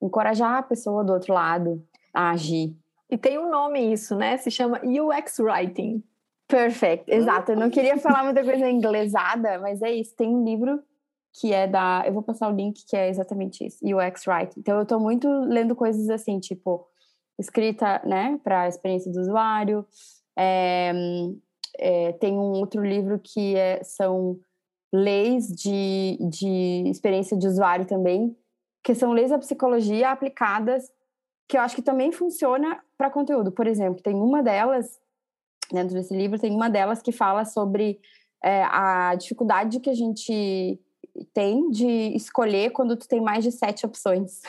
encorajar 0.00 0.56
a 0.56 0.62
pessoa 0.62 1.04
do 1.04 1.12
outro 1.12 1.32
lado 1.32 1.86
a 2.14 2.30
agir. 2.30 2.76
E 3.10 3.18
tem 3.18 3.38
um 3.38 3.50
nome 3.50 3.92
isso, 3.92 4.16
né? 4.16 4.36
Se 4.36 4.50
chama 4.50 4.80
UX 4.82 5.38
Writing. 5.38 6.02
Perfect, 6.48 7.10
exato. 7.10 7.52
Eu 7.52 7.56
não 7.56 7.70
queria 7.70 7.98
falar 7.98 8.22
muita 8.22 8.44
coisa 8.44 8.68
inglesada, 8.68 9.58
mas 9.58 9.82
é 9.82 9.90
isso. 9.90 10.14
Tem 10.14 10.28
um 10.28 10.44
livro 10.44 10.82
que 11.40 11.52
é 11.52 11.66
da. 11.66 12.04
Eu 12.06 12.12
vou 12.12 12.22
passar 12.22 12.48
o 12.48 12.54
link 12.54 12.84
que 12.86 12.96
é 12.96 13.08
exatamente 13.08 13.66
isso, 13.66 13.78
UX 13.84 14.26
Writing. 14.26 14.60
Então 14.60 14.78
eu 14.78 14.86
tô 14.86 15.00
muito 15.00 15.28
lendo 15.28 15.74
coisas 15.74 16.08
assim, 16.08 16.38
tipo, 16.38 16.86
escrita, 17.38 18.00
né, 18.04 18.38
para 18.44 18.62
a 18.62 18.68
experiência 18.68 19.10
do 19.10 19.20
usuário. 19.20 19.84
É, 20.38 20.92
é, 21.78 22.12
tem 22.12 22.34
um 22.34 22.52
outro 22.52 22.84
livro 22.84 23.18
que 23.18 23.56
é, 23.56 23.82
são 23.82 24.38
leis 24.92 25.48
de, 25.48 26.18
de 26.30 26.84
experiência 26.88 27.36
de 27.36 27.48
usuário 27.48 27.84
também, 27.84 28.36
que 28.82 28.94
são 28.94 29.12
leis 29.12 29.30
da 29.30 29.38
psicologia 29.38 30.10
aplicadas, 30.10 30.88
que 31.48 31.56
eu 31.56 31.60
acho 31.60 31.76
que 31.76 31.82
também 31.82 32.12
funciona 32.12 32.82
para 32.96 33.10
conteúdo. 33.10 33.52
Por 33.52 33.66
exemplo, 33.66 34.02
tem 34.02 34.14
uma 34.14 34.42
delas, 34.42 35.00
dentro 35.70 35.94
desse 35.94 36.14
livro, 36.14 36.38
tem 36.38 36.54
uma 36.54 36.70
delas 36.70 37.02
que 37.02 37.12
fala 37.12 37.44
sobre 37.44 38.00
é, 38.42 38.62
a 38.64 39.14
dificuldade 39.14 39.80
que 39.80 39.90
a 39.90 39.94
gente 39.94 40.80
tem 41.32 41.70
de 41.70 42.14
escolher 42.16 42.70
quando 42.70 42.96
tu 42.96 43.06
tem 43.06 43.20
mais 43.20 43.44
de 43.44 43.52
sete 43.52 43.86
opções. 43.86 44.40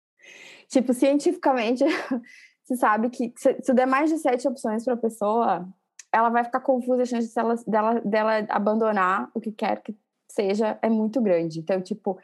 tipo, 0.68 0.92
cientificamente, 0.92 1.84
se 2.64 2.76
sabe 2.76 3.10
que 3.10 3.32
se, 3.36 3.60
se 3.62 3.74
der 3.74 3.86
mais 3.86 4.10
de 4.10 4.18
sete 4.18 4.48
opções 4.48 4.84
para 4.84 4.94
a 4.94 4.98
pessoa, 4.98 5.68
ela 6.10 6.30
vai 6.30 6.44
ficar 6.44 6.60
confusa, 6.60 7.02
a 7.02 7.06
chance 7.06 7.34
dela, 7.34 7.54
dela, 7.66 8.00
dela 8.00 8.46
abandonar 8.48 9.30
o 9.34 9.40
que 9.40 9.52
quer 9.52 9.82
que 9.82 9.96
seja 10.28 10.78
é 10.80 10.88
muito 10.88 11.20
grande. 11.20 11.60
Então, 11.60 11.80
tipo, 11.80 12.18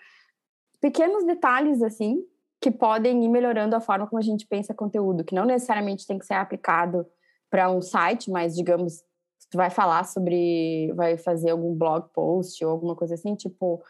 pequenos 0.81 1.25
detalhes 1.25 1.83
assim 1.83 2.25
que 2.61 2.71
podem 2.71 3.25
ir 3.25 3.29
melhorando 3.29 3.75
a 3.75 3.81
forma 3.81 4.07
como 4.07 4.19
a 4.19 4.25
gente 4.25 4.47
pensa 4.47 4.75
conteúdo, 4.75 5.25
que 5.25 5.35
não 5.35 5.45
necessariamente 5.45 6.07
tem 6.07 6.19
que 6.19 6.27
ser 6.27 6.35
aplicado 6.35 7.07
para 7.49 7.71
um 7.71 7.81
site, 7.81 8.31
mas 8.31 8.55
digamos, 8.55 9.03
tu 9.51 9.57
vai 9.57 9.71
falar 9.71 10.05
sobre, 10.05 10.93
vai 10.95 11.17
fazer 11.17 11.51
algum 11.51 11.75
blog 11.75 12.09
post 12.13 12.63
ou 12.65 12.71
alguma 12.71 12.95
coisa 12.95 13.15
assim, 13.15 13.35
tipo, 13.35 13.83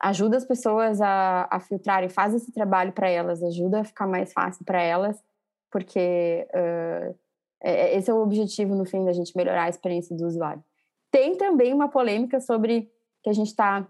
ajuda 0.00 0.38
as 0.38 0.44
pessoas 0.44 1.00
a, 1.00 1.46
a 1.50 1.60
filtrarem, 1.60 2.08
faz 2.08 2.34
esse 2.34 2.50
trabalho 2.52 2.92
para 2.92 3.08
elas, 3.08 3.42
ajuda 3.42 3.80
a 3.80 3.84
ficar 3.84 4.06
mais 4.06 4.32
fácil 4.32 4.64
para 4.64 4.80
elas, 4.80 5.22
porque 5.70 6.48
uh, 6.54 7.14
esse 7.62 8.10
é 8.10 8.14
o 8.14 8.22
objetivo, 8.22 8.74
no 8.74 8.86
fim, 8.86 9.04
da 9.04 9.12
gente 9.12 9.36
melhorar 9.36 9.64
a 9.64 9.68
experiência 9.68 10.16
do 10.16 10.26
usuário. 10.26 10.64
Tem 11.10 11.36
também 11.36 11.74
uma 11.74 11.88
polêmica 11.88 12.40
sobre 12.40 12.90
que 13.22 13.28
a 13.28 13.32
gente 13.32 13.48
está 13.48 13.86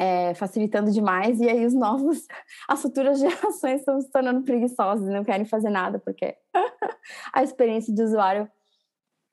é, 0.00 0.32
facilitando 0.32 0.90
demais 0.90 1.38
e 1.40 1.48
aí 1.48 1.66
os 1.66 1.74
novos, 1.74 2.26
as 2.66 2.80
futuras 2.80 3.20
gerações 3.20 3.80
estão 3.80 4.00
se 4.00 4.10
tornando 4.10 4.42
preguiçosas 4.42 5.06
não 5.06 5.22
querem 5.22 5.44
fazer 5.44 5.68
nada 5.68 5.98
porque 5.98 6.34
a 7.34 7.42
experiência 7.42 7.94
de 7.94 8.02
usuário 8.02 8.50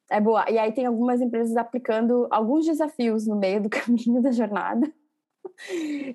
é 0.10 0.20
boa. 0.20 0.46
E 0.50 0.58
aí 0.58 0.74
tem 0.74 0.86
algumas 0.86 1.22
empresas 1.22 1.56
aplicando 1.56 2.28
alguns 2.30 2.66
desafios 2.66 3.26
no 3.26 3.38
meio 3.38 3.62
do 3.62 3.70
caminho 3.72 4.22
da 4.22 4.32
jornada, 4.32 4.92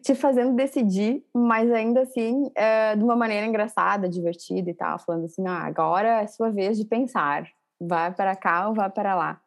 te 0.03 0.15
fazendo 0.15 0.55
decidir, 0.55 1.25
mas 1.35 1.71
ainda 1.73 2.03
assim 2.03 2.51
é, 2.55 2.95
de 2.95 3.03
uma 3.03 3.17
maneira 3.17 3.47
engraçada, 3.47 4.09
divertida 4.09 4.71
e 4.71 4.75
tal, 4.75 4.99
falando 4.99 5.25
assim, 5.25 5.47
ah, 5.47 5.65
agora 5.65 6.23
é 6.23 6.27
sua 6.27 6.51
vez 6.51 6.77
de 6.77 6.85
pensar, 6.85 7.47
vai 7.81 8.13
para 8.15 8.37
cá 8.37 8.69
ou 8.69 8.75
vai 8.75 8.91
para 8.91 9.15
lá. 9.15 9.42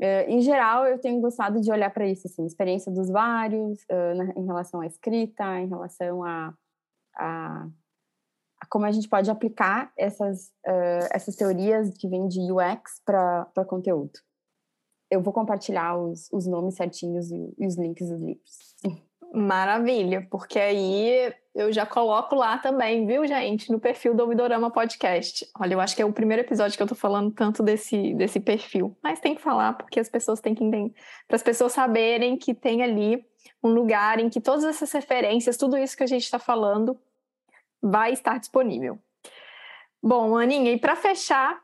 É, 0.00 0.30
em 0.30 0.40
geral, 0.40 0.86
eu 0.86 0.98
tenho 0.98 1.20
gostado 1.20 1.60
de 1.60 1.72
olhar 1.72 1.92
para 1.92 2.06
isso, 2.06 2.28
assim, 2.28 2.46
experiência 2.46 2.90
dos 2.90 3.10
vários, 3.10 3.80
uh, 3.84 4.38
em 4.38 4.46
relação 4.46 4.80
à 4.80 4.86
escrita, 4.86 5.58
em 5.58 5.68
relação 5.68 6.22
a, 6.24 6.54
a 7.16 7.68
como 8.68 8.84
a 8.84 8.92
gente 8.92 9.08
pode 9.08 9.30
aplicar 9.30 9.92
essas, 9.96 10.48
uh, 10.66 11.08
essas 11.12 11.36
teorias 11.36 11.96
que 11.96 12.08
vêm 12.08 12.28
de 12.28 12.40
UX 12.52 13.00
para 13.04 13.64
conteúdo. 13.66 14.18
Eu 15.10 15.22
vou 15.22 15.32
compartilhar 15.32 15.96
os, 15.96 16.28
os 16.32 16.46
nomes 16.46 16.74
certinhos 16.74 17.30
e, 17.30 17.54
e 17.58 17.66
os 17.66 17.76
links 17.76 18.08
dos 18.08 18.20
livros. 18.20 18.76
Maravilha, 19.32 20.26
porque 20.30 20.58
aí 20.58 21.32
eu 21.54 21.72
já 21.72 21.84
coloco 21.84 22.34
lá 22.34 22.56
também, 22.56 23.06
viu, 23.06 23.26
gente, 23.26 23.70
no 23.70 23.78
perfil 23.78 24.14
do 24.14 24.22
Ouvidorama 24.22 24.70
Podcast. 24.70 25.46
Olha, 25.58 25.74
eu 25.74 25.80
acho 25.80 25.94
que 25.94 26.00
é 26.00 26.04
o 26.04 26.12
primeiro 26.12 26.42
episódio 26.42 26.76
que 26.76 26.82
eu 26.82 26.86
tô 26.86 26.94
falando 26.94 27.30
tanto 27.30 27.62
desse, 27.62 28.14
desse 28.14 28.40
perfil, 28.40 28.96
mas 29.02 29.20
tem 29.20 29.34
que 29.34 29.42
falar 29.42 29.74
porque 29.74 30.00
as 30.00 30.08
pessoas 30.08 30.40
têm 30.40 30.54
que 30.54 30.64
entender, 30.64 30.94
para 31.26 31.36
as 31.36 31.42
pessoas 31.42 31.72
saberem 31.72 32.36
que 32.36 32.54
tem 32.54 32.82
ali 32.82 33.24
um 33.62 33.70
lugar 33.70 34.18
em 34.18 34.28
que 34.30 34.40
todas 34.40 34.64
essas 34.64 34.92
referências, 34.92 35.56
tudo 35.56 35.76
isso 35.76 35.96
que 35.96 36.04
a 36.04 36.06
gente 36.06 36.22
está 36.22 36.38
falando, 36.38 36.98
vai 37.82 38.12
estar 38.12 38.38
disponível. 38.38 38.98
Bom, 40.02 40.36
Aninha, 40.36 40.72
e 40.72 40.78
para 40.78 40.94
fechar, 40.94 41.60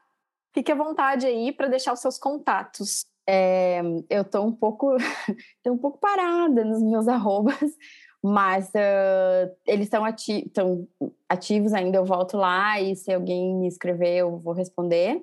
fique 0.52 0.72
à 0.72 0.74
vontade 0.74 1.26
aí 1.26 1.52
para 1.52 1.68
deixar 1.68 1.92
os 1.92 2.00
seus 2.00 2.18
contatos. 2.18 3.06
É, 3.26 3.80
eu 4.10 4.22
estou 4.22 4.46
um 4.46 4.52
pouco, 4.52 4.96
tô 5.62 5.72
um 5.72 5.78
pouco 5.78 5.98
parada 5.98 6.64
nos 6.64 6.82
meus 6.82 7.08
arrobas, 7.08 7.72
mas 8.22 8.68
uh, 8.68 9.54
eles 9.66 9.86
estão 9.86 10.04
ati 10.04 10.50
ativos 11.28 11.72
ainda. 11.72 11.98
Eu 11.98 12.04
volto 12.04 12.36
lá 12.36 12.80
e 12.80 12.94
se 12.96 13.12
alguém 13.12 13.54
me 13.54 13.68
escrever, 13.68 14.18
eu 14.18 14.38
vou 14.38 14.52
responder. 14.52 15.22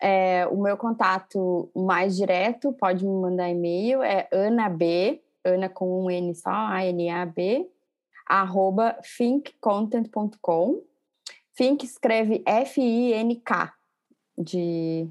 É, 0.00 0.46
o 0.48 0.60
meu 0.60 0.76
contato 0.76 1.70
mais 1.74 2.16
direto 2.16 2.72
pode 2.72 3.06
me 3.06 3.14
mandar 3.14 3.48
e-mail 3.48 4.02
é 4.02 4.28
anab, 4.30 5.22
Ana 5.44 5.68
com 5.68 6.04
um 6.04 6.10
N 6.10 6.34
só, 6.34 6.50
A-N-A-B, 6.50 7.66
arroba 8.26 8.96
thinkcontent.com. 9.16 10.82
Think 11.56 11.86
escreve 11.86 12.42
F-I-N-K, 12.44 13.72
de 14.36 15.08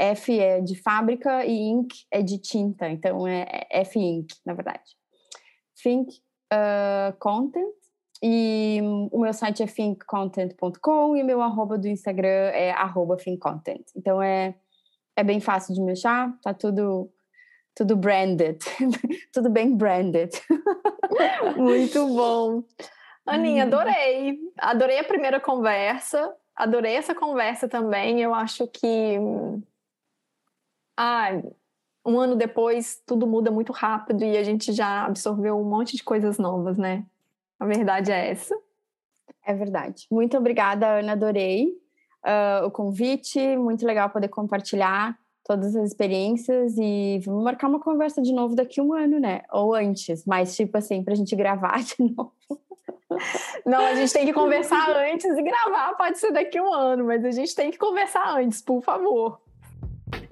F 0.00 0.38
é 0.38 0.60
de 0.60 0.80
fábrica 0.80 1.44
e 1.44 1.52
ink 1.52 2.06
é 2.10 2.22
de 2.22 2.38
tinta, 2.38 2.88
então 2.88 3.26
é 3.26 3.66
F 3.70 3.98
ink, 3.98 4.34
na 4.46 4.54
verdade. 4.54 4.96
Think 5.82 6.10
uh, 6.52 7.16
Content 7.18 7.74
e 8.22 8.80
o 9.12 9.20
meu 9.20 9.32
site 9.32 9.62
é 9.62 9.66
thinkcontent.com 9.66 11.16
e 11.16 11.22
meu 11.22 11.42
arroba 11.42 11.76
do 11.76 11.86
Instagram 11.86 12.50
é 12.52 12.70
arroba 12.70 13.16
thinkcontent. 13.16 13.84
Então 13.94 14.22
é, 14.22 14.54
é 15.16 15.22
bem 15.22 15.40
fácil 15.40 15.74
de 15.74 15.82
me 15.82 15.92
achar, 15.92 16.32
tá 16.42 16.54
tudo 16.54 17.10
tudo 17.74 17.96
branded, 17.96 18.58
tudo 19.32 19.48
bem 19.48 19.76
branded. 19.76 20.30
Muito 21.56 22.06
bom. 22.08 22.62
Aninha, 23.26 23.64
adorei. 23.64 24.38
Adorei 24.58 24.98
a 24.98 25.04
primeira 25.04 25.40
conversa. 25.40 26.34
Adorei 26.54 26.94
essa 26.94 27.14
conversa 27.14 27.68
também. 27.68 28.20
Eu 28.20 28.34
acho 28.34 28.66
que 28.66 29.18
ah, 31.02 31.40
um 32.04 32.20
ano 32.20 32.36
depois 32.36 33.02
tudo 33.06 33.26
muda 33.26 33.50
muito 33.50 33.72
rápido 33.72 34.22
e 34.22 34.36
a 34.36 34.42
gente 34.42 34.70
já 34.70 35.06
absorveu 35.06 35.58
um 35.58 35.64
monte 35.64 35.96
de 35.96 36.04
coisas 36.04 36.36
novas, 36.36 36.76
né? 36.76 37.06
A 37.58 37.64
verdade 37.64 38.12
é 38.12 38.30
essa. 38.30 38.54
É 39.46 39.54
verdade. 39.54 40.06
Muito 40.10 40.36
obrigada, 40.36 40.98
Ana. 40.98 41.12
Adorei 41.12 41.68
uh, 42.22 42.66
o 42.66 42.70
convite. 42.70 43.56
Muito 43.56 43.86
legal 43.86 44.10
poder 44.10 44.28
compartilhar 44.28 45.18
todas 45.42 45.74
as 45.74 45.88
experiências 45.88 46.76
e 46.76 47.18
vamos 47.24 47.44
marcar 47.44 47.68
uma 47.68 47.80
conversa 47.80 48.20
de 48.20 48.34
novo 48.34 48.54
daqui 48.54 48.78
a 48.78 48.82
um 48.82 48.92
ano, 48.92 49.18
né? 49.18 49.40
Ou 49.50 49.74
antes, 49.74 50.26
mas 50.26 50.54
tipo 50.54 50.76
assim, 50.76 51.02
pra 51.02 51.14
gente 51.14 51.34
gravar 51.34 51.80
de 51.82 51.96
novo. 51.98 52.32
Não, 53.64 53.86
a 53.86 53.94
gente 53.94 54.12
tem 54.12 54.26
que 54.26 54.34
conversar 54.34 54.90
antes 54.90 55.24
e 55.24 55.42
gravar 55.42 55.94
pode 55.94 56.18
ser 56.18 56.30
daqui 56.30 56.58
a 56.58 56.62
um 56.62 56.72
ano, 56.72 57.06
mas 57.06 57.24
a 57.24 57.30
gente 57.30 57.54
tem 57.54 57.70
que 57.70 57.78
conversar 57.78 58.36
antes, 58.36 58.60
por 58.60 58.82
favor. 58.82 59.40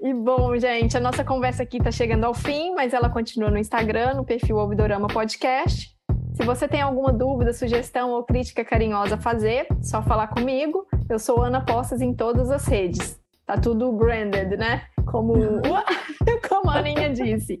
E 0.01 0.13
bom, 0.13 0.57
gente, 0.57 0.95
a 0.95 0.99
nossa 0.99 1.25
conversa 1.25 1.63
aqui 1.63 1.77
está 1.77 1.91
chegando 1.91 2.23
ao 2.23 2.33
fim, 2.33 2.73
mas 2.73 2.93
ela 2.93 3.09
continua 3.09 3.51
no 3.51 3.57
Instagram, 3.57 4.13
no 4.13 4.23
perfil 4.23 4.55
Ouvidorama 4.55 5.07
Podcast. 5.07 5.89
Se 6.33 6.45
você 6.45 6.69
tem 6.69 6.81
alguma 6.81 7.11
dúvida, 7.11 7.51
sugestão 7.51 8.11
ou 8.11 8.23
crítica 8.23 8.63
carinhosa 8.63 9.15
a 9.15 9.19
fazer, 9.19 9.67
só 9.81 10.01
falar 10.01 10.27
comigo. 10.27 10.87
Eu 11.09 11.19
sou 11.19 11.43
Ana 11.43 11.59
Postas 11.65 11.99
em 11.99 12.13
todas 12.13 12.49
as 12.49 12.65
redes. 12.65 13.19
Tá 13.45 13.57
tudo 13.57 13.91
branded, 13.91 14.55
né? 14.55 14.83
Como, 15.05 15.33
como 16.47 16.69
a 16.69 16.77
Aninha 16.77 17.09
disse. 17.09 17.59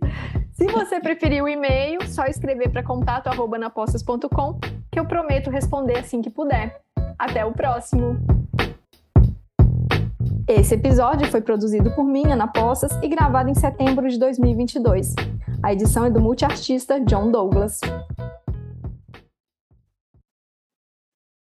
Se 0.53 0.65
você 0.67 1.01
preferir 1.01 1.43
o 1.43 1.47
e-mail, 1.49 1.99
só 2.07 2.23
escrever 2.23 2.69
para 2.69 2.83
contato@anapostas.com, 2.83 4.59
que 4.89 4.97
eu 4.97 5.05
prometo 5.05 5.49
responder 5.49 5.99
assim 5.99 6.21
que 6.21 6.29
puder. 6.29 6.79
Até 7.17 7.43
o 7.43 7.51
próximo. 7.51 8.17
Esse 10.49 10.73
episódio 10.73 11.29
foi 11.29 11.41
produzido 11.41 11.91
por 11.91 12.03
mim, 12.03 12.31
Ana 12.31 12.47
Poças, 12.47 12.91
e 13.03 13.07
gravado 13.07 13.51
em 13.51 13.53
setembro 13.53 14.09
de 14.09 14.17
2022. 14.17 15.13
A 15.61 15.71
edição 15.71 16.05
é 16.05 16.09
do 16.09 16.19
multiartista 16.19 16.99
John 16.99 17.29
Douglas. 17.29 17.79